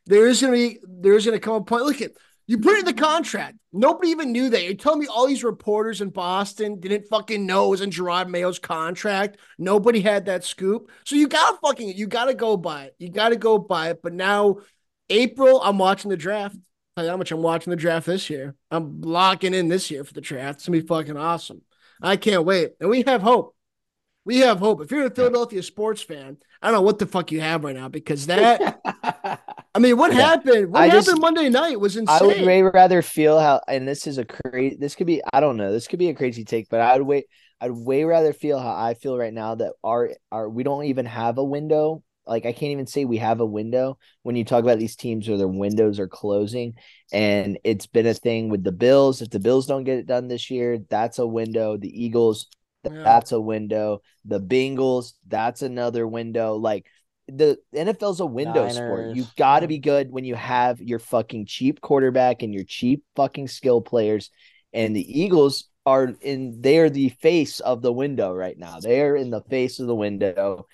[0.06, 1.84] There is gonna be there is gonna come a point.
[1.84, 2.12] Look at
[2.46, 3.56] you put in the contract.
[3.72, 4.62] Nobody even knew that.
[4.62, 8.28] You're telling me all these reporters in Boston didn't fucking know it was in Jerod
[8.28, 9.38] Mayo's contract.
[9.58, 10.90] Nobody had that scoop.
[11.04, 12.94] So you gotta fucking you gotta go by it.
[12.98, 14.00] You gotta go by it.
[14.02, 14.58] But now
[15.10, 16.56] April, I'm watching the draft.
[16.96, 18.54] tell you how much I'm watching the draft this year.
[18.70, 20.60] I'm locking in this year for the draft.
[20.60, 21.62] It's gonna be fucking awesome.
[22.00, 22.72] I can't wait.
[22.80, 23.56] And we have hope.
[24.24, 24.80] We have hope.
[24.82, 27.74] If you're a Philadelphia sports fan, I don't know what the fuck you have right
[27.74, 28.80] now because that.
[29.76, 30.20] I mean, what Yeah.
[30.22, 30.72] happened?
[30.72, 32.18] What I happened just- Monday night was insane.
[32.22, 34.76] I would way rather feel how, and this is a crazy.
[34.80, 35.20] This could be.
[35.32, 35.70] I don't know.
[35.70, 37.26] This could be a crazy take, but I'd wait.
[37.60, 41.04] I'd way rather feel how I feel right now that our our we don't even
[41.06, 42.02] have a window.
[42.26, 45.28] Like I can't even say we have a window when you talk about these teams
[45.28, 46.74] where their windows are closing,
[47.12, 49.20] and it's been a thing with the Bills.
[49.22, 51.76] If the Bills don't get it done this year, that's a window.
[51.76, 52.46] The Eagles,
[52.84, 53.02] Yeah.
[53.04, 54.00] that's a window.
[54.24, 56.56] The Bengals, that's another window.
[56.56, 56.86] Like
[57.28, 59.16] the NFL's a window sport.
[59.16, 63.04] You've got to be good when you have your fucking cheap quarterback and your cheap
[63.16, 64.30] fucking skill players.
[64.72, 68.80] And the Eagles are in they're the face of the window right now.
[68.80, 70.66] They're in the face of the window.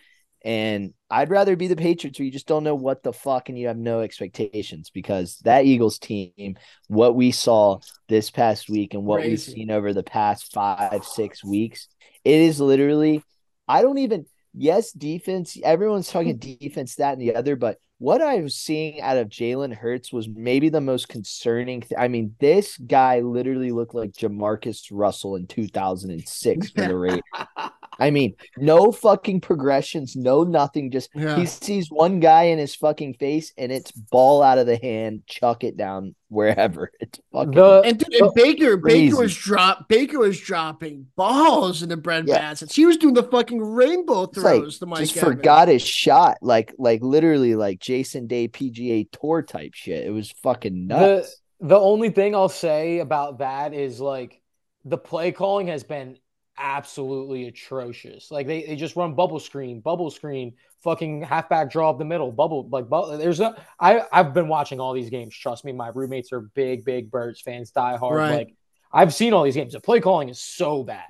[0.45, 3.57] And I'd rather be the Patriots where you just don't know what the fuck and
[3.57, 6.57] you have no expectations because that Eagles team,
[6.89, 7.79] what we saw
[8.09, 11.87] this past week and what we've seen over the past five, six weeks,
[12.25, 13.23] it is literally,
[13.69, 16.55] I don't even, yes, defense, everyone's talking hmm.
[16.59, 20.29] defense, that and the other, but what I was seeing out of Jalen Hurts was
[20.29, 21.83] maybe the most concerning.
[21.83, 27.21] Th- I mean, this guy literally looked like JaMarcus Russell in 2006 for the Raiders.
[27.99, 30.91] I mean, no fucking progressions, no nothing.
[30.91, 31.37] Just Yeah.
[31.37, 35.23] he sees one guy in his fucking face, and it's ball out of the hand,
[35.27, 36.91] chuck it down wherever.
[37.01, 39.07] It's fucking The And, dude, and Baker, Crazy.
[39.11, 39.89] Baker was drop.
[39.89, 42.39] Baker was dropping balls in the bread Yeah.
[42.39, 42.75] baskets.
[42.75, 44.79] He was doing the fucking rainbow It's like, throws.
[44.79, 45.35] to Mike just Evans.
[45.37, 50.07] forgot his shot, like like literally like Jason Day PGA Tour type shit.
[50.07, 51.37] It was fucking the nuts.
[51.61, 54.41] the only thing I'll say about that is like
[54.85, 56.17] the play calling has been
[56.59, 58.31] absolutely atrocious.
[58.31, 62.33] Like they, they just run bubble screen, bubble screen, fucking halfback draw up the middle,
[62.33, 65.35] bubble like bu- there's no I I've been watching all these games.
[65.35, 68.17] Trust me, my roommates are big big Birds fans, die hard.
[68.17, 68.33] Right.
[68.33, 68.55] Like
[68.93, 69.73] I've seen all these games.
[69.73, 71.07] The play calling is so bad,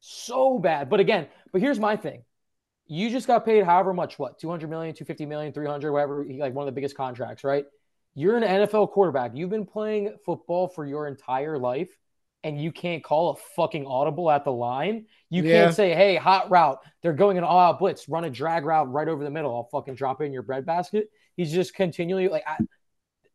[0.00, 0.88] so bad.
[0.88, 2.24] But again, but here's my thing.
[2.86, 6.64] You just got paid however much, what, 200 million, 250 million, 300, whatever, like one
[6.64, 7.64] of the biggest contracts, right?
[8.14, 9.30] You're an NFL quarterback.
[9.34, 11.96] You've been playing football for your entire life
[12.42, 15.06] and you can't call a fucking audible at the line.
[15.28, 15.64] You Yeah.
[15.64, 16.78] can't say, hey, hot route.
[17.02, 19.54] They're going an all out blitz, run a drag route right over the middle.
[19.54, 21.10] I'll fucking drop it in your breadbasket.
[21.36, 22.56] He's just continually like, I,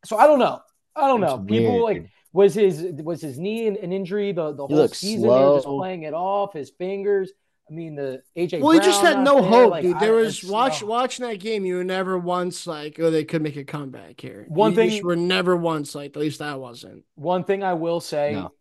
[0.03, 0.60] so I don't know.
[0.95, 1.36] I don't know.
[1.41, 1.84] It's People weird.
[1.84, 5.22] like, was his was his knee an, an injury the, the He whole looks season?
[5.24, 7.32] They were just playing it off, his fingers.
[7.70, 8.62] I mean, the AJ.
[8.62, 9.95] Well, he just had no there, hope, like, dude.
[9.95, 11.66] I- There was watch watching that game.
[11.66, 14.45] You were never once like, oh, they could make a comeback here.
[14.49, 17.03] One you thing- just were never once like, at least I wasn't.
[17.16, 18.51] One thing I will say, No.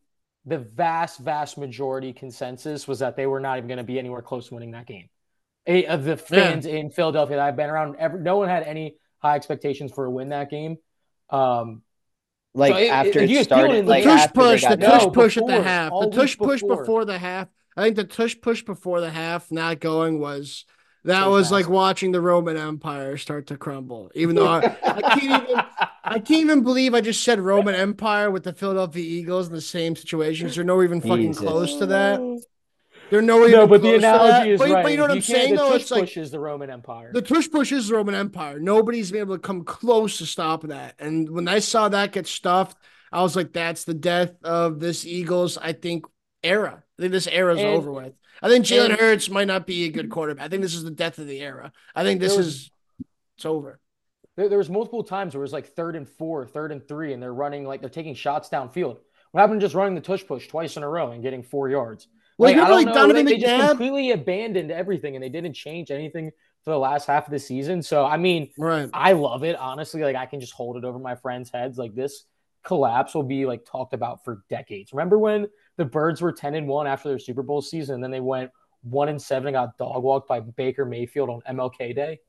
[0.46, 4.22] The vast, vast majority consensus was that they were not even going to be anywhere
[4.22, 5.08] close to winning that game.
[5.66, 8.96] Eight of the fans in Philadelphia that I've been around, ever, no one had any
[9.18, 10.76] high expectations for a win that game.
[11.30, 11.82] Um,
[12.56, 14.68] Like So it- after it- it, you started, feeling The like the tush push, the
[14.68, 15.12] got No, tush done.
[15.12, 16.76] push at the half, the all tush push before.
[16.76, 17.48] before the half.
[17.76, 20.64] I think the tush push before the half not going was
[21.04, 24.10] that So was like watching the Roman Empire start to crumble.
[24.14, 25.62] Even though I, I can't even
[26.06, 29.60] I can't even believe I just said Roman Empire with the Philadelphia Eagles in the
[29.60, 30.46] same situation.
[30.48, 31.38] 'cause They're nowhere even fucking Jesus.
[31.38, 32.28] close to that.
[33.10, 34.46] They're nowhere even no, but the close to that.
[34.46, 34.82] analogy is but, right.
[34.82, 35.68] But you know what I'm saying the though?
[35.70, 37.12] tush It's like push is the Roman Empire.
[37.12, 38.60] the tush push is the Roman Empire.
[38.60, 40.96] Nobody's been able to come close to stopping that.
[40.98, 42.76] And when I saw that get stuffed,
[43.12, 46.06] I was like, that's the death of this Eagles, I think,
[46.42, 46.83] era.
[46.98, 48.12] I think this era is And- over with.
[48.42, 50.44] I think Jalen and- Hurts might not be a good quarterback.
[50.44, 51.72] I think this is the death of the era.
[51.94, 52.70] I think this was- is
[53.36, 53.80] it's over.
[54.36, 57.12] There, there was multiple times where it was like third and four, third and three,
[57.12, 58.98] and they're running like they're taking shots downfield.
[59.32, 61.68] What happened to just running the tush push twice in a row and getting four
[61.68, 62.06] yards?
[62.38, 62.94] Well, Like, you don't like know.
[62.94, 66.30] Donovan They, they just completely abandoned everything and they didn't change anything
[66.64, 67.82] for the last half of the season.
[67.82, 68.88] So I mean, Right.
[68.92, 70.02] I love it honestly.
[70.02, 71.78] Like I can just hold it over my friends' heads.
[71.78, 72.24] Like this
[72.64, 74.92] collapse will be like talked about for decades.
[74.92, 78.10] Remember when the Birds were ten and one after their Super Bowl season, and then
[78.10, 78.50] they went
[78.82, 82.20] one and seven and got dog walked by Baker Mayfield on MLK Day?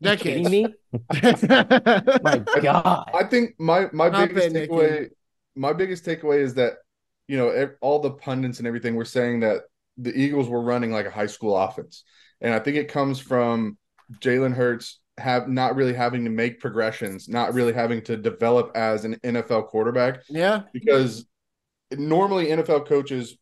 [0.00, 0.66] You kidding me?
[1.22, 3.10] My God.
[3.14, 4.72] I think my my Not biggest bad, Nicky.
[4.72, 5.08] takeaway
[5.54, 6.74] my biggest takeaway is that
[7.28, 9.62] you know all the pundits and everything were saying that
[9.98, 12.04] the Eagles were running like a high school offense,
[12.40, 13.76] and I think it comes from
[14.20, 19.04] Jalen Hurts have not really having to make progressions, not really having to develop as
[19.04, 20.62] an NFL quarterback yeah.
[20.72, 21.26] because
[21.92, 23.36] normally NFL coaches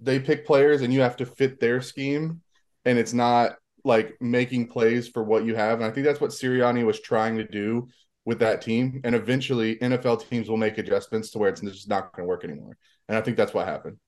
[0.00, 2.40] they pick players and you have to fit their scheme
[2.84, 6.30] and it's not like making plays for what you have and I think that's what
[6.30, 7.88] Sirianni was trying to do
[8.24, 12.14] with that team and eventually NFL teams will make adjustments to where it's just not
[12.14, 12.76] going to work anymore
[13.08, 13.98] and I think that's what happened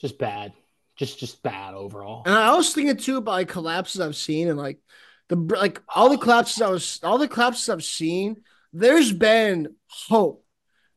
[0.00, 0.52] just bad.
[0.96, 2.22] Just just bad overall.
[2.26, 4.78] And I was thinking too about like collapses I've seen and like
[5.28, 8.42] the like all the collapses I was all the collapses I've seen.
[8.72, 10.44] there's been hope.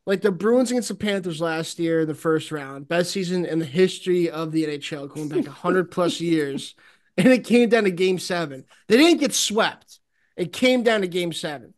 [0.06, 3.60] Like the Bruins against the Panthers last year in the first round, best season in
[3.60, 6.76] the history of the NHL, going back 100 plus years.
[7.16, 8.66] And it came down to game seven.
[8.88, 10.00] They didn't get swept,
[10.36, 11.76] it came down to game seven.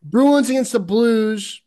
[0.00, 1.62] Bruins against the Blues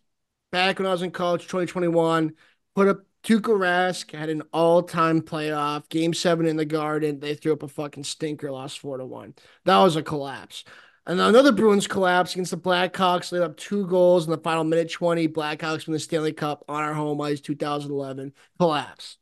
[0.49, 2.31] back when I was in college, 2021,
[2.73, 7.19] put up Tuukka Rask had an all-time playoff game seven in the Garden.
[7.19, 9.35] They threw up a fucking stinker, lost four to one.
[9.65, 10.63] That was a collapse.
[11.07, 13.31] And another Bruins collapse against the Blackhawks.
[13.31, 15.27] Laid up two goals in the final minute 20.
[15.29, 18.33] Blackhawks win the Stanley Cup on our home ice 2011.
[18.59, 19.17] Collapse.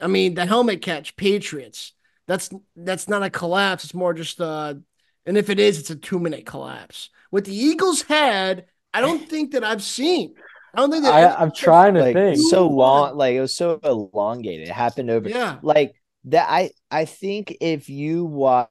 [0.00, 1.92] I mean, the helmet catch, Patriots.
[2.26, 3.84] That's that's not a collapse.
[3.84, 4.74] It's more just uh
[5.26, 7.10] and if it is, it's a two minute collapse.
[7.30, 10.34] What the Eagles had, I don't think that I've seen.
[10.74, 12.38] I don't think that I, I'm trying to like think.
[12.50, 15.58] so long like it was so elongated it happened over Yeah.
[15.62, 18.68] like that i i think if you watch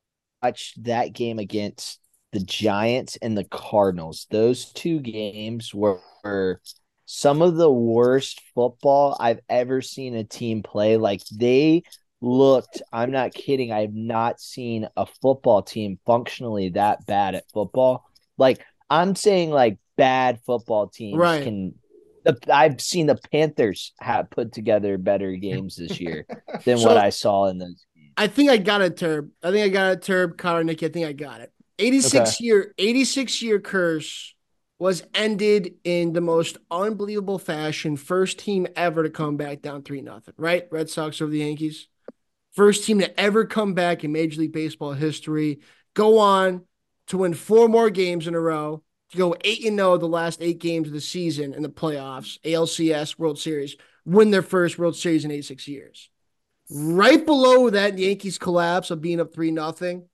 [0.81, 1.99] that game against
[2.33, 6.59] the giants and the cardinals those two games were, were
[7.05, 11.83] some of the worst football i've ever seen a team play like they
[12.21, 17.43] looked i'm not kidding i have not seen a football team functionally that bad at
[17.53, 18.03] football
[18.37, 21.43] like i'm saying like bad football teams Right.
[21.43, 21.75] can
[22.25, 26.25] the, I've seen the Panthers have put together better games this year
[26.63, 27.83] than So- what I saw in those.
[27.97, 28.13] Games.
[28.15, 29.29] I think I got it, Turb.
[29.43, 30.85] I think I got it, Turb, Connor, Nicky.
[30.85, 31.51] I think I got it.
[31.83, 34.33] 86 year, 86 year curse
[34.79, 37.95] was ended in the most unbelievable fashion.
[37.95, 40.67] First team ever to come back down 3 nothing, right?
[40.71, 41.87] Red Sox over the Yankees.
[42.53, 45.61] First team to ever come back in Major League Baseball history.
[45.93, 46.63] Go on
[47.07, 48.83] to win four more games in a row.
[49.11, 52.39] To go 8 and 0 the last eight games of the season in the playoffs,
[52.41, 53.75] ALCS, World Series,
[54.05, 56.09] win their first World Series in 86 years.
[56.71, 60.07] Right below that Yankees collapse of being up 3 nothing,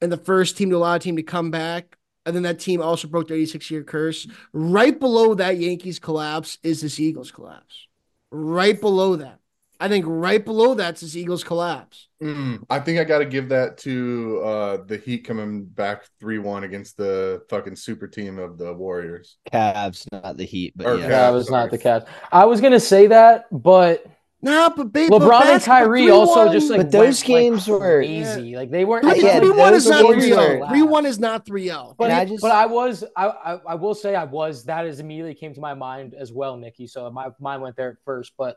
[0.00, 1.96] and the first team to allow a team to come back.
[2.26, 4.26] And then that team also broke the 86 year curse.
[4.52, 7.88] Right below that Yankees collapse is this Eagles collapse.
[8.30, 9.38] Right below that.
[9.82, 12.08] I think right below that's this Eagles collapse.
[12.22, 16.38] Mm, I think I got to give that to uh, the Heat coming back 3
[16.38, 19.38] 1 against the fucking super team of the Warriors.
[19.50, 21.06] Cavs, not the Heat, but Or yeah.
[21.06, 21.08] Cavs.
[21.08, 21.62] that was sorry.
[21.62, 22.06] not the Cavs.
[22.30, 24.04] I was gonna say that, but
[24.42, 27.86] Nah, but babe, LeBron and Kyrie also just like But those went, games like, were-
[27.98, 28.56] crazy.
[28.56, 29.04] Like they weren't.
[29.04, 30.68] Yeah, like, yeah, 3 1 is not games 3 were- 0.
[30.68, 31.94] 3 1 is not 3 0.
[31.98, 34.98] But, I just- but I was I, I I will say I was that is
[34.98, 36.86] immediately came to my mind as well, Nicky.
[36.86, 38.56] So my mind went there at first, but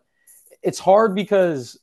[0.61, 1.77] it's hard because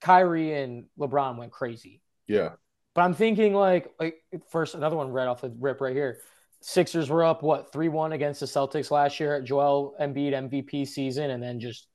[0.00, 2.00] Kyrie and LeBron went crazy.
[2.28, 2.50] Yeah.
[2.94, 6.20] But I'm thinking like like first another one right off the rip right here.
[6.60, 10.86] Sixers were up what three one against the Celtics last year at Joel Embiid MVP
[10.86, 11.88] season, and then just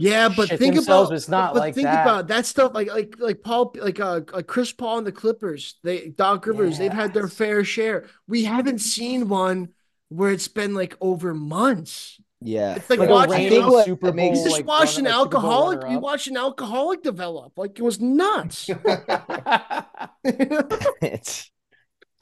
[0.00, 2.02] Yeah, but shit think about it's not but like think that.
[2.02, 5.76] about that stuff like like like Paul like uh like Chris Paul and the Clippers.
[5.82, 8.06] They Doc Rivers, they've had their fair share.
[8.26, 9.68] We haven't seen one
[10.08, 12.20] where it's been like over months.
[12.42, 12.76] Yeah.
[12.76, 14.44] It's like like watching a I reigning think what Super makes- Bowl.
[14.44, 15.78] We just like, watched an runner- like, Super Bowl alcoholic.
[15.80, 16.26] We runner-up.
[16.26, 17.52] an alcoholic develop.
[17.58, 18.70] Like it was nuts.
[20.24, 21.50] it's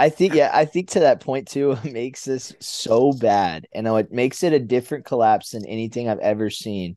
[0.00, 3.66] I think yeah, I think to that point too, it makes this so bad.
[3.72, 6.96] And it makes it a different collapse than anything I've ever seen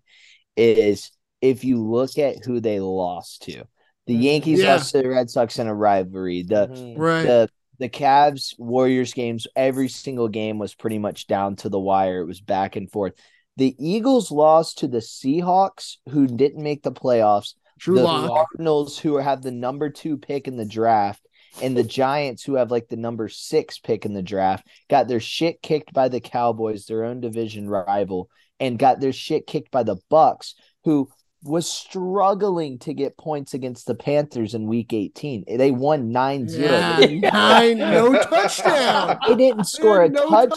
[0.61, 3.63] is if you look at who they lost to.
[4.07, 4.21] The Mhm.
[4.23, 4.73] Yankees Yeah.
[4.73, 6.43] lost to the Red Sox in a rivalry.
[6.43, 6.97] The Mhm.
[6.97, 7.23] right.
[7.23, 7.49] the
[7.79, 12.21] the Cavs Warriors games, every single game was pretty much down to the wire.
[12.21, 13.13] It was back and forth.
[13.57, 17.55] The Eagles lost to the Seahawks, who didn't make the playoffs.
[17.79, 18.49] True the lock.
[18.51, 21.25] Cardinals, who have the number two pick in the draft,
[21.59, 25.19] and the Giants, who have like the number six pick in the draft, got their
[25.19, 28.29] shit kicked by the Cowboys, their own division rival,
[28.61, 30.55] and got their shit kicked by the Bucks,
[30.85, 31.09] who
[31.43, 35.45] was struggling to get points against the Panthers in week 18.
[35.57, 36.59] They won 9-0.
[36.59, 39.17] Yeah, They nine, no touchdown.
[39.27, 40.49] They didn't score a no touchdown,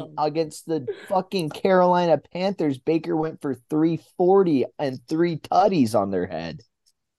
[0.00, 0.14] touchdown.
[0.18, 2.78] against the fucking Carolina Panthers.
[2.78, 6.60] Baker went for 340 and three tutties on their head.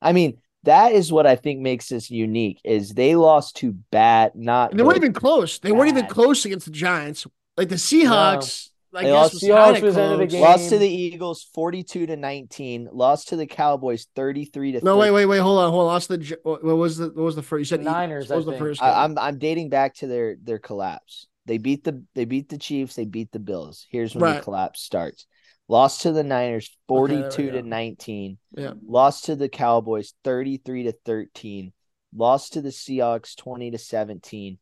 [0.02, 4.34] I mean, that is what I think makes this unique is they lost to bad,
[4.36, 5.60] not And they weren't even close.
[5.60, 7.28] They weren't even close against the Giants.
[7.58, 10.42] Like the Seahawks, I They guess lost- Seahawks was end of the game.
[10.42, 15.12] lost to the Eagles 42 to 19, lost to the Cowboys 33 to No, wait,
[15.12, 15.40] wait, wait.
[15.40, 15.88] Hold on, hold on.
[15.88, 16.38] Lost the.
[16.44, 17.06] What was the?
[17.08, 17.60] What was the first?
[17.60, 17.94] You said The Eagles.
[17.96, 18.82] Niners, What was I the first?
[18.82, 18.90] game?
[18.90, 21.28] I, I'm I'm dating back to their their collapse.
[21.46, 23.86] They beat the they beat the Chiefs, they beat the Bills.
[23.90, 24.36] Here's when Right.
[24.38, 25.26] the collapse starts.
[25.68, 28.38] Lost to the Niners Okay, 42 to 19.
[28.58, 28.74] Yeah.
[28.86, 31.72] Lost to the Cowboys 33 to 13.
[32.14, 34.58] Lost to the Seahawks 20 to 17.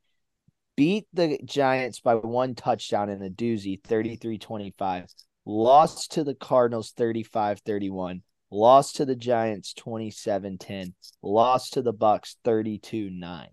[0.79, 5.13] Beat the Giants by one touchdown in a doozy 33-25.
[5.45, 8.21] Lost to the Cardinals 35-31.
[8.49, 10.93] Lost to the Giants 27-10.
[11.21, 13.19] Lost to the Bucks 32-9.
[13.19, 13.47] Yeah.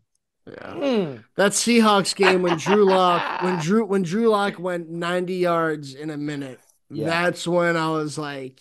[0.54, 1.24] Mm.
[1.34, 6.10] That Seahawks game when Drew Lock when Drew when Drew Lock went 90 yards in
[6.10, 6.60] a minute.
[6.90, 7.06] Yeah.
[7.06, 8.60] That's when I was like,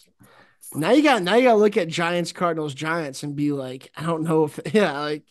[0.74, 4.07] now you got now you gotta look at Giants, Cardinals, Giants and be like, I
[4.07, 5.22] don't know if yeah, like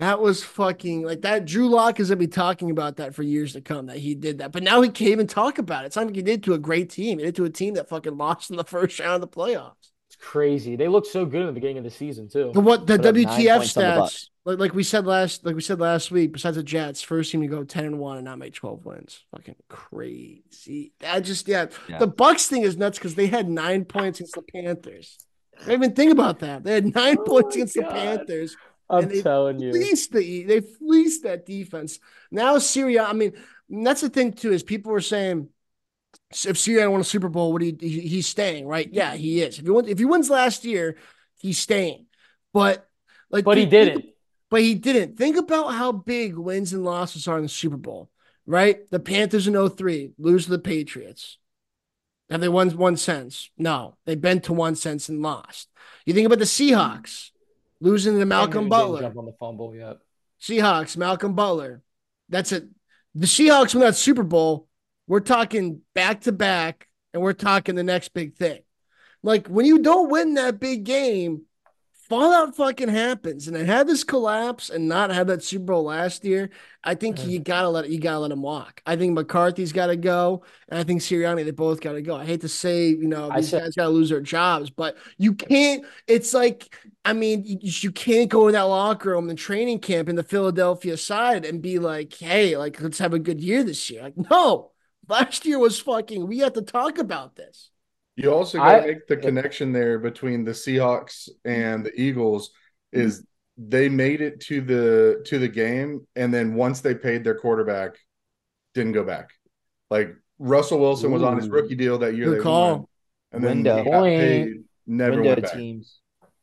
[0.00, 1.44] that was fucking like that.
[1.44, 4.38] Drew Lock is gonna be talking about that for years to come that he did
[4.38, 4.50] that.
[4.50, 5.88] But now he can't even talk about it.
[5.88, 7.18] It's not like he did to a great team.
[7.18, 9.74] He did to a team that fucking lost in the first round of the playoffs.
[10.08, 10.74] It's crazy.
[10.74, 12.50] They look so good in the beginning of the season too.
[12.54, 15.54] The what the Put WTF points on the stats, like, like we said last, like
[15.54, 16.32] we said last week.
[16.32, 19.20] Besides the Jets, first team to go ten and one and not make twelve wins.
[19.32, 20.94] Fucking crazy.
[21.06, 21.66] I just yeah.
[21.88, 21.98] Yeah.
[21.98, 25.18] The Bucks thing is nuts because they had nine points against the Panthers.
[25.60, 26.64] I didn't even think about that.
[26.64, 28.56] They had nine Oh points against the Panthers.
[28.90, 29.70] I'm and they telling you.
[29.70, 32.00] Fleeced the they fleeced that defense.
[32.30, 33.32] Now Sirianni, I mean,
[33.68, 35.48] that's the thing too, is people were saying
[36.30, 38.88] if Sirianni won a Super Bowl, what he, he he's staying, right?
[38.92, 39.58] Yeah, he is.
[39.58, 40.96] If he wins, if he wins last year,
[41.36, 42.06] he's staying.
[42.52, 42.88] But
[43.30, 44.06] like But he didn't.
[44.50, 45.16] But he didn't.
[45.16, 48.10] Think about how big wins and losses are in the Super Bowl,
[48.44, 48.90] right?
[48.90, 51.38] The Panthers in 03 lose to the Patriots.
[52.30, 53.50] Have they won one sense?
[53.56, 53.96] No.
[54.06, 55.68] They've been to one sense and lost.
[56.04, 56.74] You think about the hmm.
[56.74, 57.30] Seahawks
[57.80, 59.00] losing to Malcolm Butler.
[59.00, 59.98] Jump on the fumble yet.
[60.40, 61.82] Seahawks, Malcolm Butler.
[62.28, 62.64] That's it.
[63.14, 64.68] The Seahawks win that Super Bowl.
[65.06, 68.60] We're talking back to back, and we're talking the next big thing.
[69.22, 71.42] Like when you don't win that big game,
[72.10, 73.46] fallout fucking happens.
[73.48, 76.50] And to had this collapse and not have that Super Bowl last year,
[76.84, 77.30] I think Mhm.
[77.30, 78.82] you gotta let you gotta let him walk.
[78.84, 82.16] I think McCarthy's got to go, and I think Sirianni they both got to go.
[82.16, 84.68] I hate to say, you know, I these said- guys got to lose their jobs,
[84.68, 85.86] but you can't.
[86.06, 90.08] It's like I mean, you, you can't go in that locker room, the training camp
[90.10, 93.88] in the Philadelphia side, and be like, "Hey, like let's have a good year this
[93.90, 94.72] year." Like, no,
[95.08, 96.26] last year was fucking.
[96.26, 97.70] We have to talk about this.
[98.22, 102.50] You also got to make the connection there between the Seahawks and the Eagles
[102.92, 103.24] is
[103.56, 107.96] they made it to the to the game and then once they paid their quarterback
[108.74, 109.30] didn't go back.
[109.90, 112.70] Like Russell Wilson was on his rookie deal that year Good they call.
[112.72, 112.86] won.
[113.32, 113.84] And then Window.
[113.84, 114.48] he got paid,
[114.86, 115.52] never Window went back.
[115.52, 115.98] teams.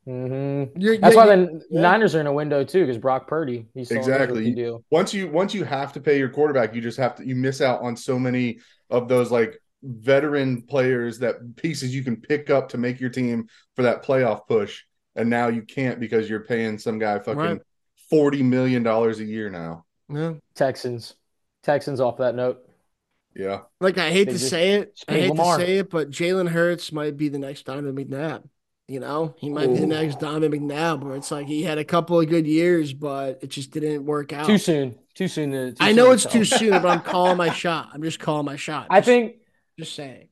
[0.05, 1.81] hmm You're, That's yeah, why the yeah.
[1.81, 3.65] Niners are in a window too, because Brock Purdy.
[3.73, 4.53] He's still Exactly.
[4.53, 4.83] deal.
[4.89, 7.61] Once you once you have to pay your quarterback, you just have to you miss
[7.61, 8.59] out on so many
[8.89, 13.47] of those like veteran players that pieces you can pick up to make your team
[13.75, 14.83] for that playoff push.
[15.15, 17.61] And now you can't because you're paying some guy fucking Right.
[18.09, 19.85] forty million dollars a year now.
[20.09, 20.33] Yeah.
[20.55, 21.15] Texans.
[21.63, 22.59] Texans off that note.
[23.35, 23.61] Yeah.
[23.81, 25.57] Like I hate They to say it, I hate Lamar.
[25.57, 28.43] to say it, but Jalen Hurts might be the next Donovan McNabb.
[28.87, 31.83] You know, he might be the next Donovan McNabb, where it's like he had a
[31.83, 34.45] couple of good years, but it just didn't work out.
[34.47, 34.95] Too soon.
[35.13, 35.51] Too soon.
[35.51, 36.31] To, too I know to it's tell.
[36.31, 37.89] too soon, but I'm calling my shot.
[37.93, 38.87] I'm just calling my shot.
[38.89, 39.35] I think.
[39.77, 40.29] Just saying.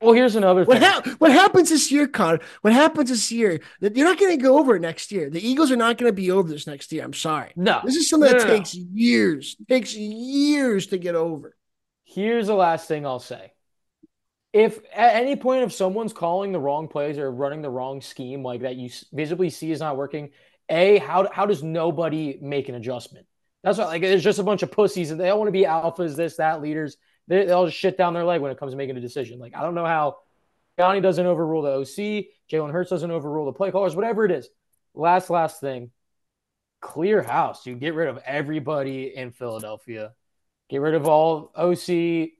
[0.00, 1.14] Well, here's another What thing.
[1.18, 2.40] what happens this year, Connor?
[2.60, 3.60] What happens this year?
[3.80, 5.30] That you're not going to go over it next year.
[5.30, 7.02] The Eagles are not going to be over this next year.
[7.02, 7.52] I'm sorry.
[7.56, 7.80] no.
[7.82, 8.58] This is something No, that no, no.
[8.58, 9.56] takes years.
[9.68, 11.56] Takes years to get over.
[12.04, 13.52] Here's the last thing I'll say.
[14.52, 18.42] If at any point if someone's calling the wrong plays or running the wrong scheme
[18.42, 20.30] like that you visibly see is not working,
[20.68, 23.26] a how how does nobody make an adjustment?
[23.62, 25.64] That's what like there's just a bunch of pussies and they all want to be
[25.64, 26.96] alphas, this that leaders.
[27.28, 29.38] They, they all just shit down their leg when it comes to making a decision.
[29.38, 30.18] Like I don't know how
[30.78, 34.48] Johnny doesn't overrule the OC, Jalen Hurts doesn't overrule the play callers, whatever it is.
[34.94, 35.90] Last last thing,
[36.80, 37.66] clear house.
[37.66, 40.12] You get rid of everybody in Philadelphia.
[40.68, 42.32] Get rid of all OC,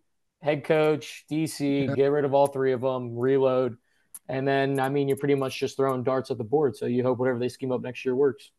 [0.42, 3.76] head coach, DC, get rid of all three of them, reload.
[4.28, 6.76] And then, I mean, you're pretty much just throwing darts at the board.
[6.76, 8.50] So you hope whatever they scheme up next year works.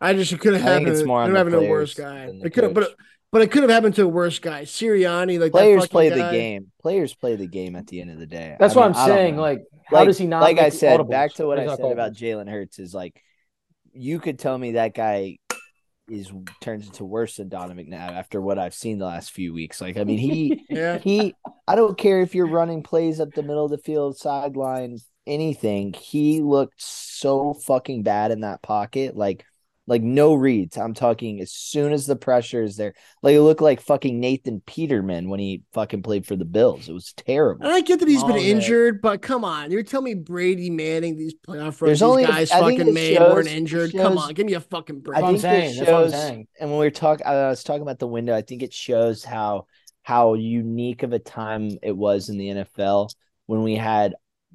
[0.00, 0.88] I just it could have I think happened.
[0.88, 2.26] it's more It on could have the happened to a worse players guy.
[2.26, 2.96] than the It could have, but coach.
[3.34, 4.62] But it could have happened to a worse guy.
[4.62, 6.70] Sirianni, like Players fucking play the game.
[6.80, 8.54] Players play the game at the end of the day.
[8.60, 9.36] That's I what mean, I'm saying.
[9.36, 10.40] Like, how like, does he not?
[10.40, 11.10] like I said, audibles?
[11.10, 13.20] back to what How I does he said not about Jalen Hurts is like
[13.92, 15.38] you could tell me that guy
[16.08, 16.30] is
[16.60, 19.80] turns into worse than Donovan McNabb after what I've seen the last few weeks.
[19.80, 20.98] Like, I mean, he Yeah.
[20.98, 21.34] he
[21.66, 25.92] I don't care if you're running plays up the middle of the field, sideline, anything.
[25.92, 29.16] He looked so fucking bad in that pocket.
[29.16, 29.44] Like
[29.86, 30.78] like no reads.
[30.78, 32.94] I'm talking as soon as the pressure is there.
[33.22, 36.88] Like it looked like fucking Nathan Peterman when he fucking played for the Bills.
[36.88, 37.64] It was terrible.
[37.66, 38.50] And I get that he's been oh, day.
[38.50, 42.50] injured, but come on, you're telling me Brady Manning these playoff runs these only guys
[42.50, 43.92] I fucking it made shows- weren't it injured.
[43.92, 45.18] come on, give me a fucking break.
[45.18, 45.70] I That's I'm think saying.
[45.70, 46.46] it That's what I'm shows, saying.
[46.60, 48.34] and when we were talking, I was talking about the window.
[48.34, 49.66] I think it shows how
[50.02, 53.10] how unique of a time it was in the NFL
[53.46, 54.14] when we had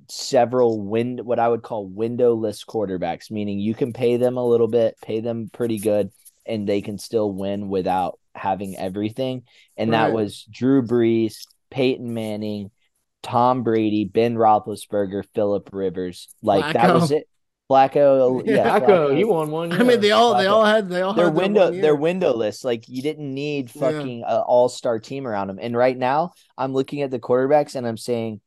[0.10, 4.68] several wind, what I would call windowless quarterbacks, meaning you can pay them a little
[4.68, 6.10] bit, pay them pretty good,
[6.46, 9.44] and they can still win without having everything.
[9.78, 12.72] And that was Drew Brees, Peyton Manning,
[13.22, 16.28] Tom Brady, Ben Roethlisberger, Philip Rivers.
[16.42, 17.28] Like that was it.
[17.70, 19.72] Flacco, yeah, Flacco, he won one.
[19.72, 21.82] I mean, they all they all had they all They're had their window one year.
[21.84, 22.64] they're windowless.
[22.64, 23.82] Like you didn't need Yeah.
[23.82, 25.60] fucking uh, a all star team around them.
[25.62, 28.42] And right now, I'm looking at the quarterbacks and I'm saying,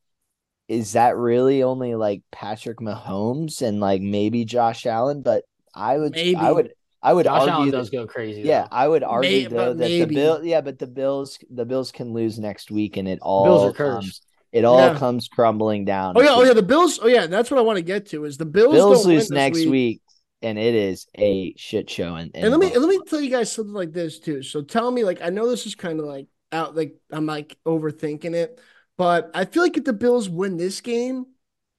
[0.72, 5.22] is that really only like Patrick Mahomes and like maybe Josh Allen?
[5.22, 5.44] But
[5.74, 8.42] I would I would I would Josh argue that- does go crazy.
[8.42, 8.68] yeah, though.
[8.72, 10.04] I would argue May- though that maybe.
[10.04, 13.44] the bill yeah, but the Bills the Bills can lose next week and it all
[13.44, 14.26] Bills are comes cursed.
[14.52, 14.98] it all Yeah.
[14.98, 16.14] comes crumbling down.
[16.16, 16.98] Oh yeah, oh yeah, the Bills.
[17.02, 18.72] Oh yeah, that's what I want to get to is the Bills.
[18.74, 19.68] Bills don't win lose next week.
[19.70, 20.00] week.
[20.42, 22.14] and it is a shit show.
[22.16, 24.42] And, And let me let me tell you guys something like this too.
[24.42, 27.56] So tell me, like, I know this is kind of like out, like I'm like
[27.66, 28.60] overthinking it,
[28.96, 31.26] but I feel like if the Bills win this game,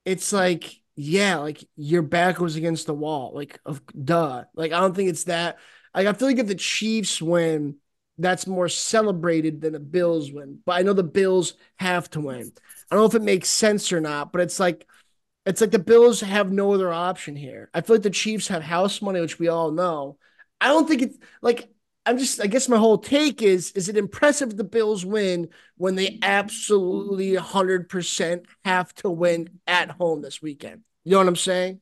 [0.06, 4.44] it's like, yeah, like your back was against the wall, like of duh.
[4.56, 5.58] Like I don't think it's that.
[5.96, 7.78] Like I feel like if the Chiefs win,
[8.18, 10.60] that's more celebrated than the Bills win.
[10.66, 12.52] But I know the Bills have to win.
[12.92, 14.88] I don't know if it makes sense or not, but it's like
[15.46, 17.70] it's like the Bills have no other option here.
[17.74, 20.18] I feel like the Chiefs have house money, which we all know.
[20.62, 21.70] I don't think it's like
[22.06, 25.96] I'm just I guess my whole take is is it impressive the Bills win when
[25.96, 30.82] they absolutely 100% have to win at home this weekend.
[31.06, 31.80] You know what I'm saying?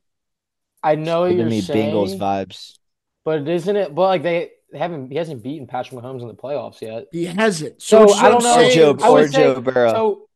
[0.82, 2.78] I know you're me saying, Bengals vibes.
[3.24, 3.94] but isn't it?
[3.94, 7.06] But like they haven't, he hasn't beaten Patrick Mahomes in the playoffs yet.
[7.12, 7.82] He hasn't.
[7.82, 8.50] So, it's I don't know.
[8.50, 8.74] Or saying.
[8.74, 9.92] Joe I would or say- Joe Burrow.
[9.92, 10.28] So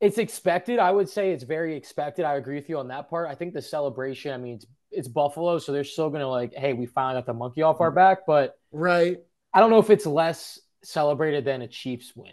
[0.00, 0.78] it's expected.
[0.78, 2.24] I would say it's very expected.
[2.24, 3.28] I agree with you on that part.
[3.28, 4.32] I think the celebration.
[4.32, 7.34] I mean, it's it's Buffalo, so they're still gonna like, hey, we finally got the
[7.34, 8.20] monkey off our back.
[8.26, 9.18] But Right.
[9.52, 12.32] I don't know if it's less celebrated than a Chiefs win.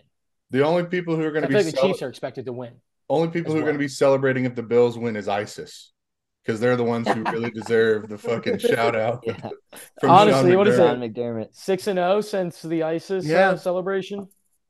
[0.52, 2.46] The only people who are going to feel be like the cele- Chiefs are expected
[2.46, 2.74] to win.
[3.10, 5.92] only people as who are gonna be celebrating if the Bills win is ISIS
[6.46, 9.24] because they're the ones who really deserve the fucking shout out.
[9.26, 9.38] Yeah.
[10.00, 10.78] from Honestly, Sean what is McDermott.
[10.78, 11.56] John McDermott.
[11.56, 13.52] Six and zero since the ISIS Yeah.
[13.52, 14.28] uh, celebration.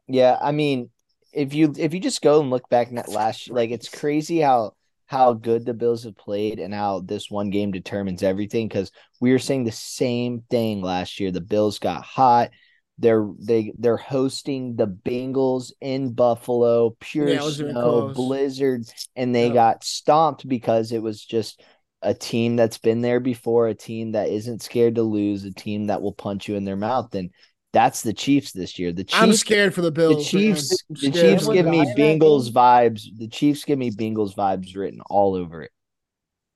[0.07, 0.89] Yeah, I mean,
[1.33, 4.73] if you if you just go and look back at last like it's crazy how
[5.05, 8.67] how good the Bills have played and how this one game determines everything.
[8.67, 11.31] Because we were saying the same thing last year.
[11.31, 12.51] The Bills got hot.
[12.99, 18.83] They're they they're hosting the Bengals in Buffalo, pure Yeah, it wasn't even snow, blizzard,
[19.15, 19.53] and they Yeah.
[19.53, 21.61] got stomped because it was just
[22.03, 25.87] a team that's been there before, a team that isn't scared to lose, a team
[25.87, 27.31] that will punch you in their mouth, and
[27.73, 28.91] that's the Chiefs this year.
[28.93, 30.33] The Chiefs I'm scared for the the Bills.
[30.33, 30.41] man.
[30.41, 31.11] Chiefs, the.
[31.11, 33.03] Chiefs give me dying Bengals vibes.
[33.17, 35.71] The Chiefs give me Bengals vibes written all over it.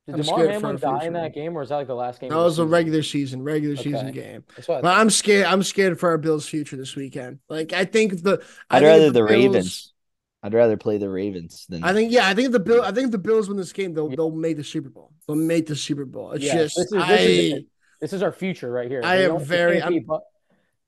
[0.05, 2.21] Did I'm Damar Hamlin our die in that game, or is that like the last
[2.21, 2.29] game?
[2.29, 2.69] That of the was a season?
[2.71, 4.43] regular season, regular season game.
[4.49, 4.85] I But thought.
[4.85, 5.47] I'm scared.
[5.47, 7.39] I'm scared for our Bills' future this weekend.
[7.49, 8.41] Like I think the.
[8.69, 9.93] I I'd think rather if the Bills- Ravens.
[10.43, 12.27] I'd rather play the Ravens than I think yeah.
[12.27, 12.83] I think the Bill.
[12.83, 15.11] I think if the Bills win this game, they'll they'll make the Super Bowl.
[15.27, 16.31] They'll make the Super Bowl.
[16.31, 17.15] It's Yeah, just this is- this I.
[17.17, 17.63] is
[17.99, 19.01] This is our future right here.
[19.03, 20.19] I They am don't- they very- can't be bu-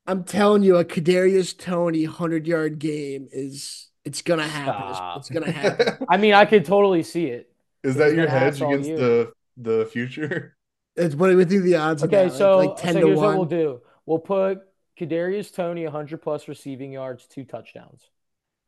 [0.09, 3.87] I'm telling you, a Kadarius Toney hundred yard game is.
[4.05, 4.81] It's gonna happen.
[4.81, 5.17] It's- Stop.
[5.17, 6.05] It's, gonna happen.
[6.09, 7.51] I mean, I could totally see it.
[7.83, 8.97] Is He's that your hedge against you.
[8.97, 10.55] the the future?
[10.95, 12.03] it's what do you think the odds?
[12.03, 12.37] Okay, about?
[12.37, 13.27] so, like, like ten so to here's one.
[13.27, 13.81] what we'll do.
[14.05, 14.59] We'll put
[14.99, 18.09] Kadarius Toney 100 plus receiving yards, two touchdowns.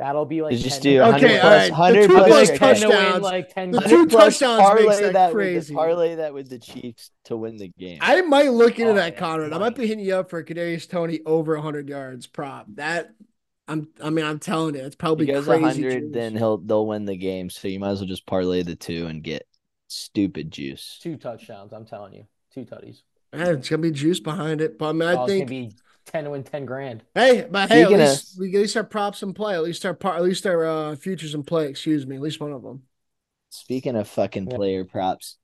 [0.01, 1.65] That'll be like just 10 do 100 Okay, plus, all right.
[1.67, 3.21] The 100 two plus, That'll be plus like 10 to win, touchdowns.
[3.23, 5.73] like 10 The two plus touchdowns parlay makes that that crazy.
[5.75, 7.99] Parlay that with the Chiefs to win the game.
[8.01, 9.53] I might look into Oh, that, yeah, Conrad.
[9.53, 12.65] I might be hitting you up for a Kadarius Toney over 100 yards prop.
[12.73, 13.11] That
[13.67, 13.89] I'm.
[14.03, 15.61] I mean, I'm telling you, it's probably he goes crazy.
[15.61, 16.09] 100, juice.
[16.11, 17.51] then he'll they'll win the game.
[17.51, 19.47] So you might as well just parlay the two and get
[19.87, 20.97] stupid juice.
[20.99, 21.73] two touchdowns.
[21.73, 22.25] I'm telling you,
[22.55, 23.03] two tutties.
[23.35, 24.79] Yeah, it's gonna be juice behind it.
[24.79, 25.73] But I mean, I oh, think.
[26.03, 27.03] It's gonna be 10 to win 10 grand.
[27.15, 29.53] Hey, but hey, at Speaking of- least we at least our props in play.
[29.55, 31.67] At least our par, at least our uh, futures in play.
[31.67, 32.15] Excuse me.
[32.15, 32.83] At least one of them.
[33.49, 34.55] Speaking of fucking Yeah.
[34.55, 35.37] player props,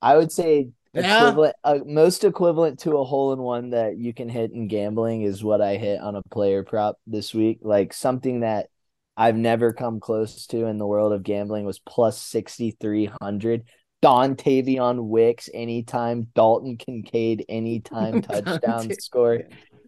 [0.00, 1.18] I would say Yeah.
[1.28, 5.22] equivalent, uh, most equivalent to a hole in one that you can hit in gambling
[5.22, 7.60] is what I hit on a player prop this week.
[7.62, 8.68] Like something that
[9.16, 13.64] I've never come close to in the world of gambling was plus 6,300.
[14.02, 19.42] Dontayvion Wicks anytime, Dalton Kincaid anytime touchdown score,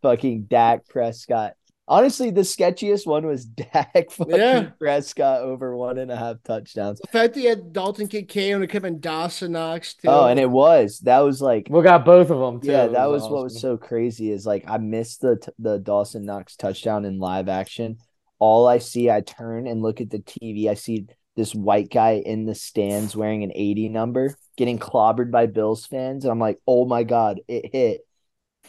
[0.05, 1.55] fucking Dak Prescott.
[1.89, 4.71] Honestly, the sketchiest one was Dak fucking Yeah.
[4.79, 7.01] Prescott over one and a half touchdowns.
[7.01, 10.09] The fact that he had Dalton Kincaid and Kevin Dawson Knox too.
[10.09, 12.71] Oh, and it was that was like We got both of them too.
[12.71, 16.25] yeah, that was what was so crazy is like I missed the t- the Dawson
[16.25, 17.99] Knox touchdown in live action.
[18.39, 20.69] All I see, I turn and look at the TV.
[20.69, 21.07] I see
[21.37, 26.25] this white guy in the stands wearing an 80 number getting clobbered by Bills fans,
[26.25, 28.07] and I'm like, oh my god, it hit.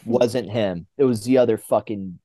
[0.06, 0.86] Wasn't him.
[0.98, 2.18] It was the other fucking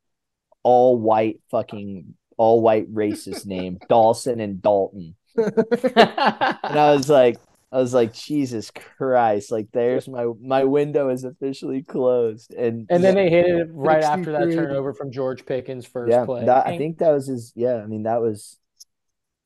[0.64, 5.16] all white fucking all white racist name, Dawson and Dalton.
[5.36, 7.38] And I was like,
[7.72, 9.52] I was like, Jesus Christ!
[9.52, 14.04] Like, there's my my window is officially closed, and and then they hit it right
[14.04, 16.46] after that turnover from George Pickens' first yeah, play.
[16.46, 17.54] that, I think that was his.
[17.56, 18.58] Yeah, I mean that was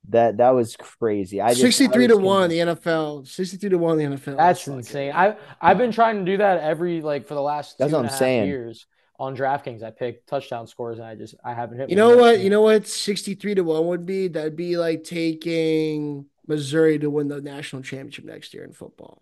[0.09, 1.41] That that was crazy.
[1.41, 3.27] I just, 63 I to 1 the NFL.
[3.27, 4.37] 63 to 1 the NFL.
[4.37, 5.11] That's insane.
[5.13, 8.05] I I've been trying to do that every like for the last That's two what
[8.05, 8.47] I'm saying.
[8.47, 8.85] years
[9.17, 9.83] on DraftKings.
[9.83, 11.89] I pick touchdown scores and I just I haven't hit.
[11.89, 12.39] You know what?
[12.39, 14.27] You know what 63 to 1 would be?
[14.27, 19.21] That'd be like taking Missouri to win the national championship next year in football.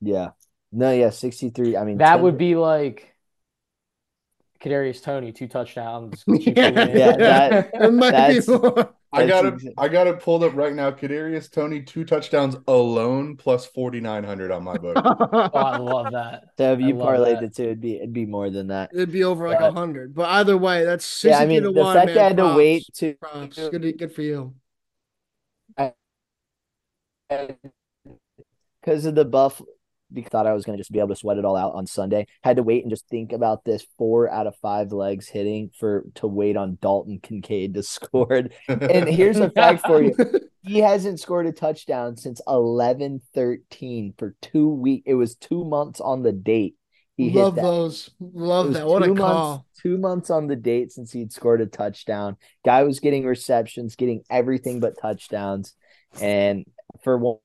[0.00, 0.30] Yeah.
[0.72, 1.76] No, yeah, 63.
[1.76, 3.13] I mean, that 10 would be like
[4.60, 6.24] Kadarius Toney two touchdowns.
[6.28, 6.70] Yeah.
[6.70, 6.90] wins.
[6.94, 9.54] Yeah, that- It might be That's- I got it.
[9.58, 10.90] exa- I got it pulled up right now.
[10.90, 14.96] Kadarius Toney two touchdowns alone plus forty nine hundred on my book.
[15.04, 16.46] Oh, I love that.
[16.58, 17.54] So if you love parlayed that.
[17.54, 18.90] the two, it'd be it'd be more than that.
[18.92, 20.14] It'd be over like a hundred.
[20.16, 21.94] But either way, that's 63 Yeah, I mean to the 1.
[21.94, 22.18] fact man.
[22.18, 23.56] I had to wait to Props.
[23.68, 24.54] Good, good for you.
[28.80, 29.73] because of the buff because I
[30.22, 32.26] thought I was going to just be able to sweat it all out on Sunday.
[32.42, 36.04] Had to wait and just think about this four out of five legs hitting for
[36.16, 38.44] to wait on Dalton Kincaid to score.
[38.68, 40.14] And here's a fact for you.
[40.66, 45.02] He hasn't scored a touchdown since 11 13 for two weeks.
[45.04, 46.76] It was two months on the date.
[47.16, 48.10] He Love those.
[48.18, 48.86] Love that.
[48.86, 49.16] What a call.
[49.16, 52.36] months, two months on the date since he'd scored a touchdown.
[52.64, 55.74] Guy was getting receptions, getting everything but touchdowns.
[56.20, 56.64] And
[57.04, 57.36] for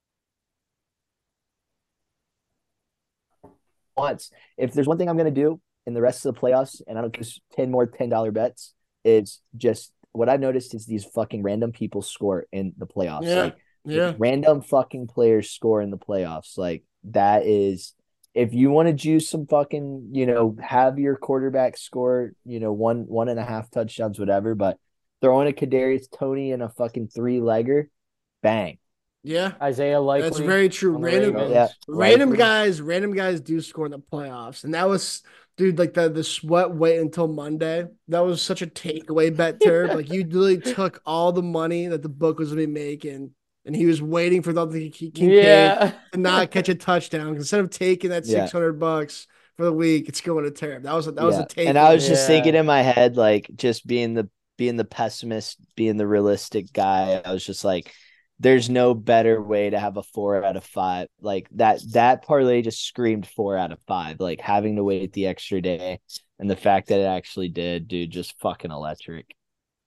[4.00, 6.82] once, if there's one thing I'm going to do in the rest of the playoffs,
[6.88, 8.74] and I don't just 10 more $10 bets,
[9.04, 13.24] is just what I've noticed is these fucking random people score in the playoffs.
[13.24, 13.44] Yeah.
[13.44, 14.14] Like, Yeah.
[14.18, 16.58] random fucking players score in the playoffs.
[16.58, 17.96] Like that is
[18.34, 22.74] if you want to juice some fucking, you know, have your quarterback score, you know,
[22.74, 24.78] one one and a half touchdowns, whatever, but
[25.22, 27.88] throwing a Kadarius Toney in a fucking three legger,
[28.44, 28.78] bang.
[29.24, 29.54] Yeah.
[29.62, 30.30] Isaiah Likely.
[30.30, 30.96] That's very true.
[30.96, 31.68] on Random Yeah.
[31.88, 34.64] random guys, random guys do score in the playoffs.
[34.64, 35.24] And that was
[35.58, 37.86] dude, like the the sweat wait until Monday.
[38.08, 39.90] That was such a takeaway bet term.
[39.90, 43.32] like you literally took all the money that the book was gonna be making,
[43.66, 45.94] and he was waiting for the Kincaid Yeah.
[46.14, 47.36] to not catch a touchdown.
[47.36, 48.42] Instead of taking that Yeah.
[48.42, 49.28] six hundred bucks
[49.58, 50.84] for the week, it's going to Term.
[50.84, 51.68] That was a, that was a take.
[51.68, 52.28] And I was just Yeah.
[52.36, 57.22] thinking in my head, like just being the being the pessimist, being the realistic guy.
[57.26, 57.94] I was just like,
[58.40, 61.08] there's no better way to have a four out of five.
[61.22, 64.20] Like that that parlay just screamed four out of five.
[64.20, 66.00] Like having to wait the extra day
[66.40, 69.36] and the fact that it actually did, dude, just fucking electric.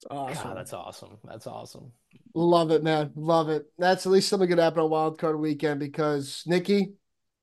[0.09, 0.49] awesome.
[0.49, 1.17] God, that's awesome.
[1.23, 1.91] That's awesome.
[2.35, 3.11] Love it, man.
[3.15, 3.65] Love it.
[3.77, 6.93] That's at least something good happen on Wild Card Weekend because Nicky,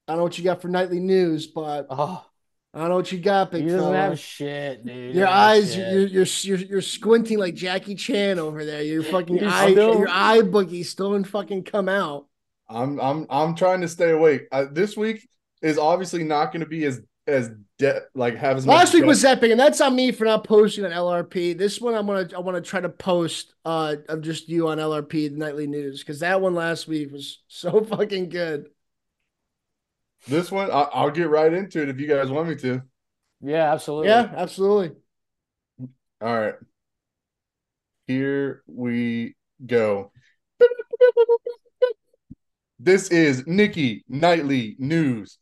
[0.06, 2.24] I don't know what you got for nightly news, but Oh,
[2.72, 3.96] I don't know what you got, he big doesn't fella.
[3.96, 5.14] have shit, dude.
[5.16, 5.92] Your eyes, shit.
[5.92, 8.82] you're, you're you're you're squinting like Jackie Chan over there.
[8.82, 12.26] Your fucking He's eye, still- your eye boogie still didn't fucking come out.
[12.68, 14.42] I'm I'm I'm trying to stay awake.
[14.52, 15.28] Uh, this week
[15.62, 18.74] is obviously not going to be as as de- like have as much.
[18.76, 19.08] Last week depth.
[19.08, 21.58] was epic, and that's on me for not posting on LRP.
[21.58, 24.78] This one, I'm gonna I want to try to post uh of just you on
[24.78, 28.68] LRP the nightly news because that one last week was so fucking good.
[30.26, 30.70] This one.
[30.70, 32.82] I, I'll get right into it if you guys want me to.
[33.40, 34.08] yeah, absolutely.
[34.08, 34.96] Yeah, absolutely.
[36.20, 36.54] All right.
[38.06, 40.12] Here we go.
[42.78, 45.38] This is Nicky Nightly News.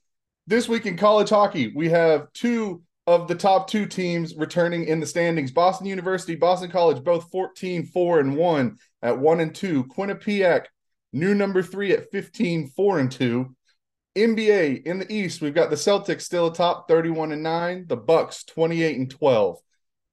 [0.49, 4.99] This week in college hockey, we have two of the top two teams returning in
[5.01, 5.53] the standings.
[5.53, 9.85] Boston University, Boston College, both 14 4 and 1 at 1 and 2.
[9.85, 10.67] Quinnipiac,
[11.13, 13.55] new number three at 15 4 and 2.
[14.23, 18.45] NBA in the East, we've got the Celtics still atop 31 and 9, the Bucks
[18.45, 19.59] 28 and 12.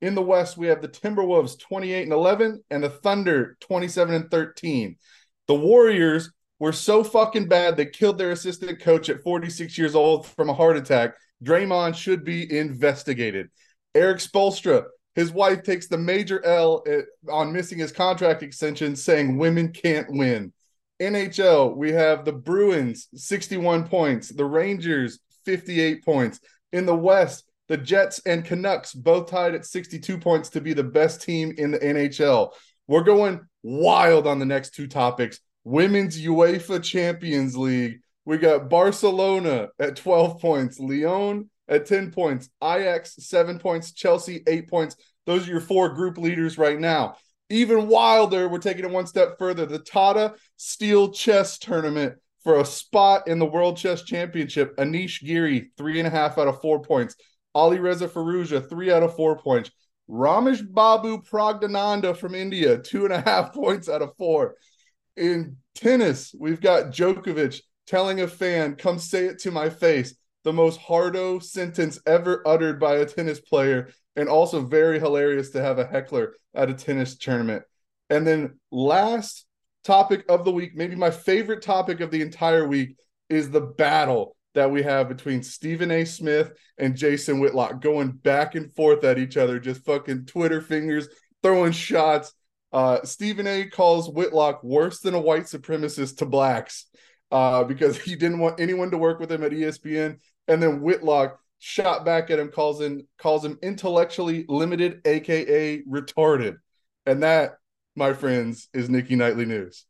[0.01, 4.29] In the West, we have the Timberwolves 28 and 11 and the Thunder 27 and
[4.29, 4.97] 13.
[5.47, 10.27] The Warriors were so fucking bad they killed their assistant coach at 46 years old
[10.27, 11.15] from a heart attack.
[11.43, 13.49] Draymond should be investigated.
[13.93, 19.37] Erik Spoelstra, his wife takes the major L eh, on missing his contract extension, saying
[19.37, 20.51] women can't win.
[21.01, 26.39] NHL, we have the Bruins 61 points, the Rangers 58 points.
[26.71, 30.83] In the West, the Jets and Canucks both tied at 62 points to be the
[30.83, 32.51] best team in the NHL.
[32.87, 35.39] We're going wild on the next two topics.
[35.63, 38.01] Women's UEFA Champions League.
[38.23, 44.69] We got Barcelona at 12 points, Lyon at 10 points, Ajax 7 points, Chelsea 8
[44.69, 44.95] points.
[45.25, 47.15] Those are your four group leaders right now.
[47.49, 49.65] Even wilder, we're taking it one step further.
[49.65, 54.75] The Tata Steel Chess Tournament for a spot in the World Chess Championship.
[54.77, 57.15] Anish Giri, three and a half out of four points.
[57.55, 59.71] Alireza Firouzja, three out of four points.
[60.09, 64.55] Ramesh Babu Praggnanandhaa from India, two and a half points out of four.
[65.15, 70.15] In tennis, we've got Djokovic telling a fan, come say it to my face.
[70.43, 75.61] The most hardo sentence ever uttered by a tennis player, and also very hilarious to
[75.61, 77.63] have a heckler at a tennis tournament.
[78.09, 79.45] And then last
[79.83, 82.95] topic of the week, maybe my favorite topic of the entire week,
[83.29, 86.05] is the battle that we have between Stephen A.
[86.05, 91.07] Smith and Jason Whitlock going back and forth at each other, just fucking Twitter fingers,
[91.43, 92.33] throwing shots.
[92.71, 93.65] Uh, Stephen A.
[93.65, 96.87] calls Whitlock worse than a white supremacist to blacks
[97.31, 100.19] uh, because he didn't want anyone to work with him at ESPN.
[100.47, 106.57] And then Whitlock shot back at him, calls him calls him intellectually limited, aka retarded.
[107.07, 107.57] And that,
[107.95, 109.85] my friends, is Nicky Nightly News.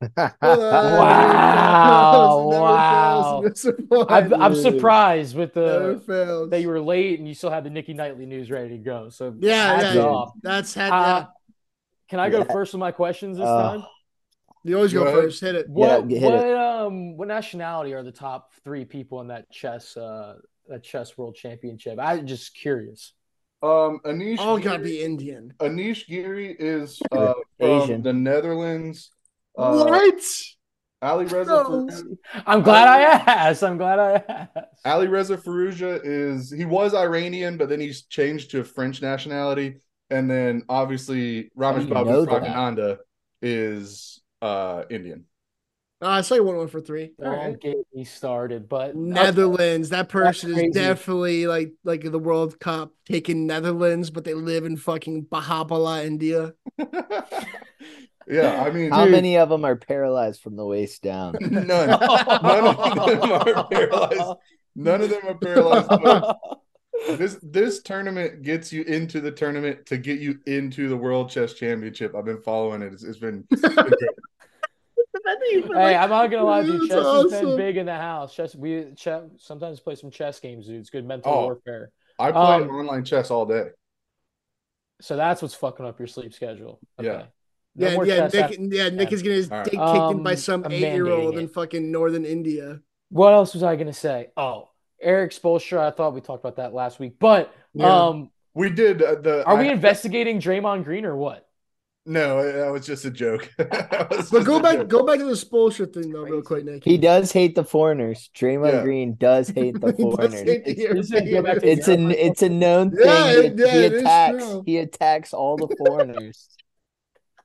[0.40, 3.42] Wow, wow.
[3.42, 4.08] fails, never fails.
[4.08, 6.50] I'm, I'm surprised with the fails.
[6.50, 9.08] that you were late and you still had the Nicky Nightly news ready to go.
[9.10, 10.02] So Yeah, hats yeah.
[10.02, 10.34] off.
[10.42, 10.92] That's had.
[10.92, 11.26] Uh,
[12.08, 12.52] can I go Yeah.
[12.52, 13.84] first with my questions this Uh, time?
[14.64, 15.40] you always go, go first.
[15.40, 15.66] Hit it.
[15.68, 16.56] What hit what it.
[16.88, 20.34] Um what nationality are the top three people in that chess uh
[20.68, 21.98] that chess world championship?
[22.00, 23.12] I'm just curious.
[23.60, 25.52] Um, Anish, All gotta be Indian.
[25.58, 28.02] Anish Giri is uh, from Asian.
[28.02, 29.10] the Netherlands.
[29.56, 30.22] Uh, what?
[31.00, 31.88] Ali Reza No.
[32.46, 33.62] I'm glad I asked.
[33.62, 34.84] I'm glad I asked.
[34.84, 39.76] Alireza Firouzja is he was Iranian, but then he's changed to French nationality.
[40.10, 42.98] And then obviously Ramesh you Babu know
[43.42, 45.24] is uh Indian.
[46.00, 47.12] Uh, I saw you one one for three.
[47.18, 47.60] All Don't right.
[47.60, 49.88] get me started, but Netherlands.
[49.88, 54.76] That person is definitely like like the World Cup taking Netherlands, but they live in
[54.76, 56.54] fucking Bahapala, India.
[58.28, 61.34] yeah, I mean How dude, many of them are paralyzed from the waist down?
[61.40, 61.66] none.
[61.66, 64.38] None of them are paralyzed.
[64.76, 65.88] None of them are paralyzed.
[67.18, 71.54] this this tournament gets you into the tournament to get you into the World Chess
[71.54, 72.14] Championship.
[72.14, 72.92] I've been following it.
[72.92, 73.92] It's, it's been, it's been
[75.36, 75.64] great.
[75.76, 76.88] Hey, I'm not gonna lie, dude.
[76.90, 78.34] That's Chess has been big in the house.
[78.34, 80.80] Chess, we chess, sometimes play some chess games, dude.
[80.80, 81.42] It's good mental Oh.
[81.44, 81.90] warfare.
[82.18, 83.68] I play Um, online chess all day.
[85.00, 86.80] So that's what's fucking up your sleep schedule.
[87.00, 87.26] Yeah.
[87.76, 89.64] No yeah, yeah, Nick, after- yeah, Nick is getting his All right.
[89.64, 92.80] dick kicked in by Um, some I'm eight year old in fucking northern India.
[93.10, 94.30] What else was I gonna say?
[94.36, 95.78] Oh, Erik Spoelstra.
[95.78, 98.06] I thought we talked about that last week, but Yeah.
[98.06, 99.44] um, We did uh, the.
[99.46, 101.47] are we investigating Draymond Green or what?
[102.10, 103.50] No, that was just a joke.
[103.58, 104.88] But go back, joke.
[104.88, 106.82] go back to the Spoelstra thing though, real quick, Nick.
[106.84, 108.30] He does hate the foreigners.
[108.34, 108.82] Draymond Yeah.
[108.82, 110.40] Green does hate the foreigners.
[110.40, 113.04] hate the It's- This is go back to It's a it's a known thing.
[113.06, 114.62] Yeah, he, it- yeah, he it is attacks true.
[114.66, 116.48] he attacks all the foreigners.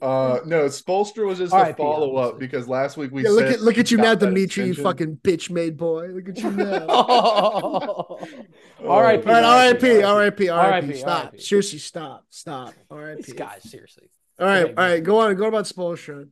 [0.01, 2.47] Uh, no, Spolster was just a RIP, follow up obviously.
[2.47, 5.17] because last week we Yeah, look at look at you now, got Dimitri, you fucking
[5.23, 6.07] bitch made boy.
[6.07, 6.85] Look at you now.
[6.87, 10.97] All Oh, right, All right, R.I.P., RIP, RIP, R.I.P., RIP.
[10.97, 11.23] Stop.
[11.25, 11.39] R.I.P.
[11.39, 12.25] Seriously, stop.
[12.29, 12.73] Stop.
[12.91, 13.33] RIP.
[13.37, 14.09] Guys, seriously.
[14.39, 15.03] All right, Okay, all right.
[15.03, 15.35] Go on.
[15.35, 16.27] Go on about Spoelstra.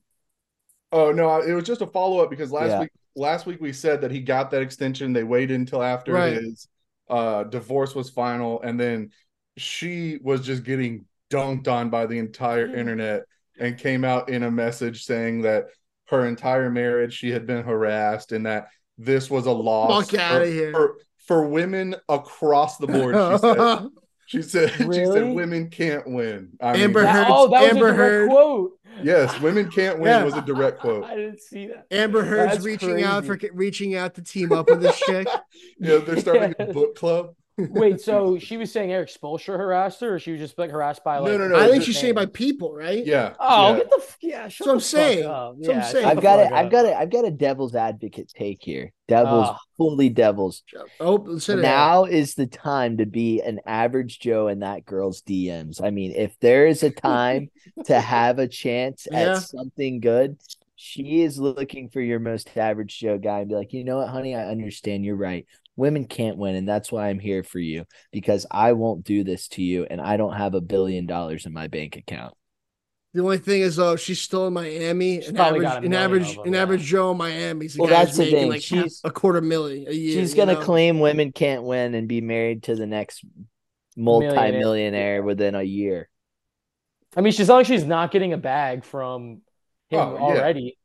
[0.91, 2.79] Oh no, it was just a follow up because last Yeah.
[2.81, 5.13] week last week we said that he got that extension.
[5.13, 6.33] They waited until after Right.
[6.41, 6.67] his
[7.09, 9.11] uh divorce was final, and then
[9.57, 13.23] she was just getting dunked on by the entire internet
[13.59, 15.67] and came out in a message saying that
[16.07, 18.67] her entire marriage she had been harassed and that
[18.97, 20.71] this was a loss Fuck outta for, here.
[20.71, 23.15] for, for women across the board.
[23.15, 23.57] She said
[24.31, 26.53] she said she said women can't win.
[26.61, 28.29] I Amber That- Heard- oh, that was Amber a direct Heard.
[28.29, 28.71] quote.
[29.03, 30.23] yes, women can't win Yeah.
[30.23, 31.03] was a direct quote.
[31.03, 31.85] I didn't see that.
[31.91, 35.27] Amber Heard's That's reaching out for reaching out to team up with this chick.
[35.79, 37.33] Yeah, they're starting a book club.
[37.57, 41.03] Wait, so she was saying Erik Spoelstra harassed her, or she was just like harassed
[41.03, 41.31] by No, like?
[41.33, 41.59] no, no, no.
[41.59, 43.05] I think she's saying by people, right?
[43.05, 43.33] Yeah.
[43.39, 43.77] Oh, yeah.
[43.79, 44.47] get the f- yeah.
[44.47, 45.25] Shut That's I'm saying.
[45.25, 45.55] up.
[45.59, 46.05] That's I'm saying.
[46.05, 46.51] I've got it.
[46.51, 46.93] I've got it.
[46.95, 48.91] I've got a devil's advocate take here.
[49.07, 49.59] Devils, Ah.
[49.77, 50.63] fully devils.
[50.99, 51.49] Oh, let's.
[51.49, 55.83] Now is the time to be an average Joe in that girl's DMs.
[55.83, 57.49] I mean, if there is a time
[57.85, 59.33] to have a chance Yeah.
[59.33, 60.37] at something good,
[60.83, 64.07] she is looking for your most average Joe guy and be like, you know what,
[64.09, 65.05] honey, I understand.
[65.05, 65.45] You're right.
[65.77, 69.47] Women can't win, and that's why I'm here for you because I won't do this
[69.49, 72.33] to you, and I don't have a billion dollars in my bank account.
[73.13, 75.19] The only thing is, though, she's still in Miami.
[75.19, 76.61] She's An average, got an average, an yeah.
[76.61, 78.49] average Joe in Miami Well, guy's that's the making thing.
[78.49, 80.19] like She's- a quarter million a year.
[80.19, 80.61] She's gonna know?
[80.61, 83.25] claim women can't win and be married to the next
[83.97, 86.09] multi-millionaire within a year.
[87.15, 89.41] I mean, she's long as she's not getting a bag from
[89.89, 90.21] him Oh, yeah.
[90.21, 90.77] already.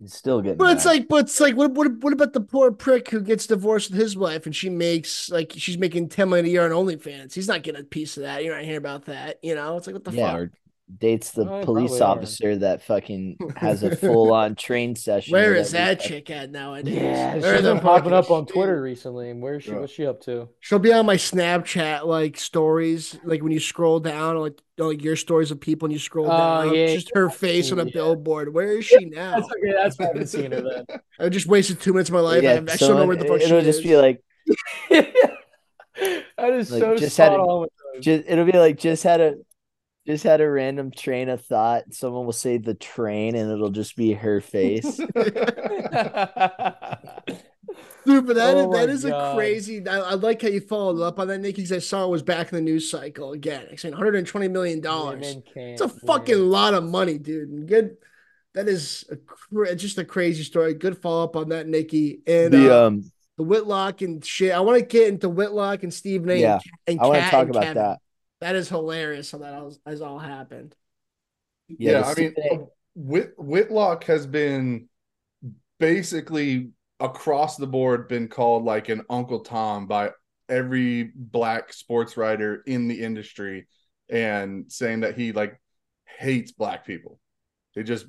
[0.00, 0.58] He's still getting.
[0.58, 3.46] But it's like, but it's like, what, what, what about the poor prick who gets
[3.46, 6.70] divorced with his wife and she makes like she's making ten million a year on
[6.70, 7.32] OnlyFans?
[7.32, 8.44] He's not getting a piece of that.
[8.44, 9.38] You're not hearing about that.
[9.42, 10.40] You know, it's like what the yeah, fuck.
[10.40, 10.52] or
[10.98, 12.16] dates the Oh, police probably are.
[12.16, 15.32] officer that fucking has a full-on train session.
[15.32, 16.94] Where is that every- chick at nowadays?
[16.94, 18.52] Yeah, she's Where the been popping up on she?
[18.52, 19.30] Twitter recently.
[19.30, 19.72] And where's she?
[19.72, 19.78] Yeah.
[19.80, 20.48] What's she up to?
[20.60, 25.16] She'll be on my Snapchat like stories, like when you scroll down, like like your
[25.16, 27.90] stories of people, and you scroll Oh, down, yeah, just her face on a yeah.
[27.92, 28.54] billboard.
[28.54, 29.40] Where is she now?
[29.40, 29.72] That's okay.
[29.72, 31.00] That's why I haven't seen her then.
[31.18, 32.42] I just wasted two minutes of my life.
[32.42, 33.84] Yeah, I, I don't know where the fuck it'll just is.
[33.84, 34.22] be like,
[34.90, 39.02] that is Like, so just spot had a- on with just it'll be like just
[39.02, 39.34] had a
[40.06, 41.92] Just had a random train of thought.
[41.92, 44.96] Someone will say the train, and it'll just be her face.
[48.06, 49.86] Dude, but that Oh is, that my a crazy.
[49.88, 52.22] I, I like how you followed up on that, Nick, because I saw it was
[52.22, 53.66] back in the news cycle again.
[53.70, 55.38] It's saying 120 million dollars.
[55.56, 55.98] It's a win.
[56.06, 57.48] fucking lot of money, dude.
[57.48, 57.96] And good.
[58.54, 60.74] That is a, just a crazy story.
[60.74, 62.20] Good follow up on that, Nicky.
[62.26, 64.52] And the uh, um, the Whitlock and shit.
[64.52, 66.36] I want to get into Whitlock and Stephen A.
[66.36, 67.82] Yeah, and, and I want to talk about Kevin.
[67.82, 67.98] that.
[68.40, 70.74] That is hilarious how that all, has all happened.
[71.68, 74.88] Yeah, the I mean, Stephen A- Whit, Whitlock has been
[75.78, 80.10] basically across the board been called like an Uncle Tom by
[80.48, 83.66] every black sports writer in the industry
[84.08, 85.60] and saying that he like
[86.18, 87.18] hates black people.
[87.72, 88.06] He just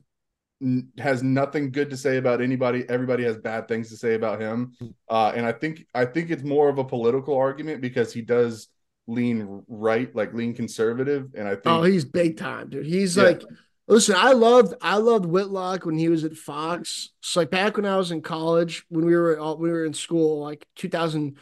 [0.62, 2.86] n- has nothing good to say about anybody.
[2.88, 4.74] Everybody has bad things to say about him.
[5.10, 8.68] Uh, and I think I think it's more of a political argument because he does
[9.08, 11.32] lean right, like lean conservative.
[11.36, 12.86] And I oh, think Oh, he's big time, dude.
[12.86, 13.24] He's Yeah.
[13.24, 13.44] like,
[13.88, 17.10] listen, I loved, I loved Whitlock when he was at Fox.
[17.22, 19.94] So like back when I was in college, when we were all, we were in
[19.94, 21.38] school, like 2000,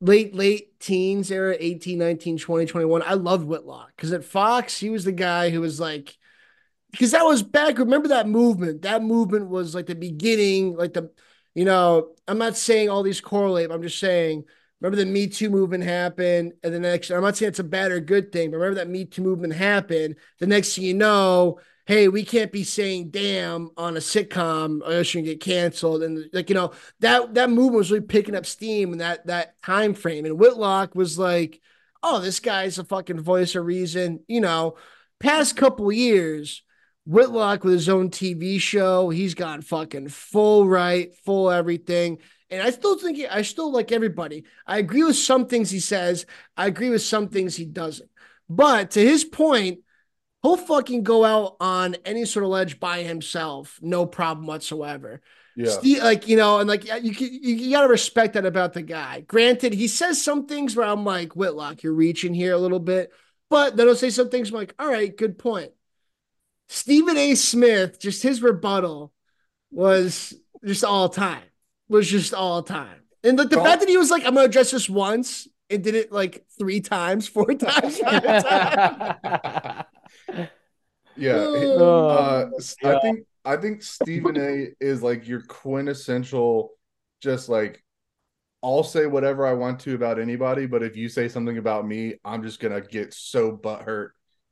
[0.00, 3.02] late late teens era, 18, 19, 20, 21.
[3.02, 6.16] I loved Whitlock because at Fox he was the guy who was like,
[6.92, 7.78] because that was back.
[7.78, 8.82] Remember that movement?
[8.82, 11.10] That movement was like the beginning, like the,
[11.54, 13.68] you know, I'm not saying all these correlate.
[13.68, 14.44] But I'm just saying
[14.80, 17.90] Remember the Me Too movement happened, and the next I'm not saying it's a bad
[17.90, 20.16] or good thing, but remember that Me Too movement happened.
[20.38, 24.92] The next thing you know, hey, we can't be saying damn on a sitcom or
[24.92, 26.02] else you can get canceled.
[26.02, 29.60] And like, you know, that that movement was really picking up steam in that that
[29.62, 30.26] time frame.
[30.26, 31.60] And Whitlock was like,
[32.02, 34.20] oh, this guy's a fucking voice of reason.
[34.28, 34.76] You know,
[35.18, 36.62] past couple years,
[37.06, 42.18] Whitlock with his own TV show, he's gone fucking full right, full everything.
[42.50, 44.44] And I still think he, I still like everybody.
[44.66, 46.26] I agree with some things he says.
[46.56, 48.08] I agree with some things he doesn't.
[48.48, 49.80] But to his point,
[50.42, 55.20] he'll fucking go out on any sort of ledge by himself, no problem whatsoever.
[55.56, 55.70] Yeah.
[55.70, 59.22] Steve, like you know, and like you, you you gotta respect that about the guy.
[59.22, 63.12] Granted, he says some things where I'm like, Whitlock, you're reaching here a little bit,
[63.50, 65.72] but then he'll say some things I'm like, all right, good point.
[66.68, 67.34] Stephen A.
[67.34, 69.12] Smith, just his rebuttal
[69.72, 70.32] was
[70.64, 71.42] just all time.
[71.88, 73.00] Was just all time.
[73.24, 75.82] And like the Well- fact that he was like, I'm gonna address this once and
[75.84, 79.84] did it like three times, four times, five times.
[81.16, 81.34] Yeah.
[81.38, 86.70] he- Oh, uh, s- I think I think Stephen A is like your quintessential,
[87.20, 87.82] just like
[88.62, 92.14] I'll say whatever I want to about anybody, but if you say something about me,
[92.24, 94.10] I'm just gonna get so butthurt,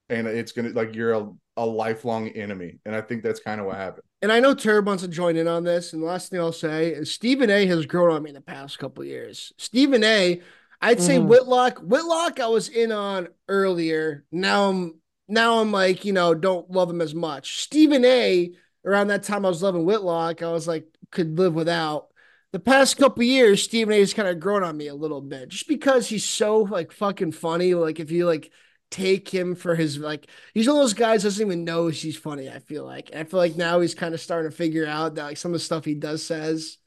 [0.08, 3.66] and it's gonna like you're a, a lifelong enemy, and I think that's kind of
[3.66, 4.04] what happened.
[4.22, 5.92] and I know Turb wants to join in on this.
[5.92, 8.40] And the last thing I'll say is Stephen A has grown on me in the
[8.40, 9.52] past couple of years.
[9.58, 10.40] Stephen A,
[10.80, 11.26] I'd say Mhm.
[11.26, 11.78] Whitlock.
[11.80, 14.24] Whitlock, I was in on earlier.
[14.30, 17.60] Now I'm now I'm like, you know, don't love him as much.
[17.62, 18.52] Stephen A,
[18.84, 22.08] around that time I was loving Whitlock, I was like, could live without.
[22.52, 25.20] The past couple of years, Stephen A has kind of grown on me a little
[25.20, 27.74] bit just because he's so like fucking funny.
[27.74, 28.50] Like if you like
[28.90, 32.48] take him for his like he's one of those guys doesn't even know he's funny.
[32.48, 33.10] I feel like.
[33.12, 35.50] And I feel like now he's kind of starting to figure out that like some
[35.50, 36.78] of the stuff he does says.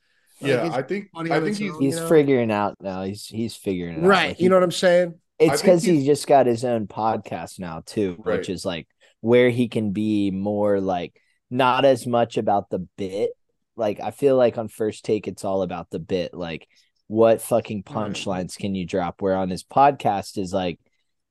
[0.42, 2.08] like, Yeah, I think funny I think he's own, He's you know?
[2.10, 3.04] figuring out now.
[3.04, 4.08] He's he's figuring it out.
[4.08, 4.28] right.
[4.30, 5.16] Like, you know what I'm saying?
[5.40, 8.38] It's because he he's- just got his own podcast now too, Right.
[8.40, 8.88] which is like
[9.22, 11.20] where he can be more like
[11.50, 13.32] not as much about the bit.
[13.76, 16.34] Like I feel like on first take, it's all about the bit.
[16.34, 16.68] Like
[17.08, 17.96] what fucking Right.
[18.14, 19.22] punchlines can you drop?
[19.22, 20.80] Where on his podcast is like,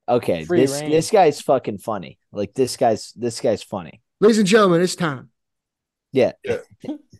[0.08, 0.90] okay, Free this reign.
[0.90, 2.18] this guy's fucking funny.
[2.32, 4.02] Like this guy's this guy's funny.
[4.20, 5.30] Ladies and gentlemen, it's time.
[6.12, 6.32] Yeah.
[6.44, 6.58] Yeah.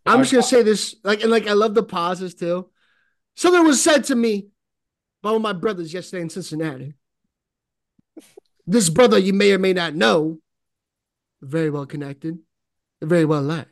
[0.06, 2.70] I'm just gonna say this, like, and like I love the pauses too.
[3.36, 4.48] Something was said to me
[5.22, 6.94] by one of my brothers yesterday in Cincinnati.
[8.66, 10.38] This brother you may or may not know,
[11.40, 12.38] very well connected,
[13.02, 13.70] very well liked.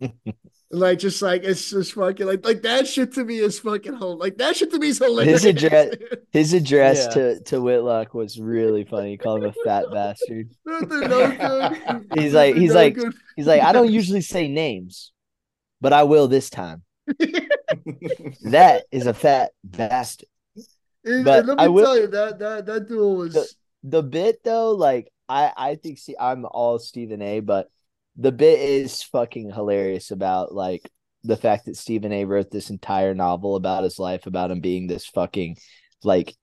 [0.70, 4.18] like just like it's just fucking like like that shit to me is fucking home.
[4.18, 5.42] Like that shit to me is hilarious.
[5.42, 5.94] His address-
[6.32, 7.14] His address Yeah.
[7.14, 9.10] to to Whitlock was really funny.
[9.12, 10.50] He called him a fat bastard.
[10.66, 12.06] Dude, no good.
[12.18, 13.14] He's They're like- he's no like- good.
[13.36, 15.12] He's like, I don't usually say names,
[15.80, 16.82] but I will this time.
[18.42, 20.28] That is a fat bastard.
[21.04, 24.02] And- But and let me I will- tell you that that that duel was The
[24.02, 27.70] bit though, like I I think see I'm all Stephen A, but
[28.16, 30.88] the bit is fucking hilarious about like
[31.24, 34.86] the fact that Stephen A wrote this entire novel about his life, about him being
[34.86, 35.56] this fucking
[36.02, 36.34] like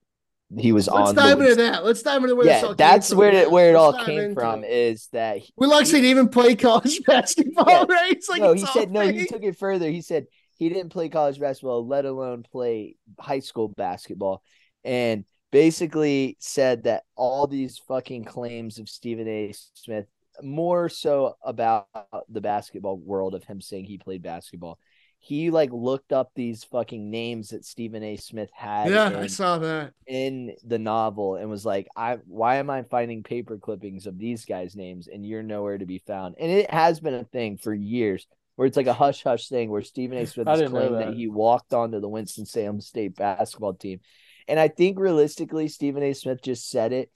[0.58, 0.98] he was on.
[1.00, 1.84] Let's on dive the into that.
[1.84, 3.18] Let's dive into where yeah, all that's came from.
[3.18, 4.70] where it where it Let's all came from it.
[4.70, 7.84] is that he- We like saying even play college basketball, Yeah.
[7.88, 8.12] right?
[8.12, 9.00] It's like no, he said no.
[9.08, 9.88] He took it further.
[9.90, 10.26] He said
[10.58, 14.42] he didn't play college basketball, let alone play high school basketball.
[14.84, 19.52] And basically said that all these fucking claims of Stephen A.
[19.74, 20.06] Smith,
[20.42, 21.86] more so about
[22.28, 24.78] the basketball world of him saying he played basketball.
[25.18, 28.16] He like looked up these fucking names that Stephen A.
[28.16, 28.90] Smith had.
[28.90, 29.92] Yeah, in, I saw that.
[30.06, 34.44] in the novel and was like, I why am I finding paper clippings of these
[34.44, 36.34] guys' names and you're nowhere to be found?
[36.40, 38.26] And it has been a thing for years
[38.56, 40.26] where it's like a hush hush thing where Stephen A.
[40.26, 41.06] Smith claimed that.
[41.06, 41.14] that.
[41.14, 44.00] he walked onto the Winston Salem State basketball team.
[44.48, 46.14] And I think realistically, Stephen A.
[46.14, 47.10] Smith just said it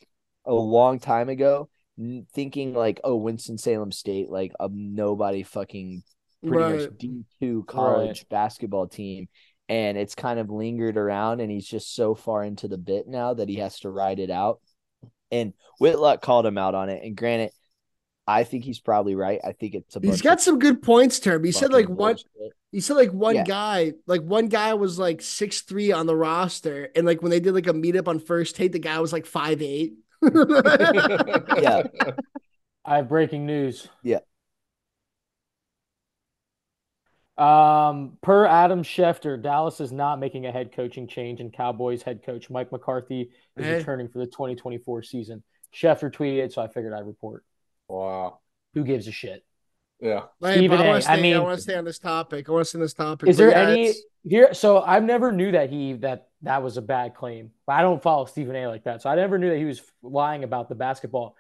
[0.45, 1.69] a long time ago,
[2.35, 6.03] thinking like, oh, Winston Salem State, like a nobody fucking
[6.47, 6.81] pretty Right.
[6.81, 9.29] much D2 college basketball team.
[9.69, 13.35] And it's kind of lingered around, and he's just so far into the bit now
[13.35, 14.61] that he has to ride it out.
[15.33, 17.03] And Whitlock called him out on it.
[17.03, 17.51] And granted,
[18.29, 19.41] I think he's probably right.
[19.45, 21.43] I think it's a He's got some good points, Term.
[21.45, 22.17] He said like one.
[22.73, 23.45] He said like one Yeah.
[23.45, 27.41] guy, like one guy was like six three on the roster, and like when they
[27.41, 29.95] did like a meetup on first take, the guy was like five eight.
[31.63, 31.83] Yeah.
[32.85, 33.89] I have breaking news.
[34.03, 34.19] Yeah.
[37.39, 42.23] Um, per Adam Schefter, Dallas is not making a head coaching change, and Cowboys head
[42.25, 43.75] coach Mike McCarthy is Hey.
[43.77, 45.43] returning for the 2024 season.
[45.75, 47.45] Schefter tweeted, so I figured I'd report.
[47.89, 48.39] Wow.
[48.75, 49.45] Who gives a shit?
[50.01, 50.23] Yeah.
[50.41, 51.13] Hey, Stephen but I A, want I stay.
[51.13, 52.49] I, mean- want to stay on this topic.
[52.49, 53.29] I want to stay on this topic.
[53.29, 54.55] Is there yeah, any it's- here?
[54.55, 57.51] So I've never knew that he that that was a bad claim.
[57.67, 58.67] But I don't follow Stephen A.
[58.69, 61.37] like that, so I never knew that he was lying about the basketball.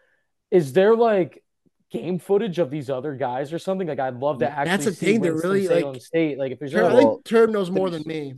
[0.51, 1.43] Is there like
[1.90, 3.86] game footage of these other guys or something?
[3.86, 6.39] Like I'd love to actually That's a thing, they're really, Salem like- State.
[6.39, 8.35] Like if there's Term, no I think Term knows more than me.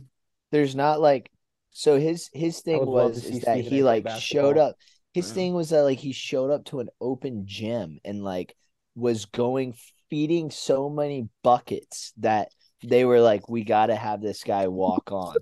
[0.51, 1.31] there's not like
[1.71, 4.75] so his his thing was is that Stephen he play like showed up
[5.13, 5.33] his Yeah.
[5.35, 8.55] thing was that like he showed up to an open gym and like
[8.95, 9.75] was going
[10.09, 12.49] feeding so many buckets that
[12.83, 15.35] they were like we got to have this guy walk on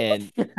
[0.00, 0.30] and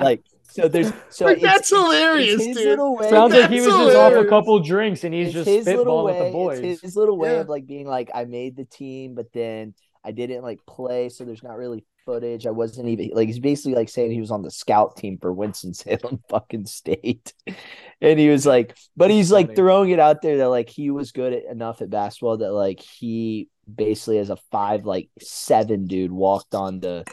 [0.00, 2.78] like so there's so Like, it's- that's hilarious, it's dude.
[2.78, 5.48] way Sounds like he was That's just off a couple drinks and he's it's just
[5.48, 6.58] his little spitballing with the boys.
[6.60, 7.40] it's his little way Yeah.
[7.40, 11.24] of like being like I made the team but then I didn't like play so
[11.24, 14.42] there's not really footage I wasn't even like he's basically like saying he was on
[14.42, 17.32] the scout team for Winston Salem fucking state
[18.00, 21.12] and he was like but he's like throwing it out there that like he was
[21.12, 26.12] good at, enough at basketball that like he basically as a five like seven dude
[26.12, 27.04] walked on the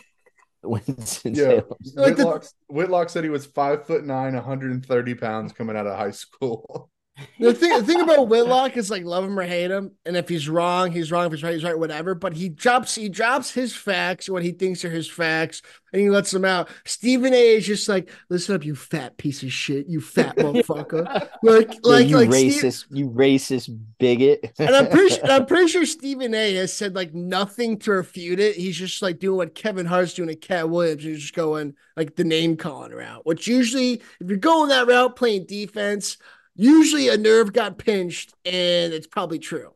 [0.64, 1.44] Winston Yeah.
[1.46, 1.66] Salem
[1.96, 6.12] Like Whitlock, Whitlock said he was five foot nine, 130 pounds coming out of high
[6.12, 6.90] school.
[7.40, 10.30] The thing, the thing about Whitlock is like love him or hate him, and if
[10.30, 11.26] he's wrong, he's wrong.
[11.26, 11.78] If he's right, he's right.
[11.78, 12.16] Whatever.
[12.16, 15.62] But he drops, he drops his facts, what he thinks are his facts,
[15.94, 16.70] and he lets them out.
[16.86, 17.56] Stephen A.
[17.56, 21.06] is just like, listen up, you fat piece of shit, you fat motherfucker.
[21.44, 25.46] Like, Yeah, like, you like, Steve- racist you racist bigot and I'm pretty, sure, I'm
[25.48, 26.56] pretty sure Stephen A.
[26.56, 28.56] has said like nothing to refute it.
[28.56, 31.04] He's just like doing what Kevin Hart's doing to Katt Williams.
[31.04, 33.26] He's just going like the name calling route.
[33.26, 36.18] Which usually, if you're going that route, playing defense,
[36.56, 39.74] usually a nerve got pinched, and it's probably true.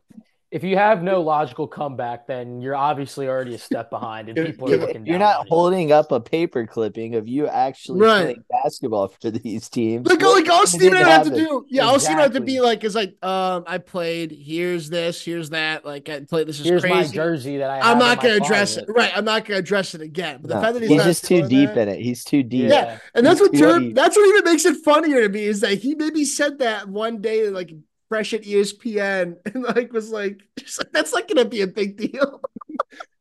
[0.56, 4.70] If you have no logical comeback, then you're obviously already a step behind, and people
[4.70, 5.04] are if looking.
[5.04, 8.22] You're down not holding up a paper clipping of you actually Right.
[8.22, 10.06] playing basketball for these teams.
[10.06, 11.04] Like, What like all did Stephen A.
[11.04, 12.22] have to do, yeah, all Stephen A.
[12.22, 14.30] have to be like is like, um, I played.
[14.32, 15.22] Here's this.
[15.22, 15.84] Here's that.
[15.84, 16.48] Like I played.
[16.48, 17.14] This is Here's my crazy.
[17.14, 17.80] jersey that I.
[17.92, 18.88] I'm not gonna address closet.
[18.88, 18.92] it.
[18.96, 19.12] Right.
[19.14, 20.38] I'm not gonna address it again.
[20.40, 22.00] But the No, fact that he's, he's not just too deep that- in it.
[22.00, 22.70] He's too deep.
[22.70, 22.98] Yeah.
[23.14, 23.94] And that's what He's too Term, deep.
[23.94, 27.20] that's what even makes it funnier to me is that he maybe said that one
[27.20, 27.72] day, like
[28.08, 30.42] fresh at ESPN, and like was like,
[30.78, 32.40] like that's not gonna be a big deal.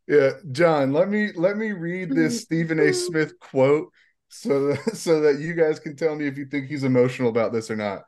[0.07, 2.93] Yeah, John, let me let me read this Stephen A.
[2.93, 3.91] Smith quote
[4.29, 7.51] so that, so that you guys can tell me if you think he's emotional about
[7.51, 8.03] this or not.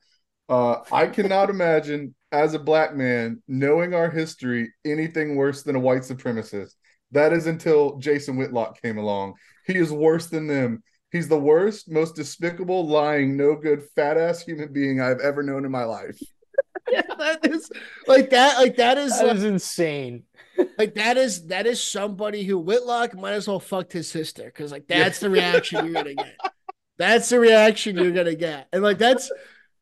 [0.50, 5.80] Uh, I cannot imagine as a black man knowing our history anything worse than a
[5.80, 6.74] white supremacist.
[7.12, 9.36] That is until Jason Whitlock came along.
[9.66, 10.84] He is worse than them.
[11.12, 15.66] He's the worst, most despicable, lying, no good, fat ass human being I've ever known
[15.66, 16.20] in my life.
[16.92, 17.70] yeah, that is
[18.08, 20.24] like that, like that is That like, is insane.
[20.78, 24.72] like that is that is somebody who Whitlock might as well fucked his sister because
[24.72, 26.36] like that's the reaction you're gonna get.
[26.98, 29.32] That's the reaction you're gonna get, and like that's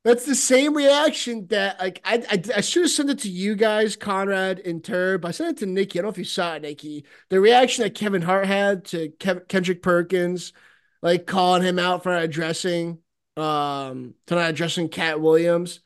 [0.04, 3.56] that's the same reaction that like I I, I should have sent it to you
[3.56, 5.26] guys, Conrad and Turb.
[5.26, 6.00] I sent it to Nicky.
[6.00, 7.06] I don't know if you saw it, Nicky.
[7.30, 10.54] The reaction that Kevin Hart had to Kev- Kendrick Perkins,
[11.02, 13.00] like calling him out for not addressing
[13.38, 15.80] um to not addressing Katt Williams.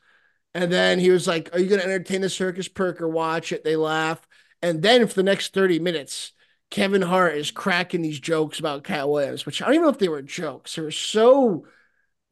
[0.54, 3.52] And then he was like, Are you going to entertain the circus perk or watch
[3.52, 3.64] it?
[3.64, 4.26] They laugh.
[4.62, 6.32] And then for the next 30 minutes,
[6.70, 9.98] Kevin Hart is cracking these jokes about Katt Williams, which I don't even know if
[9.98, 10.74] they were jokes.
[10.74, 11.66] They were so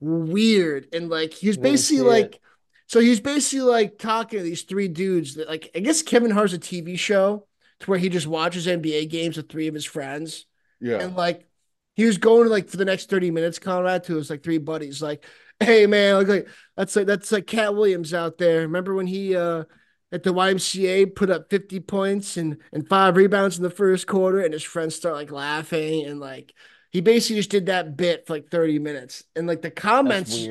[0.01, 0.89] weird.
[0.93, 2.41] And like, he was basically like,
[2.87, 6.55] so he's basically like talking to these three dudes that, like, I guess Kevin Hart's
[6.55, 7.47] a TV show
[7.81, 10.47] to where he just watches NBA games with three of his friends.
[10.81, 11.01] Yeah.
[11.01, 11.47] And like,
[11.95, 15.03] he was going like for the next 30 minutes, Conrad, to his like three buddies,
[15.03, 15.25] like,
[15.61, 18.61] hey man, like, that's like that's like Katt Williams out there.
[18.61, 19.65] Remember when he uh
[20.11, 24.41] at the YMCA put up 50 points and and five rebounds in the first quarter,
[24.41, 26.53] and his friends start like laughing and like
[26.91, 29.25] he basically just did that bit for like 30 minutes.
[29.37, 30.49] And like the comments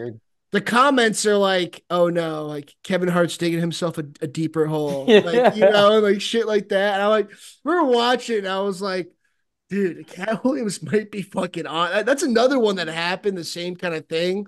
[0.52, 5.06] the comments are like, oh no, like Kevin Hart's digging himself a, a deeper hole.
[5.08, 6.94] Like, you know, like shit like that.
[6.94, 7.30] And I like
[7.64, 9.12] we were watching, and I was like,
[9.70, 12.06] dude, Katt Williams might be fucking on.
[12.06, 14.48] That's another one that happened, the same kind of thing.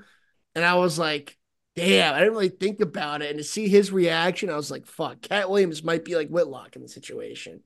[0.56, 1.38] And I was like,
[1.76, 3.30] damn, I didn't really think about it.
[3.30, 6.76] And to see his reaction, I was like, fuck, Katt Williams might be like Whitlock
[6.76, 7.62] in the situation.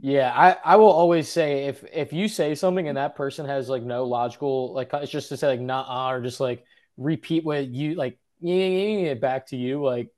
[0.00, 3.68] Yeah, I, I will always say if if you say something and that person has
[3.68, 6.64] like no logical like it's just to say like nah ah, or just like
[6.96, 10.12] repeat what you like it back to you like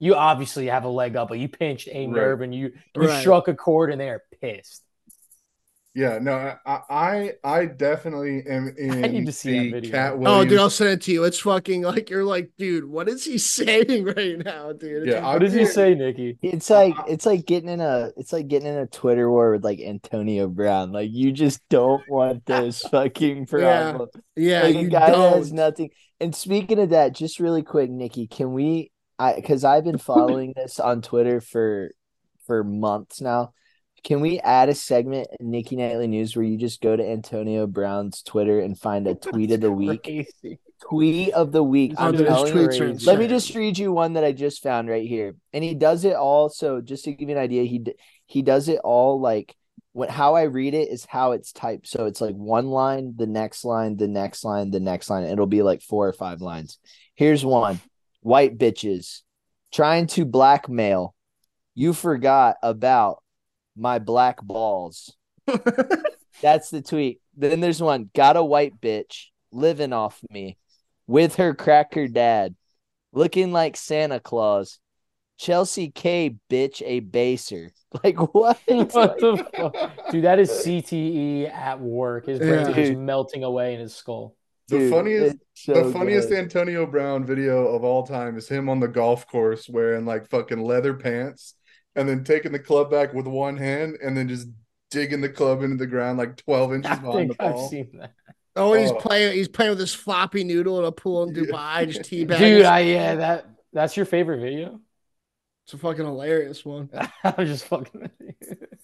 [0.00, 2.08] you obviously have a leg up but you pinched a Right.
[2.08, 3.08] nerve and you you Right.
[3.08, 4.84] struck a chord and they are pissed.
[5.98, 9.90] Yeah, no, I I, I definitely am in I need to see that the video.
[9.90, 11.24] Cat Oh, dude, I'll send it to you.
[11.24, 15.08] It's fucking like you're like, dude, what is he saying right now, dude?
[15.08, 16.38] It's Yeah, I- What does he say, Nicky?
[16.40, 19.64] It's like it's like getting in a it's like getting in a Twitter war with
[19.64, 20.92] like Antonio Brown.
[20.92, 24.10] Like you just don't want this fucking problems.
[24.36, 25.56] yeah, like a you guy has don't.
[25.56, 25.90] nothing.
[26.20, 28.92] And speaking of that, just really quick, Nicky, can we?
[29.18, 31.90] I because I've been following this on Twitter for
[32.46, 33.52] for months now.
[34.08, 37.66] Can we add a segment in Nicky Nightly News where you just go to Antonio
[37.66, 40.26] Brown's Twitter and find a tweet of the week?
[40.88, 41.92] Tweet of the week.
[41.98, 42.68] Oh, I'm dude, telling you.
[42.68, 45.74] tweets Let me just read you one that I just found right here, and he
[45.74, 46.48] does it all.
[46.48, 47.84] So just to give you an idea, he
[48.24, 49.54] he does it all like
[49.92, 51.86] what how I read it is how it's typed.
[51.86, 55.24] So it's like one line, the next line, the next line, the next line.
[55.24, 56.78] It'll be like four or five lines.
[57.14, 57.78] Here's one:
[58.22, 59.20] white bitches
[59.70, 61.14] trying to blackmail.
[61.74, 63.22] You forgot about
[63.78, 65.14] my black balls.
[66.42, 67.20] That's the tweet.
[67.36, 70.58] Then there's one: got a white bitch living off me
[71.06, 72.54] with her cracker dad,
[73.12, 74.78] looking like Santa Claus.
[75.38, 77.70] Chelsea K, bitch, a baser.
[78.04, 78.58] Like what?
[78.66, 80.10] what the fuck?
[80.10, 82.26] Dude, that is CTE at work.
[82.26, 82.76] His brain Yeah.
[82.76, 82.98] is Dude.
[82.98, 84.36] melting away in his skull.
[84.68, 86.36] the Dude, funniest so the funniest good.
[86.38, 90.60] Antonio Brown video of all time is him on the golf course wearing like fucking
[90.60, 91.54] leather pants
[91.96, 94.48] and then taking the club back with one hand and then just
[94.90, 97.90] digging the club into the ground like 12 inches I behind the think I've seen
[98.00, 98.12] that.
[98.56, 98.94] Oh, he's Oh.
[98.96, 99.34] playing.
[99.34, 101.42] He's playing with this floppy noodle in a pool in Yeah.
[101.42, 101.88] Dubai.
[101.88, 102.38] Just teabag.
[102.38, 104.80] Dude, I yeah, that that's your favorite video?
[105.64, 106.88] it's a fucking hilarious one.
[107.24, 108.10] I'm just fucking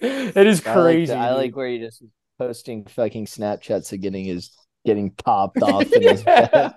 [0.00, 1.12] It is I like, crazy.
[1.12, 2.02] the- I like where he just
[2.38, 4.50] posting fucking Snapchats of getting his
[4.84, 6.74] getting popped off in his bed.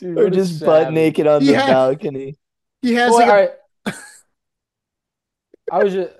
[0.00, 1.66] Dude, or what a just butt naked on the Yeah.
[1.66, 2.36] balcony.
[2.82, 3.50] He has Well, like a, all right.
[5.70, 6.12] I was just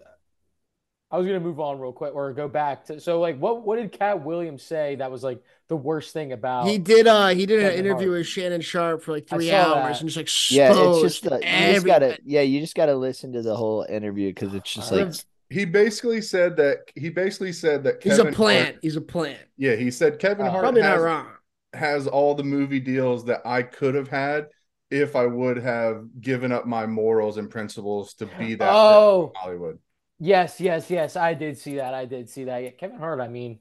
[1.11, 3.77] I was gonna move on real quick or go back to so like what what
[3.77, 7.07] did Katt Williams say that was like the worst thing about he did.
[7.07, 8.19] Uh, he did an interview Hart.
[8.19, 10.01] with Shannon Sharpe for like three hours that.
[10.01, 13.33] and just like Yeah, it's just the, you just gotta yeah, you just gotta listen
[13.33, 15.13] to the whole interview because it's just like
[15.49, 18.65] He basically said that he basically said that He's a plant.
[18.67, 19.39] Hart- He's a plant.
[19.57, 21.27] yeah, he said Kevin Uh, Hart Probably has, not wrong.
[21.73, 24.49] has all the movie deals that I could have had
[24.91, 29.41] if I would have given up my morals and principles to be that Oh in
[29.41, 29.79] Hollywood.
[30.19, 31.17] yes, yes, yes.
[31.17, 31.95] I did see that.
[31.95, 32.59] I did see that.
[32.63, 33.61] Yeah, Kevin Hart, I mean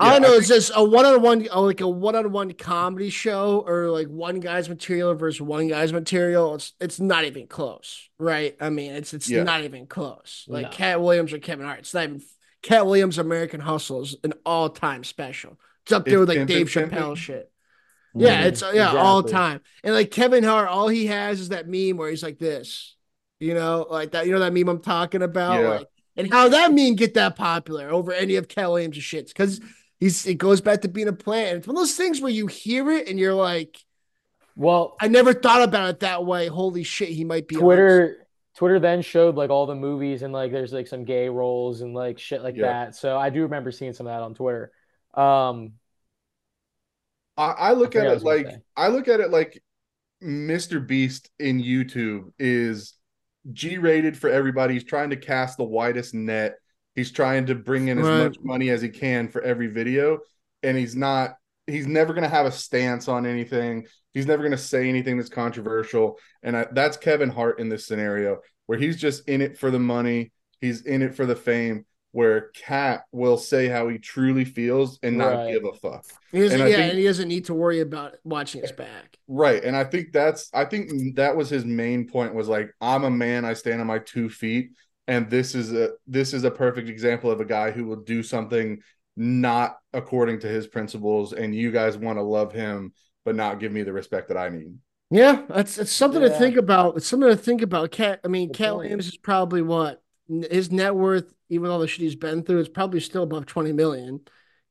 [0.00, 3.88] All I Yeah, know I is just a one-on-one, like a one-on-one comedy show, or
[3.90, 6.56] like one guy's material versus one guy's material.
[6.56, 8.56] It's it's not even close, right?
[8.60, 9.44] I mean, it's it's Yeah.
[9.44, 10.46] not even close.
[10.50, 10.72] Like No.
[10.72, 11.80] Katt Williams or Kevin Hart.
[11.80, 12.22] It's not even
[12.62, 15.58] Katt Williams' American Hustle is an all-time special.
[15.84, 16.68] It's up there It's with like Dave.
[16.68, 17.51] Chappelle shit.
[18.14, 19.32] Yeah, it's yeah, all Exactly.
[19.32, 19.60] time.
[19.84, 22.96] And like Kevin Hart, all he has is that meme where he's like this,
[23.40, 24.26] you know, like that.
[24.26, 25.68] You know that meme I'm talking about, Yeah.
[25.68, 29.60] like, and how that meme get that popular over any of Katt Williams' shits because
[29.98, 31.48] he's it goes back to being a plant.
[31.48, 33.78] And it's one of those things where you hear it and you're like,
[34.54, 36.48] well I never thought about it that way.
[36.48, 38.26] Holy shit, he might be Twitter
[38.56, 41.94] Twitter then showed like all the movies and like there's like some gay roles and
[41.94, 42.66] like shit like Yeah.
[42.86, 42.94] that.
[42.96, 44.72] So I do remember seeing some of that on Twitter.
[45.14, 45.72] Um
[47.36, 48.56] I, I look I at forgot I it like say.
[48.76, 49.62] I look at it like
[50.22, 50.86] Mr.
[50.86, 52.94] Beast in YouTube is
[53.52, 54.74] G rated for everybody.
[54.74, 56.56] He's trying to cast the widest net.
[56.94, 60.18] He's trying to bring in as much money as he can for every video.
[60.62, 61.36] And he's not,
[61.66, 63.86] he's never going to have a stance on anything.
[64.12, 66.18] He's never going to say anything that's controversial.
[66.42, 69.78] And I, that's Kevin Hart in this scenario where he's just in it for the
[69.78, 70.32] money.
[70.60, 71.86] He's in it for the fame.
[72.12, 75.52] Where Katt will say how he truly feels and not Right.
[75.52, 76.04] give a fuck.
[76.30, 79.16] He doesn't, And yeah, think- and he doesn't need to worry about watching his back.
[79.28, 79.64] Right.
[79.64, 83.10] And I think that's I think that was his main point was like I'm a
[83.10, 84.70] man, I stand on my two feet
[85.08, 88.22] and this is a this is a perfect example of a guy who will do
[88.22, 88.80] something
[89.16, 92.92] not according to his principles, and you guys want to love him
[93.24, 94.74] but not give me the respect that I need.
[95.10, 96.96] Yeah, that's it's something to think about.
[96.96, 97.90] It's something to think about.
[97.90, 98.78] Katt, I mean, Katt point.
[98.84, 99.96] Williams is probably what N-
[100.28, 103.72] his net worth, even all the shit he's been through, it's probably still above twenty
[103.72, 104.20] million.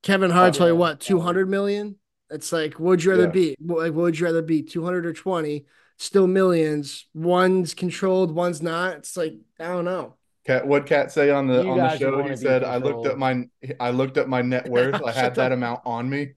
[0.04, 1.96] Kevin Hart, Probably, you what two hundred million?
[2.30, 3.30] It's like, would you rather Yeah.
[3.30, 3.56] be?
[3.64, 5.66] Like, would you rather be two hundred or twenty?
[5.98, 7.06] Still millions.
[7.14, 8.96] One's controlled, one's not.
[8.98, 10.16] It's like I don't know.
[10.48, 12.24] Katt, what Katt say on the You on the show?
[12.28, 13.44] He said, "I looked controlled." at my
[13.80, 14.96] I looked at my net worth.
[15.04, 15.58] I had that up.
[15.58, 16.34] amount on me."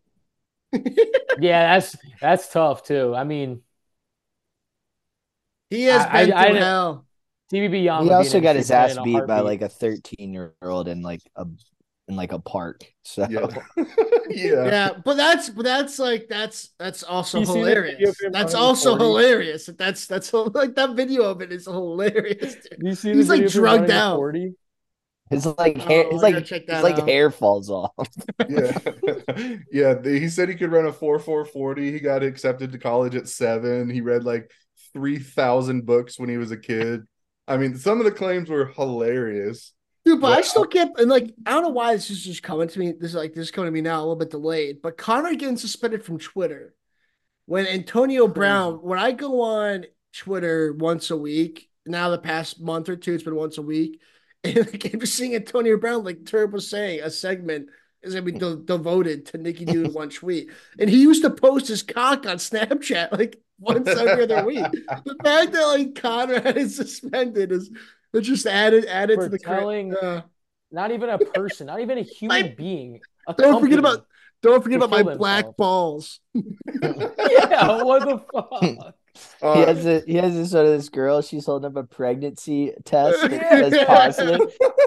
[1.41, 3.13] Yeah, that's that's tough too.
[3.13, 3.63] I mean,
[5.71, 7.04] He has I- been I- I through didn't- hell.
[7.55, 8.05] TBB Yama.
[8.05, 11.47] He also got his ass beat by like a 13 year old in like a
[12.09, 12.83] in like a park.
[13.05, 13.47] So Yeah,
[14.29, 14.65] yeah.
[14.67, 18.17] Yeah, but that's but that's like that's that's also You see the video of hilarious.
[18.33, 19.05] That's also 40?
[19.05, 19.71] hilarious.
[19.79, 22.55] That's that's like that video of it is hilarious.
[22.57, 22.79] dude.
[22.83, 24.17] You see He's, like, video of him drugged out.
[24.17, 24.55] 40?
[25.31, 27.09] his like oh, hair, Oh, his I like check his that like out.
[27.09, 27.93] hair falls off.
[28.49, 28.79] yeah,
[29.73, 29.95] yeah.
[29.95, 31.91] the- He said he could run a four four forty.
[31.93, 33.89] He got accepted to college at seven.
[33.89, 34.51] He read like
[34.93, 37.05] three thousand books when he was a kid.
[37.47, 39.73] I mean, some of the claims were hilarious.
[40.05, 42.69] Dude, but I still can't and like I don't know why this is just coming
[42.69, 42.93] to me.
[42.93, 44.83] This is like this is coming to me now a little bit delayed.
[44.83, 46.75] But Connor getting suspended from Twitter.
[47.47, 48.27] When Antonio.
[48.27, 53.15] Brown, when I go on Twitter once a week, now the past month or two,
[53.15, 54.01] it's been once a week.
[54.45, 57.71] And like I'm just seeing Antonio Brown, like Turb was saying, a segment
[58.05, 60.51] is gonna be de- devoted to Nicky doing one tweet.
[60.79, 64.65] And he used to post his cock on Snapchat like once every other week.
[64.71, 67.71] The fact that like Conrad is suspended is
[68.13, 70.23] it just added added to the telling- uh,
[70.71, 73.01] Not even a person, not even a human Like, being.
[73.27, 74.07] A don't forget about
[74.43, 76.21] don't forget about my kill black balls.
[76.83, 78.95] Yeah, what the fuck?
[79.41, 81.23] Uh, he has a he has this sort of this girl.
[81.23, 83.23] She's holding up a pregnancy test.
[83.25, 83.41] It
[83.73, 84.41] says positive.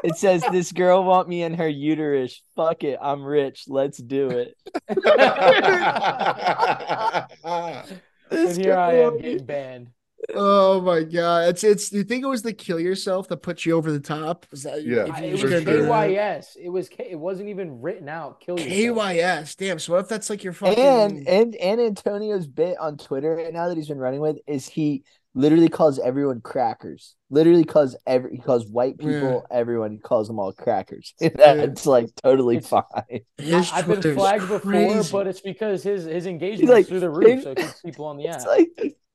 [0.04, 2.42] It says this girl want me in her uterus.
[2.56, 3.66] Fuck it, I'm rich.
[3.68, 4.56] Let's do it.
[8.32, 9.90] and here I am want getting banned.
[10.34, 11.50] Oh my god.
[11.50, 14.00] It's it's do you think it was the kill yourself that put you over the
[14.00, 14.46] top?
[14.52, 15.06] Was that Yeah.
[15.06, 15.62] if you It was for sure.
[15.62, 16.58] KYS.
[16.60, 18.40] It was K- it wasn't even written out.
[18.42, 18.98] Kill yourself.
[18.98, 19.56] KYS.
[19.58, 19.80] Damn.
[19.80, 23.54] So what if that's like your fucking And and and Antonio's bit on Twitter right
[23.54, 25.04] now that he's been running with is he
[25.36, 27.16] literally calls everyone crackers.
[27.30, 29.92] Literally calls every he calls white people everyone.
[29.92, 31.14] He calls them all crackers.
[31.20, 33.22] That's like totally It's- fine.
[33.38, 36.88] his I, have been Twitter's flagged before, but it's because his his engagement like, is
[36.90, 38.42] through the roof, so it keeps people on the app.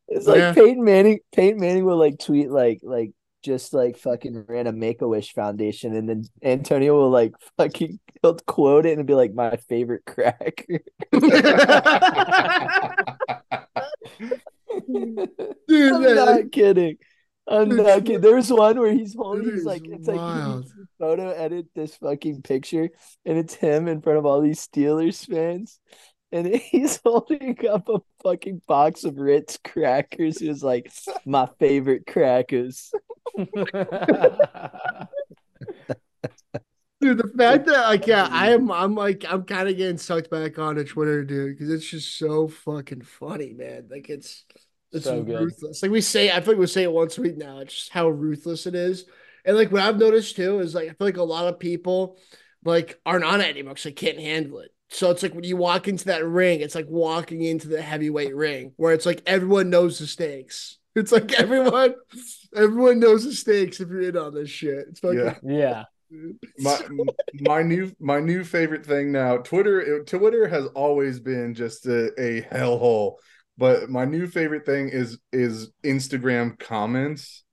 [0.08, 0.54] It's like Yeah.
[0.54, 1.20] Peyton Manning.
[1.34, 3.12] Peyton Manning will like tweet like like
[3.42, 7.98] just like fucking ran a Make a Wish Foundation, and then Antonio will like fucking
[8.22, 10.66] he'll quote it and be like my favorite crack."
[15.68, 16.96] Dude, I'm not kidding.
[17.48, 18.20] I'm not kidding.
[18.20, 20.64] There's one where he's holding, he's like, it's like wild.
[20.64, 22.90] he photo edit this fucking picture,
[23.24, 25.80] and it's him in front of all these Steelers fans,
[26.32, 30.38] and he's holding up a fucking box of Ritz crackers.
[30.38, 30.92] He was like,
[31.24, 32.92] my favorite crackers.
[37.00, 40.30] Dude, the fact that like yeah, I am I'm like I'm kind of getting sucked
[40.30, 43.88] back onto Twitter, dude, because it's just so fucking funny, man.
[43.90, 44.44] Like it's
[44.92, 45.50] it's So good.
[45.50, 45.82] ruthless.
[45.82, 47.58] Like we say, I feel like we say it once a week now.
[47.58, 49.06] It's just how ruthless it is.
[49.44, 52.18] And like what I've noticed too is like I feel like a lot of people
[52.64, 54.70] like aren't on it anymore because they can't handle it.
[54.92, 58.36] So it's like when you walk into that ring, it's like walking into the heavyweight
[58.36, 60.78] ring where it's like everyone knows the stakes.
[60.94, 61.94] It's like everyone,
[62.54, 64.84] everyone knows the stakes if you're in on this shit.
[64.90, 65.34] It's fucking Yeah.
[65.42, 65.84] yeah.
[66.58, 66.78] my
[67.40, 72.08] my new my new favorite thing now twitter it- twitter has always been just a,
[72.20, 73.14] a hellhole
[73.56, 77.44] but my new favorite thing is is instagram comments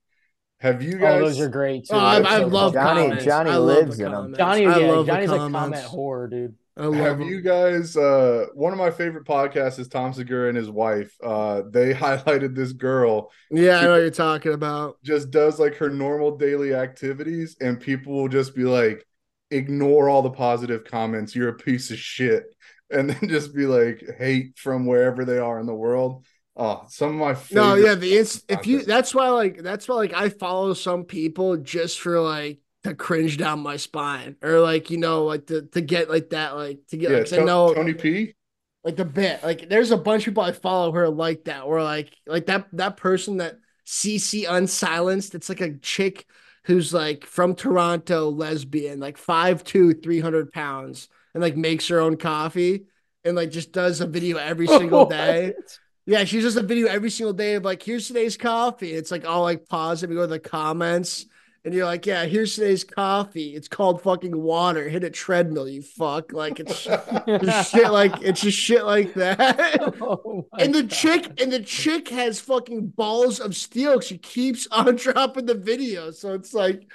[0.60, 1.02] have you oh, guys?
[1.02, 1.94] Oh, guys those are great too.
[1.94, 2.74] Oh, I, I so love.
[2.74, 3.24] Johnny- comments.
[3.24, 4.14] Johnny I love lives the in 'em.
[4.14, 4.38] comments.
[4.38, 6.54] Johnny, I yeah, love the Johnny's a comment horror, dude.
[6.82, 7.28] I love have them.
[7.28, 11.14] you guys uh one of my favorite podcasts is tom segura and his wife.
[11.22, 13.30] Uh they highlighted this girl.
[13.50, 14.98] Yeah, I know what you're talking about.
[15.04, 19.06] just does like her normal daily activities and people will just be like
[19.50, 21.34] ignore all the positive comments.
[21.34, 22.44] You're a piece of shit.
[22.92, 26.24] And then just be like hate from wherever they are in the world.
[26.56, 29.86] Oh some of my favorite No, yeah, the ins- if you that's why like that's
[29.86, 34.60] why like I follow some people just for like to cringe down my spine or
[34.60, 37.44] like you know like to to get like that like to get yeah like To-
[37.44, 38.34] know tony p
[38.84, 41.68] like the bit like there's a bunch of people I follow who are like that
[41.68, 46.24] where like like that that person that CC unsilenced it's like a chick
[46.64, 52.86] who's like from Toronto lesbian like 5'2 300 pounds and like makes her own coffee
[53.24, 55.52] and like just does a video every single day
[56.06, 58.92] yeah, she's just a video every single day of like, here's today's coffee.
[58.92, 60.10] It's like all like positive.
[60.10, 61.26] You go to the comments,
[61.64, 63.54] and you're like, yeah, here's today's coffee.
[63.54, 64.88] It's called fucking water.
[64.88, 66.32] Hit a treadmill, you fuck.
[66.32, 66.88] Like it's
[67.40, 69.80] just shit like it's just shit like that.
[70.00, 70.90] Oh And the God.
[70.90, 74.00] chick and the chick has fucking balls of steel.
[74.00, 76.10] She keeps on dropping the video.
[76.10, 76.90] So it's like,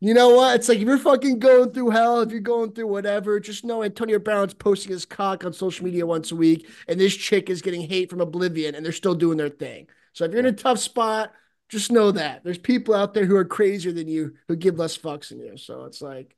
[0.00, 0.56] you know what?
[0.56, 3.82] It's like if you're fucking going through hell, if you're going through whatever, just know
[3.82, 7.60] Antonio Brown's posting his cock on social media once a week, and this chick is
[7.60, 9.88] getting hate from Oblivion, and they're still doing their thing.
[10.14, 11.32] So if you're in a tough spot,
[11.70, 14.98] just know that there's people out there who are crazier than you who give less
[14.98, 15.56] fucks than you.
[15.56, 16.36] So it's like,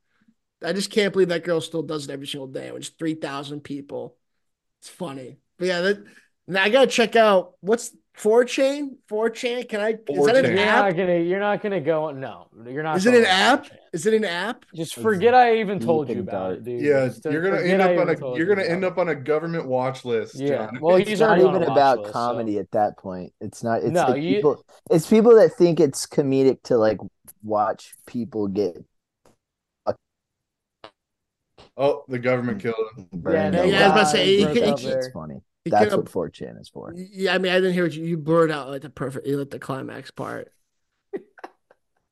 [0.65, 2.71] I just can't believe that girl still does it every single day.
[2.71, 4.17] When it's three thousand people,
[4.81, 5.39] it's funny.
[5.59, 6.05] But yeah, that
[6.47, 8.97] now I gotta check out what's 4chain.
[9.09, 9.67] four chain.
[9.67, 9.91] Can I?
[10.09, 10.51] Is that an 4chan.
[10.51, 10.85] You're app?
[10.85, 11.19] not gonna.
[11.19, 12.11] You're not gonna go.
[12.11, 12.97] No, you're not.
[12.99, 13.67] Is it an app?
[13.93, 14.65] Is it an app?
[14.75, 16.83] Just forget I even told you about it, dude.
[16.83, 19.67] Yeah, Just you're gonna end up on a you're gonna end up on a government
[19.67, 20.35] watch list.
[20.35, 20.67] Yeah.
[20.67, 20.79] John.
[20.81, 23.33] Well, it's he's not even about list, so- comedy at that point.
[23.41, 23.83] It's not.
[23.83, 24.65] It's No, like you- people.
[24.91, 26.99] It's people that think it's comedic to like
[27.43, 28.77] watch people get
[31.77, 33.09] oh, the government killed him.
[33.15, 33.55] burned.
[33.55, 33.63] no.
[33.65, 35.41] Yeah, I was about to say, he he broke he- It's funny.
[35.65, 36.93] He That's could- what 4chan is for.
[36.97, 39.39] Yeah, I mean, I didn't hear what you, you blurred out like the perfect, you
[39.39, 40.53] let the climax part.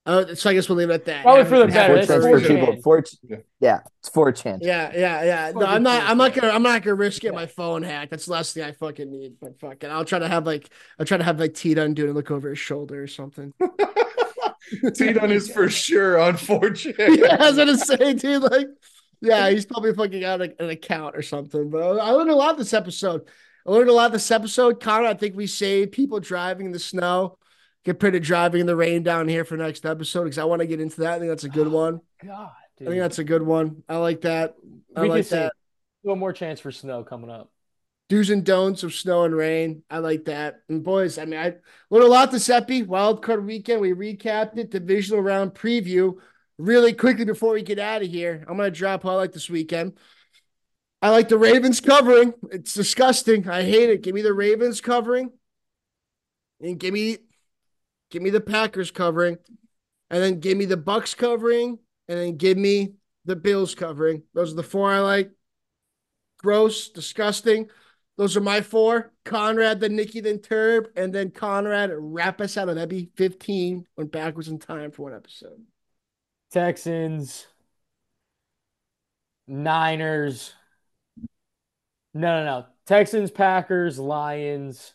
[0.07, 1.23] Oh, so I guess we'll leave it at that.
[1.23, 1.97] Probably for the Have- better.
[1.99, 2.61] It's 4chan's for 4chan.
[2.67, 2.83] people.
[2.83, 3.37] 4 Yeah.
[3.61, 4.59] Yeah, it's 4chan.
[4.63, 5.53] Yeah, yeah, yeah.
[5.55, 6.03] No, I'm not.
[6.09, 6.49] I'm not gonna.
[6.49, 8.11] I'm not gonna risk getting my phone hacked.
[8.11, 9.35] That's the last thing I fucking need.
[9.41, 10.71] But fucking, I'll try to have like.
[10.99, 13.07] I'll try to have like T Dunn do it and look over his shoulder or
[13.09, 13.53] something.
[14.95, 17.17] T-Dun is for sure on 4chan.
[17.19, 18.43] yeah, I was gonna say, dude.
[18.43, 18.69] Like,
[19.21, 21.71] yeah, he's probably fucking out an account or something.
[21.71, 23.29] But I learned a lot this episode.
[23.67, 24.81] I learned a lot this episode.
[24.81, 27.39] Connor, I think we saved people driving in the snow
[27.85, 30.67] compared to driving in the rain down here for next episode because I want to
[30.67, 31.15] get into that.
[31.15, 32.01] I think that's a good oh, one.
[32.25, 32.89] God, dude.
[32.89, 33.83] I think that's a good one.
[33.89, 34.55] I like that.
[34.97, 35.53] I we like that.
[36.03, 37.51] one more chance for snow coming up.
[38.09, 39.85] Do's and don'ts of snow and rain.
[39.89, 40.63] I like that.
[40.69, 41.55] And boys, I mean, I
[41.91, 42.83] learned a lot this epi.
[42.83, 43.81] Wild card weekend.
[43.81, 44.71] We recapped it.
[44.71, 46.17] Divisional round preview.
[46.61, 49.49] Really quickly before we get out of here, I'm gonna drop who I like this
[49.49, 49.95] weekend.
[51.01, 52.35] I like the Ravens covering.
[52.53, 53.49] It's disgusting.
[53.49, 54.03] I hate it.
[54.03, 55.33] Give me the Ravens covering.
[56.61, 57.17] And give me
[58.11, 59.39] give me the Packers covering.
[60.11, 61.79] And then give me the Bucks covering.
[62.09, 62.93] And then give me
[63.25, 64.25] the Bills covering.
[64.35, 65.31] Those are the four I like.
[66.37, 67.71] Gross, disgusting.
[68.19, 69.15] Those are my four.
[69.25, 74.13] Conrad, then Nicky, then Turb, and then Conrad wrap us out that'd be 15 went
[74.13, 75.63] backwards in time for one episode.
[76.51, 77.47] Texans,
[79.47, 80.55] Niners.
[82.15, 82.67] No, no, no.
[82.87, 84.95] Texans, Packers, Lions,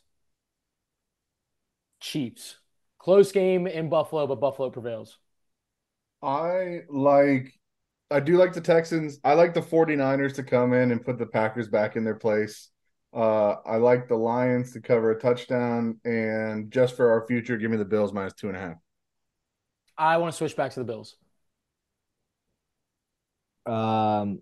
[2.00, 2.58] Chiefs.
[3.00, 5.18] Close game in Buffalo, but Buffalo prevails.
[6.22, 7.54] I like
[8.12, 9.20] I do like the Texans.
[9.24, 12.70] I like the 49ers to come in and put the Packers back in their place.
[13.14, 17.72] Uh, I like the Lions to cover a touchdown, and just for our future, give
[17.72, 18.78] me the Bills minus two and a half.
[19.98, 21.16] I want to switch back to the Bills.
[23.66, 24.42] Um,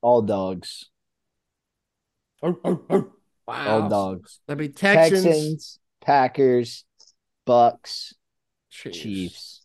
[0.00, 0.90] all dogs.
[2.42, 3.08] Arr, arr, arr.
[3.48, 4.40] All dogs.
[4.46, 6.84] That'd be Texans, Texans, Packers,
[7.44, 8.14] Bucks,
[8.70, 8.98] Chiefs.
[8.98, 9.60] Chiefs.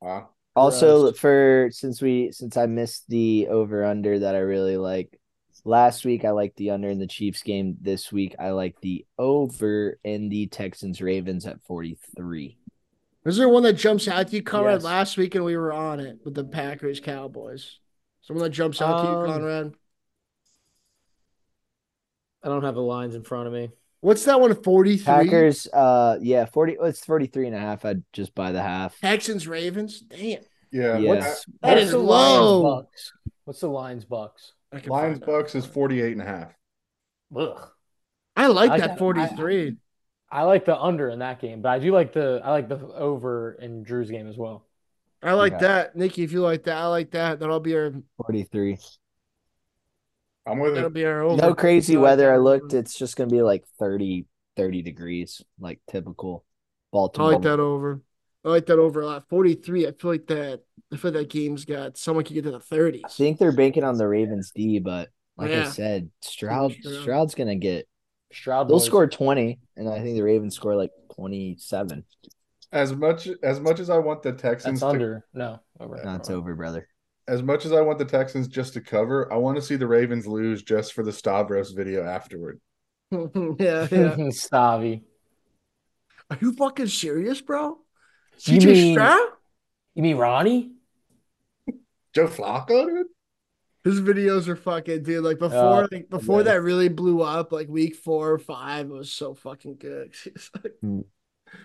[0.00, 0.30] Wow.
[0.56, 1.18] Also, Gross.
[1.18, 5.20] for since we since I missed the over under that I really like.
[5.64, 7.76] Last week I liked the under in the Chiefs game.
[7.80, 12.58] This week I like the over in the Texans Ravens at 43.
[13.28, 14.76] Is there one that jumps out to you, Conrad?
[14.76, 14.84] Yes.
[14.84, 17.78] Last week and we were on it with the Packers Cowboys.
[18.22, 19.72] Someone that jumps out to you, Um, Conrad.
[22.42, 23.70] I don't have the lines in front of me.
[24.00, 24.54] What's that one?
[24.62, 25.04] 43?
[25.04, 27.84] Packers uh yeah, 40 oh, it's 43 and a half.
[27.84, 28.98] I'd just buy the half.
[29.00, 30.00] Texans, Ravens.
[30.00, 30.42] Damn.
[30.70, 30.98] Yeah.
[30.98, 31.08] Yeah.
[31.08, 32.60] What's That what's is low.
[32.60, 33.12] Lions Bucks?
[33.44, 34.52] What's the Lions Bucks?
[34.72, 35.18] I Lions.
[35.18, 36.52] Bucks is 48 and a half.
[37.36, 37.68] Ugh.
[38.36, 39.68] I like I that got- 43.
[39.68, 39.76] I
[40.42, 43.52] like the under in that game, but I do like the I like the over
[43.52, 44.66] in Drew's game as well.
[45.22, 45.66] I like Okay.
[45.66, 45.96] that.
[45.96, 47.40] Nicky, if you like that, I like that.
[47.40, 48.78] That'll be our 43.
[50.46, 50.94] I'm with that'll it.
[50.94, 51.40] be our over.
[51.42, 52.32] No crazy I weather.
[52.32, 54.26] I looked, it's just gonna be like 30,
[54.56, 56.44] 30 degrees, like typical
[56.92, 57.30] Baltimore.
[57.30, 58.02] I like that over.
[58.44, 59.28] I like that over a lot.
[59.28, 59.86] 43.
[59.86, 62.60] I feel like that I feel like that game's got someone could get to the
[62.60, 63.04] 30s.
[63.04, 65.60] I think they're banking on the Ravens D, but like Yeah.
[65.60, 67.02] I said, Stroud Stroud.
[67.02, 67.88] Stroud's gonna get
[68.32, 68.86] Stroud they'll boys.
[68.86, 72.04] score 20, and I think the Ravens score like 27.
[72.72, 75.26] As much as much as I want the Texans That's to under.
[75.32, 76.00] No, over.
[76.04, 76.86] No, it's over, brother.
[77.26, 79.86] as much as I want the Texans just to cover, I want to see the
[79.86, 82.60] Ravens lose just for the Stavros video afterward.
[83.10, 83.88] yeah, yeah.
[83.90, 85.02] Stavi.
[86.30, 87.78] Are you fucking serious, bro?
[88.40, 89.28] You CJ mean- Stroud?
[89.94, 90.72] You mean Ronnie?
[92.14, 93.06] Joe Flacco, dude.
[93.88, 95.24] His videos are fucking dude.
[95.24, 96.44] Like before, Uh, like before yeah.
[96.54, 100.14] that really blew up, like week four or five, it was so fucking good.
[100.26, 101.04] It's like-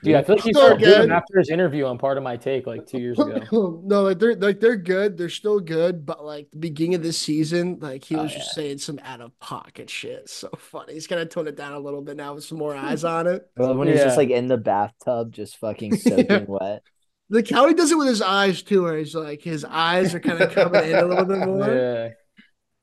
[0.01, 1.11] Dude, I feel like he Still started doing good.
[1.11, 3.81] after his interview on part of my take like two years ago.
[3.85, 5.17] no, like they're like they're good.
[5.17, 8.55] They're still good, but like the beginning of this season, like he Oh, was just
[8.55, 10.29] saying some out of pocket shit.
[10.29, 10.93] So funny.
[10.93, 13.45] He's gonna tone it down a little bit now with some more eyes on it.
[13.59, 16.83] I love when he's just like in the bathtub, just fucking soaking wet.
[17.29, 20.41] The county does it with his eyes too, where he's like his eyes are kind
[20.41, 21.67] of coming in a little bit more.
[21.73, 22.09] Yeah.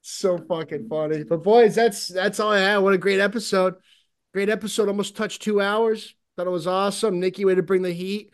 [0.03, 1.25] So fucking funny.
[1.25, 2.79] But boys, that's that's all I had.
[2.79, 3.75] What a great episode.
[4.33, 4.89] Great episode.
[4.89, 6.15] Almost touched two hours.
[6.37, 7.21] Thought it was awesome.
[7.21, 8.33] Nicky, way to bring the heat.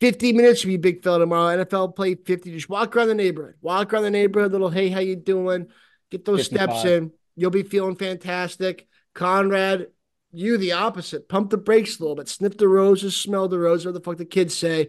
[0.00, 1.64] 50 minutes should be big fella tomorrow.
[1.64, 2.52] NFL play 50.
[2.52, 3.54] Just walk around the neighborhood.
[3.60, 5.66] Walk around the neighborhood, little hey, how you doing?
[6.10, 7.10] Get those steps in.
[7.36, 8.86] You'll be feeling fantastic.
[9.14, 9.88] Conrad,
[10.30, 11.28] you the opposite.
[11.28, 12.28] Pump the brakes a little bit.
[12.28, 14.88] Sniff the roses, smell the roses, what the fuck the kids say.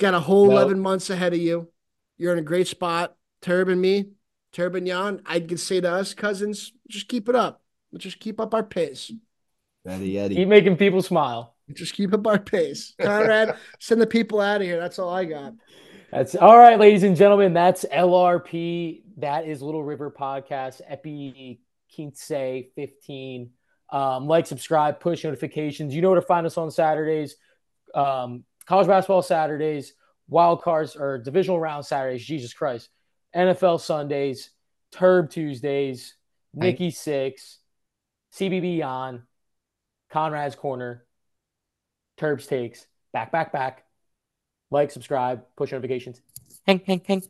[0.00, 0.52] Got a whole Nope.
[0.54, 1.70] 11 months ahead of you.
[2.16, 3.14] You're in a great spot.
[3.42, 4.12] Turb and me,
[4.52, 7.62] Turb and Jan, I could say to us cousins, just keep it up.
[7.92, 9.12] Let's just keep up our pace.
[9.84, 10.36] Ready, Eddie.
[10.36, 11.54] Keep making people smile.
[11.72, 12.94] Just keep up our pace.
[13.00, 14.80] Conrad, send the people out of here.
[14.80, 15.52] That's all I got.
[16.10, 17.52] That's all right, ladies and gentlemen.
[17.52, 19.02] That's LRP.
[19.18, 21.60] That is Little River Podcast, Epi
[21.94, 23.50] Quince 15.
[23.92, 25.94] Um, like, subscribe, push notifications.
[25.94, 27.36] You know where to find us on Saturdays.
[27.94, 29.94] Um, college basketball Saturdays,
[30.28, 32.24] wild cards or divisional round Saturdays.
[32.24, 32.88] Jesus Christ.
[33.34, 34.50] NFL Sundays,
[34.92, 36.14] Turb Tuesdays,
[36.54, 37.58] Nicky Six,
[38.32, 39.24] CBB on,
[40.12, 41.04] Conrad's Corner,
[42.16, 43.84] Turb's Takes, back, back, back.
[44.70, 46.20] Like, subscribe, push notifications.
[46.64, 47.22] Hang, hang, hang.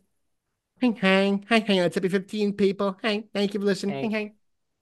[0.82, 1.78] Hang, hang, hang, hang.
[1.78, 2.98] It's Happy 15 people.
[3.02, 4.10] Hang, thank you for listening.
[4.10, 4.34] Hang, Hang.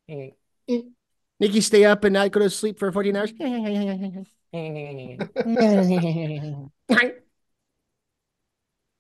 [0.08, 0.32] hang.
[0.68, 0.80] Eh.
[1.38, 3.32] Nicky, stay up and not go to sleep for 14 hours.
[3.38, 3.86] Hang, hang, hang, hang, hang, hang.
[3.86, 4.12] Hang, hang, hang, hang.
[4.12, 4.26] Hang.
[6.88, 7.27] Yeah.